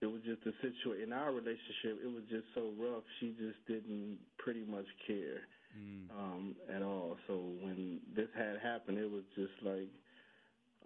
it 0.00 0.06
was 0.06 0.22
just 0.24 0.42
a 0.46 0.52
situation 0.62 1.04
in 1.04 1.12
our 1.12 1.32
relationship. 1.32 1.98
It 2.02 2.12
was 2.12 2.22
just 2.30 2.46
so 2.54 2.70
rough. 2.78 3.04
She 3.20 3.34
just 3.38 3.58
didn't 3.66 4.18
pretty 4.38 4.64
much 4.64 4.86
care 5.06 5.42
um, 6.10 6.54
at 6.74 6.82
all. 6.82 7.16
So 7.26 7.34
when 7.62 8.00
this 8.14 8.28
had 8.36 8.58
happened, 8.62 8.98
it 8.98 9.10
was 9.10 9.22
just 9.34 9.52
like, 9.62 9.88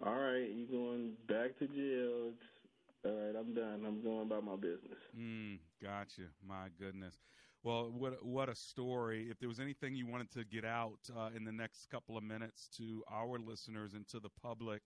all 0.05 0.15
right, 0.15 0.49
you 0.49 0.67
going 0.67 1.13
back 1.27 1.57
to 1.59 1.67
jail. 1.67 2.31
It's 2.31 3.05
all 3.05 3.11
right. 3.11 3.35
I'm 3.37 3.53
done. 3.53 3.83
I'm 3.85 4.01
going 4.03 4.23
about 4.23 4.43
my 4.43 4.55
business. 4.55 4.99
Mm, 5.17 5.59
gotcha. 5.81 6.23
My 6.45 6.67
goodness. 6.79 7.19
Well, 7.63 7.91
what 7.91 8.23
what 8.25 8.49
a 8.49 8.55
story! 8.55 9.27
If 9.29 9.39
there 9.39 9.49
was 9.49 9.59
anything 9.59 9.95
you 9.95 10.07
wanted 10.07 10.31
to 10.31 10.43
get 10.45 10.65
out 10.65 10.99
uh, 11.15 11.29
in 11.35 11.43
the 11.43 11.51
next 11.51 11.89
couple 11.89 12.17
of 12.17 12.23
minutes 12.23 12.69
to 12.77 13.03
our 13.11 13.37
listeners 13.39 13.93
and 13.93 14.07
to 14.09 14.19
the 14.19 14.29
public, 14.41 14.81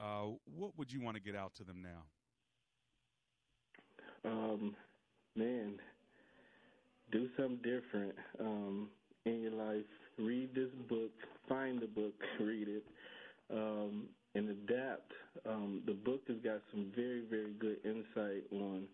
uh, 0.00 0.26
what 0.44 0.76
would 0.78 0.92
you 0.92 1.00
want 1.00 1.16
to 1.16 1.22
get 1.22 1.36
out 1.36 1.54
to 1.56 1.64
them 1.64 1.82
now? 1.82 2.04
Um, 4.24 4.74
man, 5.36 5.78
do 7.12 7.28
something 7.36 7.58
different 7.62 8.14
um, 8.40 8.88
in 9.26 9.42
your 9.42 9.52
life. 9.52 9.84
Read 10.18 10.54
this 10.54 10.70
book. 10.88 11.10
Find 11.48 11.80
the 11.80 11.86
book. 11.86 12.14
Read 12.40 12.68
it. 12.68 12.84
Um, 13.52 14.08
and 14.34 14.48
adapt. 14.50 15.12
Um, 15.46 15.82
the 15.86 15.92
book 15.92 16.22
has 16.28 16.36
got 16.42 16.60
some 16.70 16.92
very, 16.94 17.22
very 17.28 17.52
good 17.52 17.78
insight 17.84 18.44
on 18.52 18.84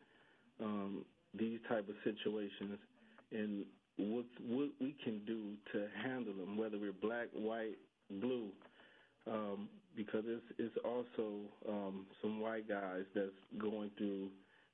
um, 0.61 1.05
these 1.39 1.59
type 1.69 1.89
of 1.89 1.95
situations 2.05 2.79
and 3.33 3.65
what 3.97 4.25
what 4.49 4.71
we 4.81 4.97
can 5.05 5.21
do 5.27 5.55
to 5.73 5.87
handle 6.03 6.33
them, 6.33 6.57
whether 6.57 6.79
we're 6.79 6.93
black, 6.93 7.29
white, 7.33 7.77
blue. 8.21 8.49
Um, 9.31 9.69
because 9.97 10.25
it's 10.27 10.45
it's 10.59 10.77
also 10.85 11.41
um, 11.69 12.07
some 12.23 12.41
white 12.41 12.69
guys 12.69 13.05
that's 13.15 13.31
going 13.59 13.91
through 13.99 14.29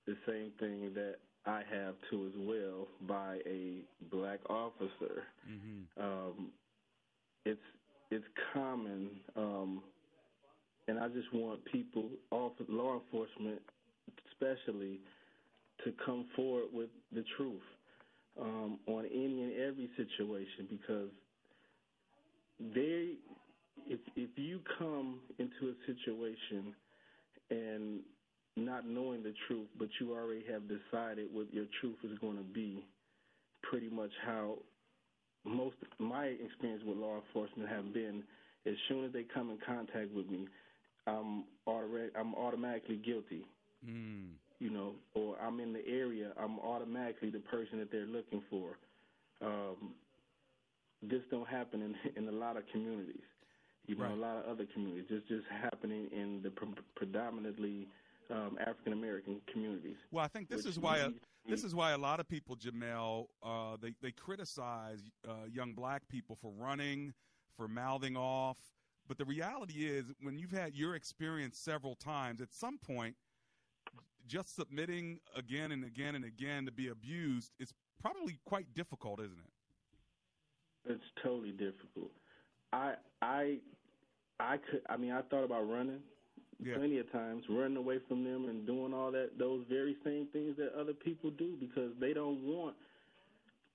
the 0.06 0.16
same 0.26 0.52
thing 0.60 0.92
that 0.94 1.16
I 1.46 1.62
have 1.72 1.94
too 2.10 2.26
as 2.26 2.32
well 2.36 2.88
by 3.08 3.38
a 3.46 3.80
black 4.10 4.40
officer. 4.48 5.24
Mm-hmm. 5.50 6.02
Um, 6.02 6.50
it's 7.44 7.60
it's 8.10 8.24
common, 8.52 9.10
um, 9.34 9.82
and 10.89 10.99
I 10.99 11.09
just 11.09 11.32
want 11.32 11.64
people, 11.64 12.09
law 12.30 13.01
enforcement 13.01 13.61
especially, 14.32 15.01
to 15.84 15.93
come 16.05 16.26
forward 16.34 16.66
with 16.72 16.89
the 17.12 17.24
truth 17.37 17.62
um, 18.41 18.78
on 18.87 19.05
any 19.07 19.43
and 19.43 19.53
every 19.53 19.91
situation 19.97 20.68
because 20.70 21.09
they, 22.74 23.14
if 23.87 24.01
if 24.16 24.30
you 24.37 24.61
come 24.78 25.20
into 25.39 25.70
a 25.70 25.74
situation 25.87 26.74
and 27.51 28.01
not 28.57 28.87
knowing 28.89 29.22
the 29.22 29.34
truth, 29.47 29.68
but 29.78 29.89
you 30.01 30.12
already 30.12 30.45
have 30.51 30.62
decided 30.62 31.28
what 31.32 31.53
your 31.53 31.66
truth 31.80 31.97
is 32.05 32.18
going 32.20 32.37
to 32.37 32.43
be, 32.43 32.84
pretty 33.62 33.89
much 33.91 34.11
how 34.24 34.57
most 35.45 35.76
my 35.99 36.26
experience 36.26 36.82
with 36.87 36.97
law 36.97 37.16
enforcement 37.16 37.68
have 37.68 37.93
been. 37.93 38.22
As 38.66 38.74
soon 38.89 39.05
as 39.05 39.12
they 39.12 39.24
come 39.32 39.51
in 39.51 39.59
contact 39.64 40.12
with 40.12 40.28
me, 40.28 40.49
I'm 41.07 41.44
already 41.66 42.11
I'm 42.18 42.34
automatically 42.34 42.96
guilty. 42.96 43.44
Mm. 43.86 44.30
You 44.59 44.70
know, 44.70 44.94
or 45.14 45.36
I'm 45.40 45.61
in 45.61 45.72
the 45.74 45.86
area, 45.86 46.32
I'm 46.42 46.59
automatically 46.61 47.28
the 47.30 47.40
person 47.40 47.78
that 47.78 47.92
they're 47.92 48.07
looking 48.07 48.42
for. 48.48 48.70
Um, 49.42 49.92
this 51.02 51.20
don't 51.30 51.46
happen 51.48 51.82
in 51.82 51.94
in 52.16 52.28
a 52.28 52.32
lot 52.32 52.57
of 52.57 52.64
communities. 52.72 53.22
You 53.86 53.94
know, 53.96 54.04
Right. 54.04 54.12
a 54.12 54.16
lot 54.16 54.36
of 54.38 54.46
other 54.46 54.66
communities. 54.74 55.07
It's 55.11 55.28
just 55.28 55.44
happening 55.62 56.09
in 56.11 56.40
the 56.42 56.50
pre- 56.50 56.74
predominantly 56.96 57.86
um, 58.30 58.59
African 58.61 58.92
American 58.92 59.40
communities. 59.52 59.96
Well, 60.11 60.24
I 60.24 60.28
think 60.28 60.48
this 60.48 60.66
is 60.66 60.78
why 60.78 60.98
a, 60.98 61.11
this 61.48 61.62
is 61.62 61.74
why 61.74 61.92
a 61.92 61.98
lot 61.98 62.18
of 62.18 62.28
people, 62.28 62.57
Jameel, 62.57 63.26
uh, 63.42 63.76
they 63.80 63.92
they 64.02 64.11
criticize 64.11 65.02
uh, 65.28 65.32
young 65.52 65.72
black 65.74 66.09
people 66.09 66.36
for 66.40 66.50
running, 66.59 67.12
for 67.57 67.68
mouthing 67.68 68.16
off. 68.16 68.57
But 69.09 69.18
the 69.18 69.24
reality 69.24 69.86
is, 69.86 70.12
when 70.20 70.38
you've 70.38 70.50
had 70.50 70.74
your 70.74 70.94
experience 70.94 71.59
several 71.59 71.94
times, 71.94 72.40
at 72.40 72.52
some 72.52 72.78
point, 72.78 73.14
just 74.26 74.57
submitting 74.57 75.20
again 75.36 75.70
and 75.72 75.84
again 75.84 76.14
and 76.16 76.24
again 76.24 76.66
to 76.66 76.72
be 76.72 76.88
abused 76.88 77.52
is 77.61 77.72
probably 78.00 78.38
quite 78.44 78.66
difficult, 78.74 79.20
isn't 79.20 79.38
it? 79.38 80.92
It's 80.92 81.04
totally 81.22 81.52
difficult. 81.52 82.11
I 82.72 82.94
I 83.22 83.59
I 84.40 84.57
could. 84.57 84.82
I 84.88 84.96
mean, 84.96 85.12
I 85.12 85.22
thought 85.22 85.44
about 85.44 85.68
running 85.68 86.00
plenty 86.74 86.98
of 86.98 87.11
times, 87.12 87.44
running 87.48 87.76
away 87.76 87.98
from 88.09 88.24
them 88.24 88.48
and 88.48 88.66
doing 88.66 88.94
all 88.94 89.11
that 89.12 89.38
those 89.38 89.64
very 89.68 89.96
same 90.04 90.26
things 90.32 90.57
that 90.57 90.72
other 90.78 90.94
people 90.94 91.30
do 91.30 91.57
because 91.59 91.92
they 92.00 92.12
don't 92.12 92.42
want 92.42 92.74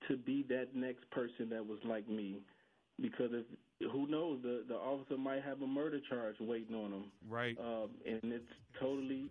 to 0.08 0.16
be 0.16 0.44
that 0.48 0.74
next 0.74 1.08
person 1.10 1.48
that 1.50 1.66
was 1.66 1.78
like 1.84 2.08
me. 2.08 2.40
Because 3.00 3.30
if 3.32 3.90
who 3.90 4.06
knows, 4.06 4.40
the 4.42 4.64
the 4.68 4.74
officer 4.74 5.16
might 5.16 5.42
have 5.42 5.62
a 5.62 5.66
murder 5.66 6.00
charge 6.08 6.36
waiting 6.40 6.74
on 6.74 6.92
him. 6.92 7.04
Right. 7.28 7.56
Um, 7.58 7.90
and 8.06 8.32
it's 8.32 8.44
totally 8.78 9.30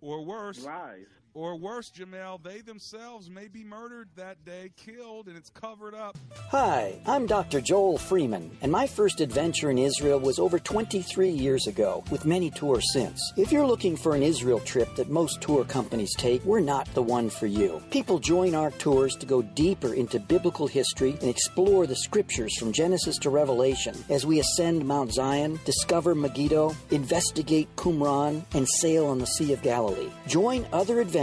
or 0.00 0.24
worse 0.24 0.62
lies. 0.64 1.06
Or 1.32 1.54
worse, 1.54 1.92
Jameel, 1.92 2.42
they 2.42 2.60
themselves 2.60 3.30
may 3.30 3.46
be 3.46 3.62
murdered 3.62 4.08
that 4.16 4.44
day, 4.44 4.72
killed, 4.76 5.28
and 5.28 5.36
it's 5.36 5.50
covered 5.50 5.94
up. 5.94 6.18
Hi, 6.50 6.98
I'm 7.06 7.26
Dr. 7.26 7.60
Joel 7.60 7.98
Freeman, 7.98 8.50
and 8.62 8.72
my 8.72 8.88
first 8.88 9.20
adventure 9.20 9.70
in 9.70 9.78
Israel 9.78 10.18
was 10.18 10.40
over 10.40 10.58
23 10.58 11.30
years 11.30 11.68
ago, 11.68 12.02
with 12.10 12.24
many 12.24 12.50
tours 12.50 12.92
since. 12.92 13.20
If 13.36 13.52
you're 13.52 13.66
looking 13.66 13.96
for 13.96 14.16
an 14.16 14.24
Israel 14.24 14.58
trip 14.58 14.92
that 14.96 15.08
most 15.08 15.40
tour 15.40 15.64
companies 15.64 16.12
take, 16.16 16.44
we're 16.44 16.58
not 16.58 16.92
the 16.94 17.02
one 17.02 17.30
for 17.30 17.46
you. 17.46 17.80
People 17.90 18.18
join 18.18 18.56
our 18.56 18.72
tours 18.72 19.14
to 19.14 19.26
go 19.26 19.40
deeper 19.40 19.94
into 19.94 20.18
biblical 20.18 20.66
history 20.66 21.16
and 21.20 21.30
explore 21.30 21.86
the 21.86 21.94
scriptures 21.94 22.58
from 22.58 22.72
Genesis 22.72 23.18
to 23.18 23.30
Revelation 23.30 23.94
as 24.08 24.26
we 24.26 24.40
ascend 24.40 24.84
Mount 24.84 25.12
Zion, 25.12 25.60
discover 25.64 26.16
Megiddo, 26.16 26.74
investigate 26.90 27.68
Qumran, 27.76 28.42
and 28.52 28.68
sail 28.68 29.06
on 29.06 29.20
the 29.20 29.26
Sea 29.26 29.52
of 29.52 29.62
Galilee. 29.62 30.10
Join 30.26 30.66
other 30.72 31.00
adventurers 31.00 31.19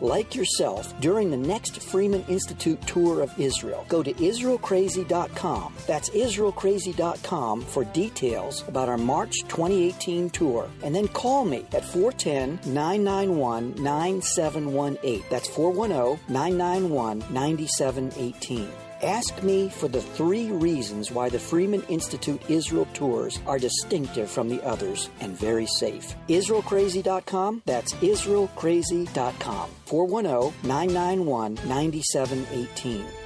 like 0.00 0.34
yourself 0.34 0.98
during 1.00 1.30
the 1.30 1.36
next 1.36 1.82
Freeman 1.82 2.24
Institute 2.28 2.80
tour 2.86 3.22
of 3.22 3.38
Israel. 3.38 3.84
Go 3.88 4.02
to 4.02 4.12
IsraelCrazy.com. 4.12 5.74
That's 5.86 6.10
IsraelCrazy.com 6.10 7.62
for 7.62 7.84
details 7.84 8.64
about 8.68 8.88
our 8.88 8.98
March 8.98 9.40
2018 9.48 10.30
tour. 10.30 10.68
And 10.82 10.94
then 10.94 11.08
call 11.08 11.44
me 11.44 11.66
at 11.72 11.84
410 11.84 12.72
991 12.72 13.74
9718. 13.82 15.24
That's 15.30 15.48
410 15.48 16.20
991 16.32 17.24
9718. 17.30 18.83
Ask 19.04 19.42
me 19.42 19.68
for 19.68 19.86
the 19.86 20.00
three 20.00 20.50
reasons 20.50 21.12
why 21.12 21.28
the 21.28 21.38
Freeman 21.38 21.82
Institute 21.90 22.40
Israel 22.48 22.88
tours 22.94 23.38
are 23.46 23.58
distinctive 23.58 24.30
from 24.30 24.48
the 24.48 24.62
others 24.62 25.10
and 25.20 25.38
very 25.38 25.66
safe. 25.66 26.14
IsraelCrazy.com, 26.28 27.62
that's 27.66 27.92
IsraelCrazy.com. 27.92 29.70
410 29.84 30.66
991 30.66 31.54
9718. 31.68 33.23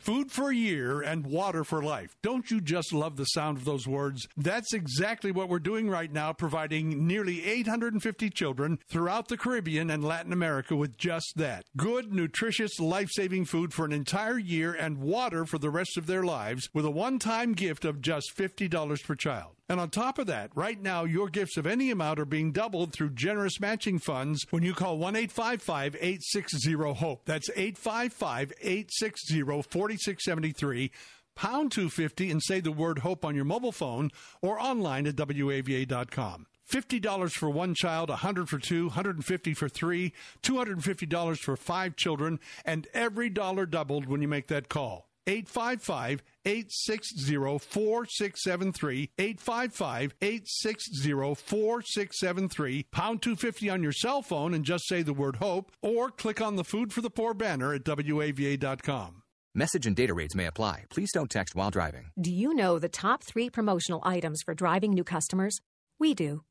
Food 0.00 0.32
for 0.32 0.48
a 0.48 0.54
year 0.54 1.02
and 1.02 1.26
water 1.26 1.62
for 1.62 1.82
life. 1.82 2.16
Don't 2.22 2.50
you 2.50 2.62
just 2.62 2.94
love 2.94 3.16
the 3.16 3.26
sound 3.26 3.58
of 3.58 3.66
those 3.66 3.86
words? 3.86 4.26
That's 4.34 4.72
exactly 4.72 5.30
what 5.30 5.50
we're 5.50 5.58
doing 5.58 5.90
right 5.90 6.10
now, 6.10 6.32
providing 6.32 7.06
nearly 7.06 7.44
850 7.44 8.30
children 8.30 8.78
throughout 8.88 9.28
the 9.28 9.36
Caribbean 9.36 9.90
and 9.90 10.02
Latin 10.02 10.32
America 10.32 10.74
with 10.74 10.96
just 10.96 11.34
that. 11.36 11.66
Good, 11.76 12.14
nutritious, 12.14 12.80
life 12.80 13.10
saving 13.12 13.44
food 13.44 13.74
for 13.74 13.84
an 13.84 13.92
entire 13.92 14.38
year 14.38 14.72
and 14.72 14.96
water 14.96 15.44
for 15.44 15.58
the 15.58 15.68
rest 15.68 15.98
of 15.98 16.06
their 16.06 16.22
lives 16.22 16.70
with 16.72 16.86
a 16.86 16.90
one 16.90 17.18
time 17.18 17.52
gift 17.52 17.84
of 17.84 18.00
just 18.00 18.34
$50 18.34 19.04
per 19.04 19.14
child. 19.14 19.52
And 19.70 19.78
on 19.78 19.88
top 19.88 20.18
of 20.18 20.26
that, 20.26 20.50
right 20.56 20.82
now, 20.82 21.04
your 21.04 21.28
gifts 21.28 21.56
of 21.56 21.64
any 21.64 21.92
amount 21.92 22.18
are 22.18 22.24
being 22.24 22.50
doubled 22.50 22.92
through 22.92 23.10
generous 23.10 23.60
matching 23.60 24.00
funds 24.00 24.44
when 24.50 24.64
you 24.64 24.74
call 24.74 24.98
1 24.98 25.14
855 25.14 25.94
860 25.94 26.72
HOPE. 26.94 27.24
That's 27.24 27.48
855 27.50 28.52
860 28.60 29.42
4673, 29.42 30.90
pound 31.36 31.70
250, 31.70 32.30
and 32.32 32.42
say 32.42 32.58
the 32.58 32.72
word 32.72 32.98
HOPE 32.98 33.24
on 33.24 33.36
your 33.36 33.44
mobile 33.44 33.70
phone 33.70 34.10
or 34.42 34.60
online 34.60 35.06
at 35.06 35.14
WAVA.com. 35.14 36.46
$50 36.68 37.32
for 37.32 37.48
one 37.48 37.76
child, 37.76 38.08
100 38.08 38.48
for 38.48 38.58
two, 38.58 38.86
150 38.86 39.54
for 39.54 39.68
three, 39.68 40.12
$250 40.42 41.38
for 41.38 41.56
five 41.56 41.94
children, 41.94 42.40
and 42.64 42.88
every 42.92 43.30
dollar 43.30 43.66
doubled 43.66 44.06
when 44.06 44.20
you 44.20 44.26
make 44.26 44.48
that 44.48 44.68
call. 44.68 45.09
855 45.26 46.22
860 46.44 47.58
4673. 47.58 49.10
855 49.18 50.14
860 50.20 51.34
4673. 51.34 52.82
Pound 52.90 53.22
250 53.22 53.70
on 53.70 53.82
your 53.82 53.92
cell 53.92 54.22
phone 54.22 54.54
and 54.54 54.64
just 54.64 54.86
say 54.86 55.02
the 55.02 55.12
word 55.12 55.36
HOPE 55.36 55.70
or 55.82 56.10
click 56.10 56.40
on 56.40 56.56
the 56.56 56.64
Food 56.64 56.92
for 56.92 57.00
the 57.00 57.10
Poor 57.10 57.34
banner 57.34 57.74
at 57.74 57.84
WAVA.com. 57.84 59.22
Message 59.54 59.86
and 59.86 59.96
data 59.96 60.14
rates 60.14 60.36
may 60.36 60.46
apply. 60.46 60.84
Please 60.90 61.10
don't 61.12 61.30
text 61.30 61.56
while 61.56 61.70
driving. 61.70 62.12
Do 62.20 62.32
you 62.32 62.54
know 62.54 62.78
the 62.78 62.88
top 62.88 63.24
three 63.24 63.50
promotional 63.50 64.00
items 64.04 64.42
for 64.44 64.54
driving 64.54 64.92
new 64.92 65.02
customers? 65.02 65.60
We 65.98 66.14
do. 66.14 66.42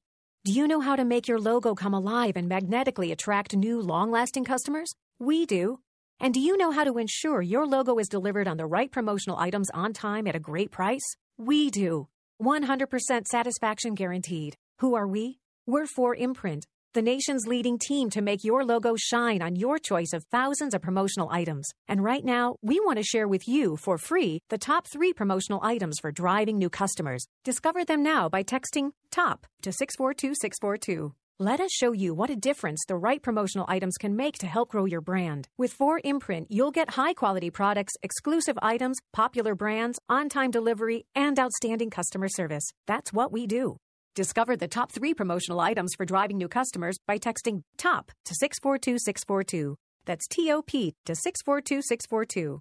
Do 0.43 0.51
you 0.51 0.67
know 0.67 0.81
how 0.81 0.95
to 0.95 1.05
make 1.05 1.27
your 1.27 1.39
logo 1.39 1.75
come 1.75 1.93
alive 1.93 2.35
and 2.35 2.49
magnetically 2.49 3.11
attract 3.11 3.55
new, 3.55 3.81
long 3.81 4.11
lasting 4.11 4.43
customers? 4.45 4.93
We 5.17 5.45
do. 5.45 5.79
And 6.19 6.33
do 6.33 6.41
you 6.41 6.57
know 6.57 6.71
how 6.71 6.83
to 6.83 6.97
ensure 6.97 7.41
your 7.41 7.65
logo 7.65 7.97
is 7.97 8.09
delivered 8.09 8.47
on 8.47 8.57
the 8.57 8.65
right 8.65 8.91
promotional 8.91 9.37
items 9.37 9.69
on 9.73 9.93
time 9.93 10.27
at 10.27 10.35
a 10.35 10.39
great 10.39 10.69
price? 10.69 11.15
We 11.37 11.69
do. 11.69 12.09
100% 12.43 13.25
satisfaction 13.25 13.95
guaranteed. 13.95 14.55
Who 14.79 14.95
are 14.95 15.07
we? 15.07 15.39
We're 15.65 15.85
4imprint, 15.85 16.63
the 16.93 17.01
nation's 17.01 17.45
leading 17.45 17.77
team 17.77 18.09
to 18.09 18.21
make 18.21 18.43
your 18.43 18.65
logo 18.65 18.95
shine 18.97 19.41
on 19.41 19.55
your 19.55 19.77
choice 19.77 20.11
of 20.11 20.25
thousands 20.25 20.73
of 20.73 20.81
promotional 20.81 21.29
items. 21.31 21.69
And 21.87 22.03
right 22.03 22.25
now, 22.25 22.55
we 22.61 22.79
want 22.79 22.97
to 22.97 23.03
share 23.03 23.27
with 23.27 23.47
you 23.47 23.77
for 23.77 23.97
free 23.97 24.39
the 24.49 24.57
top 24.57 24.87
three 24.87 25.13
promotional 25.13 25.59
items 25.63 25.99
for 25.99 26.11
driving 26.11 26.57
new 26.57 26.69
customers. 26.69 27.27
Discover 27.45 27.85
them 27.85 28.01
now 28.01 28.27
by 28.27 28.43
texting 28.43 28.91
TOP 29.11 29.45
to 29.61 29.71
642642. 29.71 31.13
Let 31.41 31.61
us 31.61 31.71
show 31.71 31.93
you 31.93 32.13
what 32.13 32.29
a 32.29 32.35
difference 32.35 32.83
the 32.85 32.97
right 32.97 33.21
promotional 33.23 33.65
items 33.69 33.95
can 33.97 34.13
make 34.13 34.37
to 34.39 34.45
help 34.45 34.71
grow 34.71 34.83
your 34.83 34.99
brand. 34.99 35.47
With 35.57 35.73
4imprint, 35.73 36.47
you'll 36.49 36.69
get 36.69 36.89
high 36.89 37.13
quality 37.13 37.49
products, 37.49 37.93
exclusive 38.03 38.59
items, 38.61 38.97
popular 39.13 39.55
brands, 39.55 39.99
on 40.09 40.27
time 40.27 40.51
delivery, 40.51 41.05
and 41.15 41.39
outstanding 41.39 41.91
customer 41.91 42.27
service. 42.27 42.65
That's 42.87 43.13
what 43.13 43.31
we 43.31 43.47
do. 43.47 43.77
Discover 44.15 44.57
the 44.57 44.67
top 44.67 44.91
three 44.91 45.13
promotional 45.13 45.61
items 45.61 45.95
for 45.95 46.05
driving 46.05 46.37
new 46.37 46.49
customers 46.49 46.97
by 47.07 47.17
texting 47.17 47.61
TOP 47.77 48.11
to 48.25 48.35
642642. 48.35 49.77
That's 50.05 50.27
TOP 50.27 50.71
to 51.05 51.15
642642. 51.15 52.59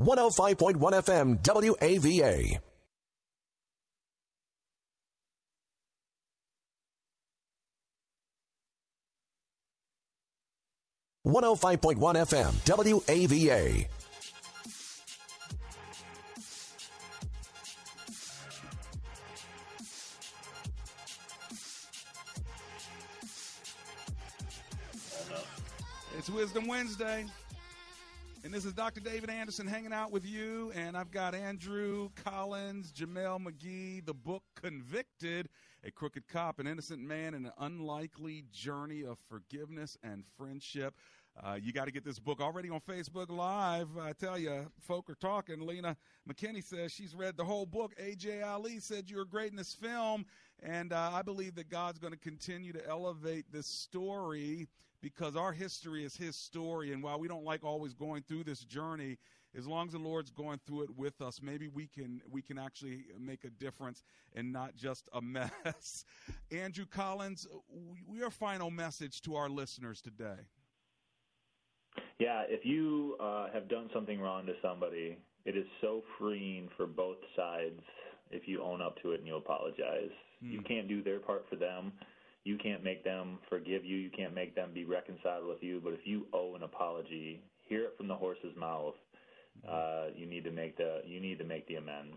105.1 0.00 0.92
FM 1.04 1.42
WAVA. 1.42 2.60
One 11.26 11.42
hundred 11.42 11.56
five 11.56 11.80
point 11.80 11.98
one 11.98 12.14
FM 12.14 12.52
WAVA. 12.64 13.88
It's 26.16 26.30
Wisdom 26.30 26.68
Wednesday. 26.68 27.26
And 28.44 28.54
this 28.54 28.64
is 28.64 28.72
Dr. 28.72 29.00
David 29.00 29.28
Anderson 29.28 29.66
hanging 29.66 29.92
out 29.92 30.12
with 30.12 30.24
you. 30.24 30.70
And 30.76 30.96
I've 30.96 31.10
got 31.10 31.34
Andrew 31.34 32.10
Collins, 32.14 32.92
Jameel 32.92 33.44
McGee, 33.44 34.06
the 34.06 34.14
book 34.14 34.44
Convicted, 34.54 35.48
a 35.84 35.90
crooked 35.90 36.28
cop, 36.28 36.58
an 36.58 36.66
innocent 36.66 37.00
man, 37.00 37.34
and 37.34 37.46
an 37.46 37.52
unlikely 37.58 38.44
journey 38.52 39.04
of 39.04 39.18
forgiveness 39.28 39.96
and 40.02 40.24
friendship. 40.36 40.94
Uh, 41.44 41.56
you 41.60 41.72
got 41.72 41.84
to 41.84 41.90
get 41.90 42.04
this 42.04 42.18
book 42.18 42.40
already 42.40 42.70
on 42.70 42.80
Facebook 42.80 43.28
Live. 43.28 43.88
I 44.00 44.12
tell 44.12 44.38
you, 44.38 44.70
folk 44.80 45.10
are 45.10 45.16
talking. 45.16 45.60
Lena 45.60 45.96
McKinney 46.28 46.64
says 46.64 46.92
she's 46.92 47.14
read 47.14 47.36
the 47.36 47.44
whole 47.44 47.66
book. 47.66 47.94
AJ 48.02 48.46
Ali 48.46 48.80
said 48.80 49.10
you 49.10 49.18
were 49.18 49.26
great 49.26 49.50
in 49.50 49.56
this 49.56 49.74
film. 49.74 50.24
And 50.62 50.94
uh, 50.94 51.10
I 51.12 51.20
believe 51.20 51.54
that 51.56 51.68
God's 51.68 51.98
going 51.98 52.14
to 52.14 52.18
continue 52.18 52.72
to 52.72 52.88
elevate 52.88 53.44
this 53.52 53.66
story 53.66 54.66
because 55.02 55.36
our 55.36 55.52
history 55.52 56.04
is 56.04 56.16
his 56.16 56.36
story. 56.36 56.92
And 56.92 57.02
while 57.02 57.20
we 57.20 57.28
don't 57.28 57.44
like 57.44 57.62
always 57.64 57.92
going 57.92 58.22
through 58.22 58.44
this 58.44 58.64
journey, 58.64 59.18
as 59.56 59.66
long 59.66 59.86
as 59.86 59.92
the 59.92 59.98
Lord's 59.98 60.30
going 60.30 60.60
through 60.66 60.82
it 60.82 60.90
with 60.96 61.20
us, 61.20 61.40
maybe 61.42 61.68
we 61.68 61.86
can 61.86 62.20
we 62.30 62.42
can 62.42 62.58
actually 62.58 63.06
make 63.18 63.44
a 63.44 63.50
difference 63.50 64.04
and 64.34 64.52
not 64.52 64.76
just 64.76 65.08
a 65.12 65.20
mess. 65.20 66.04
Andrew 66.50 66.86
Collins, 66.86 67.46
your 68.12 68.30
final 68.30 68.70
message 68.70 69.22
to 69.22 69.36
our 69.36 69.48
listeners 69.48 70.00
today. 70.00 70.48
Yeah, 72.18 72.44
if 72.48 72.64
you 72.64 73.16
uh, 73.20 73.48
have 73.52 73.68
done 73.68 73.90
something 73.92 74.20
wrong 74.20 74.46
to 74.46 74.52
somebody, 74.62 75.18
it 75.44 75.56
is 75.56 75.66
so 75.80 76.02
freeing 76.18 76.68
for 76.76 76.86
both 76.86 77.18
sides 77.34 77.80
if 78.30 78.48
you 78.48 78.62
own 78.62 78.80
up 78.80 79.00
to 79.02 79.12
it 79.12 79.18
and 79.18 79.26
you 79.26 79.36
apologize. 79.36 80.10
Mm. 80.42 80.52
You 80.52 80.62
can't 80.62 80.88
do 80.88 81.02
their 81.02 81.18
part 81.18 81.44
for 81.48 81.56
them 81.56 81.92
you 82.46 82.56
can't 82.56 82.84
make 82.84 83.02
them 83.02 83.40
forgive 83.50 83.84
you. 83.84 83.96
You 83.96 84.08
can't 84.08 84.32
make 84.32 84.54
them 84.54 84.70
be 84.72 84.84
reconciled 84.84 85.48
with 85.48 85.60
you. 85.62 85.80
But 85.82 85.94
if 85.94 86.00
you 86.04 86.26
owe 86.32 86.54
an 86.54 86.62
apology, 86.62 87.42
hear 87.68 87.82
it 87.82 87.94
from 87.96 88.06
the 88.06 88.14
horse's 88.14 88.56
mouth. 88.56 88.94
Uh, 89.68 90.06
you 90.14 90.26
need 90.26 90.44
to 90.44 90.50
make 90.50 90.76
the 90.76 91.02
you 91.06 91.20
need 91.20 91.38
to 91.38 91.44
make 91.44 91.66
the 91.66 91.76
amends. 91.76 92.16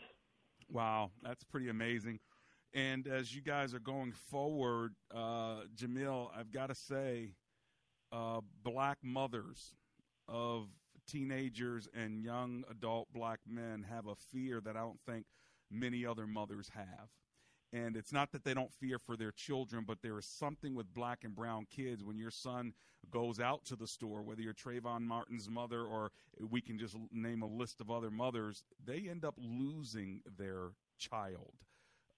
Wow, 0.71 1.11
that's 1.23 1.43
pretty 1.43 1.69
amazing. 1.69 2.19
And 2.73 3.07
as 3.07 3.33
you 3.33 3.41
guys 3.41 3.73
are 3.73 3.79
going 3.79 4.11
forward, 4.11 4.93
uh, 5.13 5.61
Jameel, 5.75 6.29
I've 6.37 6.51
got 6.51 6.67
to 6.67 6.75
say, 6.75 7.33
uh, 8.11 8.41
black 8.63 8.99
mothers 9.03 9.73
of 10.27 10.67
teenagers 11.07 11.87
and 11.93 12.23
young 12.23 12.63
adult 12.69 13.07
black 13.11 13.39
men 13.47 13.85
have 13.89 14.05
a 14.05 14.15
fear 14.15 14.61
that 14.61 14.75
I 14.75 14.81
don't 14.81 14.99
think 15.07 15.25
many 15.71 16.05
other 16.05 16.27
mothers 16.27 16.69
have. 16.75 17.09
And 17.71 17.95
it's 17.95 18.11
not 18.11 18.31
that 18.31 18.43
they 18.43 18.53
don't 18.53 18.73
fear 18.73 18.97
for 18.97 19.15
their 19.15 19.31
children, 19.31 19.83
but 19.87 19.99
there 20.01 20.17
is 20.17 20.25
something 20.25 20.73
with 20.73 20.91
black 20.93 21.23
and 21.23 21.35
brown 21.35 21.67
kids 21.69 22.03
when 22.03 22.17
your 22.17 22.31
son 22.31 22.73
goes 23.11 23.39
out 23.39 23.63
to 23.65 23.75
the 23.75 23.87
store, 23.87 24.23
whether 24.23 24.41
you're 24.41 24.53
Trayvon 24.53 25.01
Martin's 25.01 25.49
mother 25.49 25.83
or 25.83 26.11
we 26.49 26.61
can 26.61 26.79
just 26.79 26.95
name 27.11 27.43
a 27.43 27.47
list 27.47 27.79
of 27.79 27.91
other 27.91 28.09
mothers, 28.09 28.63
they 28.83 29.07
end 29.09 29.23
up 29.23 29.35
losing 29.37 30.21
their 30.37 30.71
child. 30.97 31.53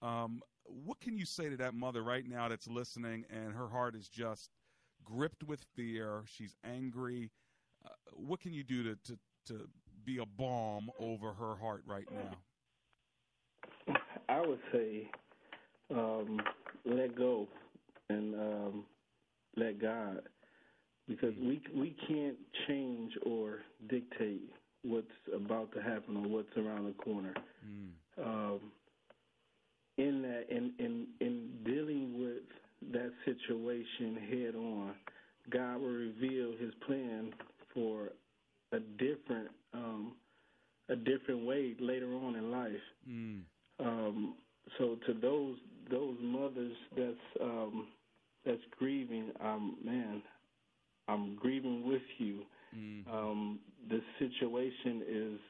Um, 0.00 0.42
what 0.64 1.00
can 1.00 1.16
you 1.16 1.26
say 1.26 1.50
to 1.50 1.56
that 1.58 1.74
mother 1.74 2.02
right 2.02 2.26
now 2.26 2.48
that's 2.48 2.66
listening 2.66 3.24
and 3.30 3.52
her 3.52 3.68
heart 3.68 3.94
is 3.94 4.08
just 4.08 4.50
gripped 5.04 5.44
with 5.44 5.64
fear? 5.74 6.22
She's 6.26 6.56
angry. 6.64 7.30
Uh, 7.84 7.90
what 8.14 8.40
can 8.40 8.52
you 8.52 8.64
do 8.64 8.82
to, 8.84 8.96
to, 9.04 9.18
to 9.48 9.68
be 10.04 10.18
a 10.18 10.26
balm 10.26 10.90
over 10.98 11.32
her 11.34 11.56
heart 11.56 11.82
right 11.86 12.06
now? 12.10 12.36
I 14.28 14.40
would 14.40 14.60
say 14.72 15.10
um, 15.92 16.40
let 16.84 17.16
go 17.16 17.46
and 18.08 18.34
um, 18.34 18.84
let 19.56 19.80
God, 19.80 20.22
because 21.08 21.34
we 21.40 21.62
we 21.74 21.94
can't 22.08 22.36
change 22.66 23.12
or 23.26 23.58
dictate 23.88 24.42
what's 24.82 25.06
about 25.34 25.72
to 25.72 25.82
happen 25.82 26.16
or 26.16 26.28
what's 26.28 26.56
around 26.56 26.86
the 26.86 27.02
corner. 27.02 27.34
Mm. 27.66 28.24
Um, 28.24 28.60
in 29.98 30.22
that, 30.22 30.44
in 30.50 30.72
in 30.78 31.06
in 31.20 31.48
dealing 31.64 32.18
with 32.18 32.92
that 32.92 33.12
situation 33.24 34.16
head 34.28 34.54
on, 34.54 34.94
God 35.50 35.80
will 35.80 35.88
reveal 35.88 36.52
His 36.58 36.72
plan 36.86 37.32
for 37.74 38.08
a 38.72 38.80
different 38.98 39.48
um, 39.74 40.12
a 40.88 40.96
different 40.96 41.46
way 41.46 41.74
later 41.78 42.14
on 42.14 42.36
in 42.36 42.50
life. 42.50 42.72
Mm. 43.08 43.40
Um, 43.78 44.34
so 44.78 44.96
to 45.06 45.14
those 45.14 45.56
those 45.90 46.16
mothers 46.20 46.72
that's 46.96 47.42
um, 47.42 47.88
that's 48.44 48.60
grieving, 48.78 49.30
um, 49.40 49.76
man, 49.84 50.22
I'm 51.08 51.36
grieving 51.36 51.86
with 51.86 52.02
you. 52.18 52.40
Mm-hmm. 52.76 53.14
Um, 53.14 53.58
the 53.88 54.00
situation 54.18 55.02
is 55.08 55.40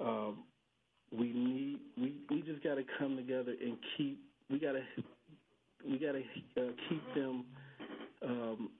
um, 0.00 0.38
we 1.16 1.32
need 1.32 1.78
we 1.96 2.14
we 2.30 2.42
just 2.42 2.62
got 2.62 2.74
to 2.74 2.84
come 2.98 3.16
together 3.16 3.54
and 3.60 3.76
keep 3.96 4.20
we 4.50 4.58
got 4.58 4.72
to 4.72 4.82
we 5.88 5.98
got 5.98 6.12
to 6.12 6.22
uh, 6.62 6.70
keep 6.88 7.14
them 7.14 7.44
um, 8.24 8.70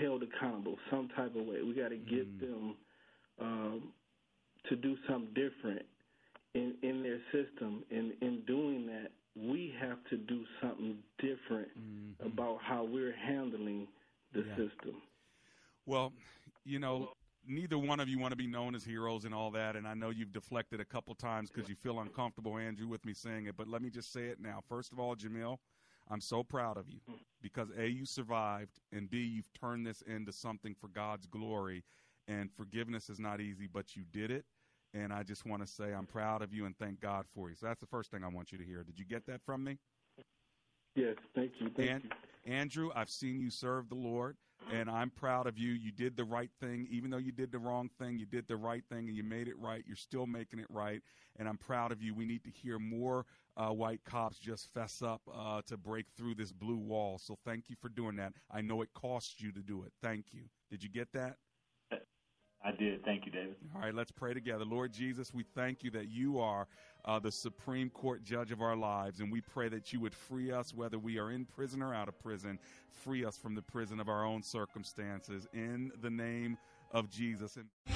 held 0.00 0.22
accountable 0.22 0.76
some 0.90 1.08
type 1.16 1.34
of 1.36 1.46
way. 1.46 1.62
We 1.62 1.74
got 1.74 1.88
to 1.88 1.96
get 1.96 2.26
mm-hmm. 2.38 2.46
them 2.46 2.76
um, 3.40 3.82
to 4.68 4.76
do 4.76 4.96
something 5.08 5.34
different 5.34 5.82
in 6.54 6.74
in 6.82 7.02
their 7.02 7.18
system. 7.32 7.84
And 7.90 8.12
in 8.20 8.42
doing 8.46 8.86
that, 8.86 9.10
we 9.36 9.74
have 9.80 9.98
to 10.10 10.16
do 10.16 10.44
something 10.60 10.96
different 11.18 11.68
mm-hmm. 11.78 12.26
about 12.26 12.58
how 12.62 12.84
we're 12.84 13.14
handling 13.14 13.86
the 14.32 14.40
yeah. 14.40 14.56
system. 14.56 15.02
Well, 15.84 16.12
you 16.64 16.78
know, 16.78 17.10
neither 17.46 17.78
one 17.78 18.00
of 18.00 18.08
you 18.08 18.18
want 18.18 18.32
to 18.32 18.36
be 18.36 18.46
known 18.46 18.74
as 18.74 18.84
heroes 18.84 19.24
and 19.24 19.34
all 19.34 19.50
that, 19.52 19.76
and 19.76 19.86
I 19.86 19.94
know 19.94 20.10
you've 20.10 20.32
deflected 20.32 20.80
a 20.80 20.84
couple 20.84 21.14
times 21.14 21.50
because 21.50 21.68
you 21.68 21.76
feel 21.76 22.00
uncomfortable, 22.00 22.58
Andrew, 22.58 22.88
with 22.88 23.04
me 23.04 23.14
saying 23.14 23.46
it. 23.46 23.56
But 23.56 23.68
let 23.68 23.82
me 23.82 23.90
just 23.90 24.12
say 24.12 24.24
it 24.24 24.40
now. 24.40 24.60
First 24.68 24.92
of 24.92 24.98
all, 24.98 25.14
Jameel, 25.14 25.58
I'm 26.10 26.20
so 26.20 26.42
proud 26.42 26.76
of 26.76 26.88
you 26.88 27.00
because 27.42 27.68
A, 27.78 27.86
you 27.86 28.06
survived, 28.06 28.80
and 28.92 29.08
B, 29.10 29.18
you've 29.18 29.52
turned 29.52 29.86
this 29.86 30.02
into 30.02 30.32
something 30.32 30.74
for 30.74 30.88
God's 30.88 31.26
glory. 31.26 31.84
And 32.28 32.50
forgiveness 32.50 33.08
is 33.08 33.20
not 33.20 33.40
easy, 33.40 33.68
but 33.72 33.94
you 33.94 34.02
did 34.10 34.32
it. 34.32 34.44
And 34.96 35.12
I 35.12 35.22
just 35.22 35.44
want 35.44 35.64
to 35.64 35.70
say 35.70 35.92
I'm 35.92 36.06
proud 36.06 36.42
of 36.42 36.54
you 36.54 36.64
and 36.64 36.76
thank 36.78 37.00
God 37.00 37.26
for 37.34 37.50
you. 37.50 37.56
So 37.56 37.66
that's 37.66 37.80
the 37.80 37.86
first 37.86 38.10
thing 38.10 38.24
I 38.24 38.28
want 38.28 38.50
you 38.52 38.58
to 38.58 38.64
hear. 38.64 38.82
Did 38.82 38.98
you 38.98 39.04
get 39.04 39.26
that 39.26 39.42
from 39.44 39.62
me? 39.62 39.78
Yes, 40.94 41.16
thank 41.34 41.52
you. 41.58 41.68
Thank 41.76 41.90
and, 41.90 42.04
you. 42.04 42.52
Andrew, 42.52 42.90
I've 42.94 43.10
seen 43.10 43.38
you 43.38 43.50
serve 43.50 43.88
the 43.88 43.96
Lord. 43.96 44.36
And 44.72 44.90
I'm 44.90 45.10
proud 45.10 45.46
of 45.46 45.58
you. 45.58 45.72
You 45.72 45.92
did 45.92 46.16
the 46.16 46.24
right 46.24 46.50
thing. 46.60 46.88
Even 46.90 47.10
though 47.10 47.18
you 47.18 47.30
did 47.30 47.52
the 47.52 47.58
wrong 47.58 47.90
thing, 48.00 48.18
you 48.18 48.26
did 48.26 48.48
the 48.48 48.56
right 48.56 48.82
thing 48.88 49.06
and 49.06 49.16
you 49.16 49.22
made 49.22 49.48
it 49.48 49.58
right. 49.58 49.84
You're 49.86 49.96
still 49.96 50.26
making 50.26 50.58
it 50.58 50.66
right. 50.70 51.02
And 51.38 51.46
I'm 51.48 51.58
proud 51.58 51.92
of 51.92 52.02
you. 52.02 52.14
We 52.14 52.24
need 52.24 52.42
to 52.44 52.50
hear 52.50 52.78
more 52.78 53.26
uh, 53.56 53.68
white 53.68 54.00
cops 54.04 54.38
just 54.38 54.72
fess 54.72 55.02
up 55.02 55.20
uh, 55.32 55.60
to 55.66 55.76
break 55.76 56.06
through 56.16 56.36
this 56.36 56.52
blue 56.52 56.78
wall. 56.78 57.18
So 57.18 57.36
thank 57.44 57.68
you 57.68 57.76
for 57.80 57.90
doing 57.90 58.16
that. 58.16 58.32
I 58.50 58.60
know 58.60 58.82
it 58.82 58.88
cost 58.94 59.40
you 59.40 59.52
to 59.52 59.60
do 59.60 59.84
it. 59.84 59.92
Thank 60.02 60.32
you. 60.32 60.44
Did 60.70 60.82
you 60.82 60.88
get 60.88 61.12
that? 61.12 61.36
I 62.66 62.72
did. 62.72 63.04
Thank 63.04 63.26
you, 63.26 63.30
David. 63.30 63.54
All 63.76 63.80
right, 63.80 63.94
let's 63.94 64.10
pray 64.10 64.34
together. 64.34 64.64
Lord 64.64 64.92
Jesus, 64.92 65.32
we 65.32 65.44
thank 65.54 65.84
you 65.84 65.90
that 65.92 66.08
you 66.08 66.40
are 66.40 66.66
uh, 67.04 67.20
the 67.20 67.30
Supreme 67.30 67.88
Court 67.90 68.24
judge 68.24 68.50
of 68.50 68.60
our 68.60 68.74
lives, 68.74 69.20
and 69.20 69.30
we 69.30 69.40
pray 69.40 69.68
that 69.68 69.92
you 69.92 70.00
would 70.00 70.14
free 70.14 70.50
us, 70.50 70.74
whether 70.74 70.98
we 70.98 71.16
are 71.18 71.30
in 71.30 71.44
prison 71.44 71.80
or 71.80 71.94
out 71.94 72.08
of 72.08 72.18
prison, 72.18 72.58
free 72.90 73.24
us 73.24 73.36
from 73.36 73.54
the 73.54 73.62
prison 73.62 74.00
of 74.00 74.08
our 74.08 74.24
own 74.24 74.42
circumstances. 74.42 75.46
In 75.54 75.92
the 76.02 76.10
name 76.10 76.58
of 76.90 77.08
Jesus. 77.08 77.56
And- 77.56 77.95